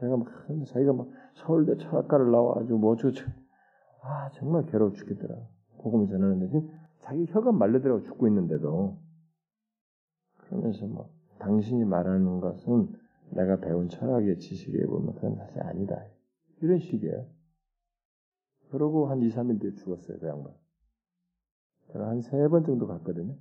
내가 0.00 0.16
막 0.16 0.26
자기가 0.66 0.92
막 0.92 1.08
서울대 1.34 1.76
철학과를 1.76 2.30
나와가지고 2.30 2.78
뭐저 2.78 3.10
아 4.02 4.30
정말 4.34 4.66
괴로워 4.66 4.92
죽겠더라. 4.92 5.36
복음을 5.78 6.08
전하는데 6.08 6.46
지금 6.48 6.70
자기 7.02 7.26
혀가 7.26 7.52
말려들어 7.52 8.02
죽고 8.02 8.26
있는데도 8.28 8.98
그러면서 10.38 10.86
뭐 10.86 11.10
당신이 11.38 11.84
말하는 11.84 12.40
것은 12.40 12.92
내가 13.30 13.58
배운 13.58 13.88
철학의 13.88 14.38
지식에 14.38 14.86
보면 14.86 15.14
그건 15.14 15.36
사실 15.36 15.60
아니다. 15.62 16.04
이런 16.62 16.78
식이에요. 16.78 17.26
그러고 18.70 19.08
한 19.08 19.20
2, 19.22 19.28
3일 19.28 19.60
뒤에 19.60 19.74
죽었어요, 19.74 20.18
그 20.18 20.26
양반. 20.26 20.52
제가 21.92 22.08
한 22.08 22.20
세 22.22 22.48
번 22.48 22.64
정도 22.64 22.86
갔거든요. 22.86 23.34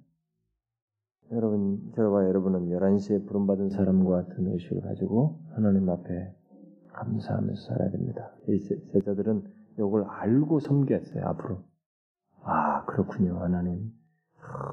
여러분, 1.32 1.92
저와 1.96 2.26
여러분은 2.28 2.70
11시에 2.70 3.26
부름받은 3.28 3.70
사람과 3.70 4.24
같은 4.24 4.48
의식을 4.54 4.82
가지고 4.82 5.40
하나님 5.54 5.90
앞에 5.90 6.34
감사하면서 6.94 7.62
살아야 7.68 7.90
됩니다. 7.92 8.32
이 8.48 8.60
제자들은 8.92 9.44
이걸 9.80 10.04
알고 10.04 10.60
섬겼어요, 10.60 11.26
앞으로. 11.26 11.64
아, 12.44 12.86
그렇군요, 12.86 13.40
하나님. 13.40 13.92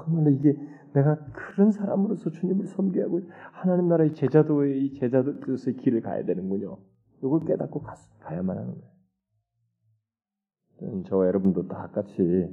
정말 0.05 0.33
이게 0.33 0.55
내가 0.93 1.17
그런 1.33 1.71
사람으로서 1.71 2.29
주님을 2.29 2.67
섬겨야 2.67 3.05
하고 3.05 3.21
하나님 3.51 3.87
나라의 3.87 4.13
제자도의 4.13 4.85
이 4.85 4.93
제자도의 4.99 5.57
길을 5.81 6.01
가야 6.01 6.23
되는군요. 6.23 6.77
이걸 7.23 7.43
깨닫고 7.45 7.81
가, 7.81 7.95
가야만 8.19 8.55
하는 8.57 8.75
거예요. 10.79 11.03
저와 11.05 11.27
여러분도 11.27 11.67
다 11.67 11.87
같이 11.91 12.47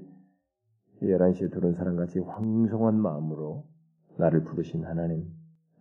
11시에 1.03 1.51
들은 1.51 1.72
사람같이 1.74 2.18
황송한 2.20 2.98
마음으로 3.01 3.64
나를 4.18 4.44
부르신 4.44 4.84
하나님, 4.84 5.30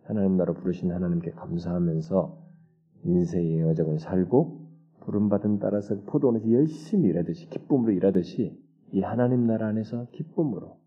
하나님 0.04 0.36
나라 0.36 0.54
부르신 0.54 0.92
하나님께 0.92 1.32
감사하면서 1.32 2.38
인생의 3.04 3.60
여정을 3.60 3.98
살고 3.98 4.60
부름받은 5.00 5.58
따라서 5.58 6.00
포도원에서 6.02 6.50
열심히 6.52 7.08
일하듯이 7.10 7.48
기쁨으로 7.48 7.92
일하듯이 7.92 8.58
이 8.92 9.00
하나님 9.02 9.46
나라 9.46 9.68
안에서 9.68 10.08
기쁨으로 10.12 10.78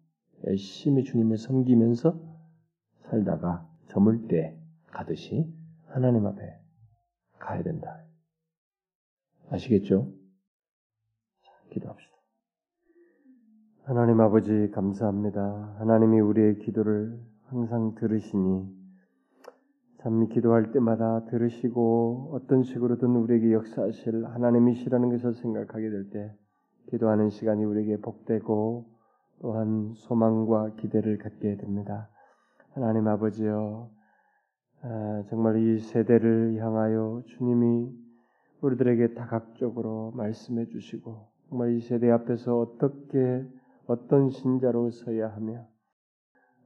열심히 0.46 1.04
주님을 1.04 1.38
섬기면서 1.38 2.20
살다가 3.10 3.68
저물 3.88 4.28
때 4.28 4.58
가듯이 4.88 5.52
하나님 5.88 6.26
앞에 6.26 6.60
가야 7.40 7.64
된다. 7.64 8.04
아시겠죠? 9.50 10.12
자, 11.44 11.52
기도합시다. 11.70 12.13
하나님 13.86 14.22
아버지 14.22 14.72
감사합니다. 14.72 15.76
하나님이 15.78 16.22
우리의 16.22 16.60
기도를 16.60 17.20
항상 17.48 17.96
들으시니 17.96 18.66
참 20.02 20.30
기도할 20.30 20.72
때마다 20.72 21.26
들으시고 21.26 22.30
어떤 22.32 22.64
식으로든 22.64 23.10
우리에게 23.10 23.52
역사하실 23.52 24.26
하나님이시라는 24.26 25.10
것을 25.10 25.34
생각하게 25.34 25.90
될 25.90 26.10
때 26.12 26.34
기도하는 26.92 27.30
시간이 27.30 27.66
우리에게 27.66 27.98
복되고 28.00 28.86
또한 29.42 29.92
소망과 29.96 30.76
기대를 30.78 31.18
갖게 31.18 31.58
됩니다. 31.58 32.10
하나님 32.74 33.06
아버지여 33.10 33.90
아, 34.84 35.24
정말 35.30 35.58
이 35.58 35.80
세대를 35.80 36.56
향하여 36.56 37.24
주님이 37.26 37.92
우리들에게 38.62 39.14
다각적으로 39.16 40.12
말씀해 40.16 40.68
주시고 40.68 41.28
정말 41.50 41.74
이 41.74 41.82
세대 41.82 42.10
앞에서 42.10 42.62
어떻게 42.62 43.46
어떤 43.88 44.30
신자로 44.30 44.92
서야 44.92 45.34
하며 45.34 45.68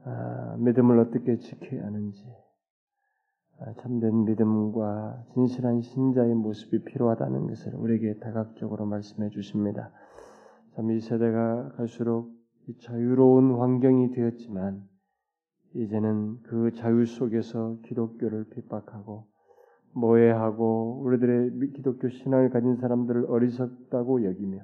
아, 0.04 0.56
믿음을 0.60 1.00
어떻게 1.00 1.38
지켜야 1.38 1.86
하는지 1.86 2.24
아, 3.60 3.74
참된 3.82 4.26
믿음과 4.26 5.26
진실한 5.34 5.82
신자의 5.82 6.34
모습이 6.36 6.84
필요하다는 6.84 7.48
것을 7.48 7.76
우리에게 7.76 8.20
다각적으로 8.20 8.86
말씀해 8.86 9.30
주십니다. 9.30 9.92
참 10.76 10.92
이 10.92 11.00
세대가 11.00 11.70
갈수록 11.76 12.32
자유로운 12.82 13.56
환경이 13.60 14.12
되었지만 14.12 14.88
이제는 15.74 16.42
그 16.44 16.72
자유 16.74 17.06
속에서 17.06 17.80
기독교를 17.86 18.46
핍박하고 18.50 19.26
모해하고 19.94 21.02
우리들의 21.04 21.72
기독교 21.74 22.10
신앙을 22.10 22.52
가진 22.52 22.76
사람들을 22.76 23.26
어리석다고 23.28 24.24
여기며 24.26 24.60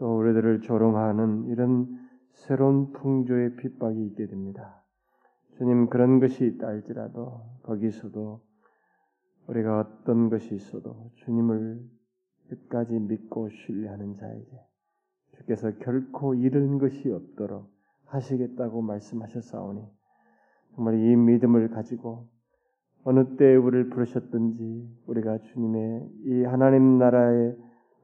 또 0.00 0.16
우리들을 0.16 0.62
조롱하는 0.62 1.48
이런 1.48 1.86
새로운 2.32 2.90
풍조의 2.92 3.56
핍박이 3.56 4.02
있게 4.06 4.28
됩니다. 4.28 4.82
주님 5.58 5.90
그런 5.90 6.20
것이 6.20 6.46
있다 6.46 6.68
할지라도 6.68 7.42
거기서도 7.64 8.40
우리가 9.46 9.78
어떤 9.78 10.30
것이 10.30 10.54
있어도 10.54 11.10
주님을 11.16 11.82
끝까지 12.48 12.98
믿고 12.98 13.50
신뢰하는 13.50 14.16
자에게 14.16 14.50
주께서 15.36 15.70
결코 15.76 16.34
잃은 16.34 16.78
것이 16.78 17.10
없도록 17.10 17.70
하시겠다고 18.06 18.80
말씀하셨사오니 18.80 19.82
정말 20.74 20.94
이 20.94 21.14
믿음을 21.14 21.68
가지고 21.68 22.26
어느 23.04 23.36
때 23.36 23.54
우리를 23.54 23.90
부르셨든지 23.90 24.88
우리가 25.06 25.38
주님의 25.38 26.08
이 26.24 26.44
하나님 26.44 26.96
나라에 26.96 27.54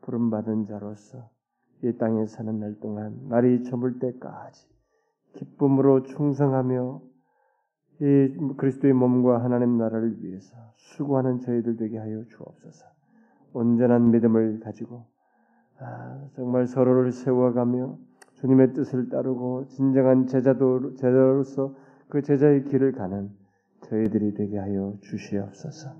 부름받은 0.02 0.66
자로서 0.66 1.35
이 1.82 1.92
땅에 1.98 2.26
사는 2.26 2.58
날 2.58 2.78
동안 2.80 3.28
날이 3.28 3.64
저물 3.64 3.98
때까지 3.98 4.66
기쁨으로 5.34 6.02
충성하며 6.04 7.00
이 8.00 8.54
그리스도의 8.56 8.92
몸과 8.92 9.42
하나님 9.42 9.78
나라를 9.78 10.22
위해서 10.22 10.54
수고하는 10.76 11.40
저희들 11.40 11.76
되게 11.76 11.98
하여 11.98 12.24
주옵소서. 12.24 12.86
온전한 13.52 14.10
믿음을 14.10 14.60
가지고 14.60 15.06
아, 15.78 16.28
정말 16.34 16.66
서로를 16.66 17.12
세워가며 17.12 17.98
주님의 18.34 18.74
뜻을 18.74 19.08
따르고 19.08 19.66
진정한 19.68 20.26
제자도 20.26 20.94
제자로서 20.96 21.74
그 22.08 22.22
제자의 22.22 22.64
길을 22.64 22.92
가는 22.92 23.30
저희들이 23.82 24.34
되게 24.34 24.58
하여 24.58 24.94
주시옵소서. 25.00 25.90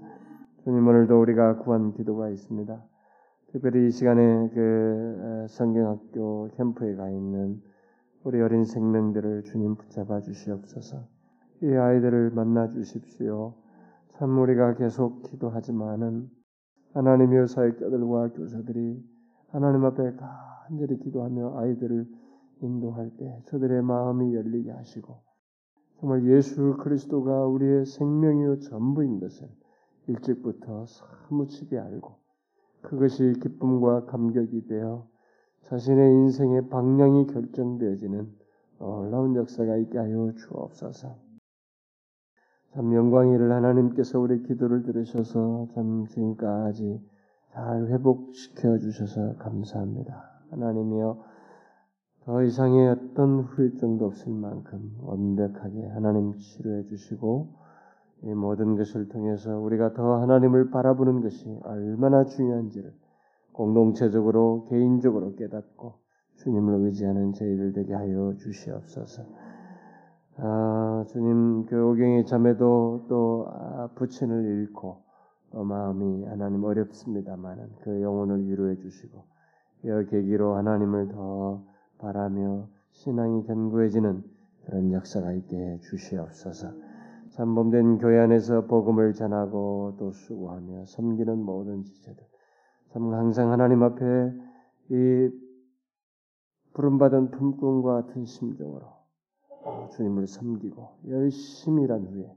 주님 0.64 0.86
오늘도 0.86 1.20
우리가 1.20 1.58
구한 1.58 1.92
기도가 1.92 2.28
있습니다. 2.30 2.82
특별히 3.52 3.86
이 3.86 3.90
시간에 3.90 4.50
그 4.50 5.46
성경학교 5.48 6.50
캠프에 6.56 6.96
가 6.96 7.08
있는 7.08 7.62
우리 8.24 8.40
어린 8.40 8.64
생명들을 8.64 9.44
주님 9.44 9.76
붙잡아 9.76 10.20
주시옵소서. 10.20 11.06
이 11.62 11.68
아이들을 11.68 12.30
만나 12.30 12.68
주십시오. 12.68 13.54
참 14.18 14.38
우리가 14.38 14.74
계속 14.74 15.22
기도하지만은 15.22 16.28
하나님의 16.94 17.46
사역자들과 17.46 18.32
교사들이 18.32 19.02
하나님 19.48 19.84
앞에 19.84 20.16
간절히 20.16 20.98
기도하며 20.98 21.58
아이들을 21.58 22.06
인도할 22.62 23.10
때 23.16 23.42
저들의 23.46 23.82
마음이 23.82 24.34
열리게 24.34 24.70
하시고 24.70 25.20
정말 26.00 26.24
예수 26.26 26.76
그리스도가 26.78 27.46
우리의 27.46 27.86
생명이요 27.86 28.58
전부인 28.60 29.20
것을 29.20 29.48
일찍부터 30.08 30.86
사무치게 30.86 31.78
알고 31.78 32.25
그것이 32.86 33.34
기쁨과 33.42 34.04
감격이 34.06 34.66
되어 34.68 35.06
자신의 35.64 36.12
인생의 36.12 36.68
방향이 36.68 37.26
결정되어지는 37.26 38.32
놀라운 38.78 39.34
역사가 39.34 39.76
있게 39.78 39.98
하여 39.98 40.32
주옵소서. 40.32 41.16
참 42.74 42.94
영광이를 42.94 43.50
하나님께서 43.50 44.20
우리 44.20 44.42
기도를 44.42 44.82
들으셔서 44.82 45.68
참 45.74 46.06
지금까지 46.06 47.02
잘 47.52 47.86
회복시켜 47.88 48.78
주셔서 48.78 49.36
감사합니다. 49.38 50.42
하나님이여 50.50 51.24
더 52.24 52.42
이상의 52.42 52.88
어떤 52.88 53.40
후유증도 53.40 54.04
없을 54.04 54.32
만큼 54.32 54.96
완벽하게 55.00 55.86
하나님 55.88 56.36
치료해 56.38 56.84
주시고 56.84 57.65
이 58.22 58.32
모든 58.32 58.76
것을 58.76 59.08
통해서 59.08 59.58
우리가 59.58 59.92
더 59.92 60.20
하나님을 60.20 60.70
바라보는 60.70 61.20
것이 61.20 61.58
얼마나 61.64 62.24
중요한지를 62.24 62.92
공동체적으로 63.52 64.66
개인적으로 64.68 65.34
깨닫고 65.34 65.94
주님을 66.36 66.86
의지하는 66.86 67.32
저희들 67.32 67.72
되게 67.72 67.94
하여 67.94 68.34
주시옵소서. 68.38 69.22
아, 70.38 71.04
주님 71.08 71.64
그 71.66 71.88
오경의 71.88 72.26
자매도 72.26 73.06
또 73.08 73.46
아, 73.50 73.88
부친을 73.94 74.44
잃고 74.44 75.02
어, 75.52 75.64
마음이 75.64 76.24
하나님 76.24 76.64
어렵습니다만은 76.64 77.70
그 77.80 78.02
영혼을 78.02 78.46
위로해 78.46 78.76
주시고 78.76 79.24
이 79.84 80.06
계기로 80.10 80.56
하나님을 80.56 81.08
더 81.08 81.62
바라며 81.98 82.68
신앙이 82.92 83.46
견고해지는 83.46 84.22
그런 84.66 84.92
역사가 84.92 85.32
있게 85.32 85.56
해 85.56 85.80
주시옵소서. 85.80 86.85
참범된 87.36 87.98
교회 87.98 88.18
안에서 88.18 88.66
복음을 88.66 89.12
전하고 89.12 89.96
또 89.98 90.10
수고하며 90.12 90.86
섬기는 90.86 91.38
모든 91.38 91.84
지체들 91.84 92.24
참 92.92 93.12
항상 93.12 93.52
하나님 93.52 93.82
앞에 93.82 94.32
이 94.88 95.30
부름받은 96.72 97.32
품꾼과 97.32 98.02
같은 98.02 98.24
심정으로 98.24 98.86
주님을 99.92 100.26
섬기고 100.26 101.00
열심히 101.08 101.84
일한 101.84 102.06
후에 102.06 102.34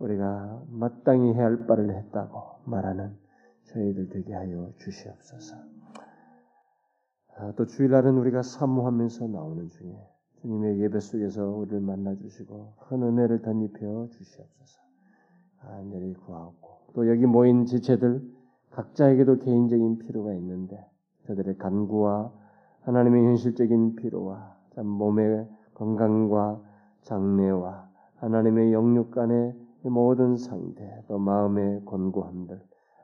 우리가 0.00 0.64
마땅히 0.68 1.34
해야 1.34 1.44
할 1.44 1.66
바를 1.66 1.94
했다고 1.94 2.62
말하는 2.64 3.16
저희들 3.64 4.08
되게 4.08 4.32
하여 4.32 4.72
주시옵소서. 4.78 5.56
아, 7.36 7.52
또 7.56 7.66
주일날은 7.66 8.16
우리가 8.18 8.42
사모하면서 8.42 9.28
나오는 9.28 9.68
중에 9.68 9.96
주님의 10.40 10.80
예배 10.80 11.00
속에서 11.00 11.48
우리를 11.48 11.80
만나 11.80 12.14
주시고 12.14 12.74
큰 12.88 13.02
은혜를 13.02 13.42
덧입혀 13.42 14.08
주시옵소서. 14.10 14.80
간절히 15.60 16.14
구하고 16.14 16.78
또 16.94 17.08
여기 17.08 17.26
모인 17.26 17.66
지체들 17.66 18.22
각자에게도 18.70 19.38
개인적인 19.38 19.98
필요가 19.98 20.32
있는데 20.34 20.84
그들의 21.26 21.58
간구와 21.58 22.32
하나님의 22.82 23.24
현실적인 23.24 23.96
필요와 23.96 24.56
몸의 24.76 25.48
건강과 25.74 26.62
장래와 27.02 27.88
하나님의 28.16 28.72
영육 28.72 29.10
간의 29.10 29.54
모든 29.82 30.36
상태, 30.36 31.02
또 31.06 31.18
마음의 31.18 31.84
권고함들, 31.84 32.60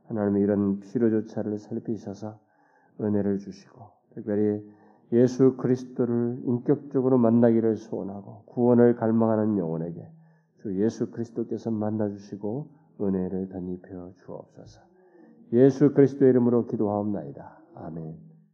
하나님의 0.08 0.42
이런 0.42 0.80
필요조차를 0.80 1.58
살피셔서 1.58 2.38
은혜를 3.00 3.38
주시고, 3.38 3.80
특별히 4.10 4.62
예수 5.14 5.56
그리스도를 5.56 6.40
인격적으로 6.44 7.18
만나기를 7.18 7.76
소원하고 7.76 8.42
구원을 8.46 8.96
갈망하는 8.96 9.56
영혼에게 9.58 10.06
주 10.58 10.82
예수 10.82 11.10
그리스도께서 11.10 11.70
만나 11.70 12.08
주시고 12.08 12.68
은혜를 13.00 13.48
덧입혀 13.48 14.12
주옵소서. 14.24 14.80
예수 15.52 15.92
그리스도의 15.94 16.30
이름으로 16.30 16.66
기도하옵나이다. 16.66 17.58
아멘. 17.76 18.33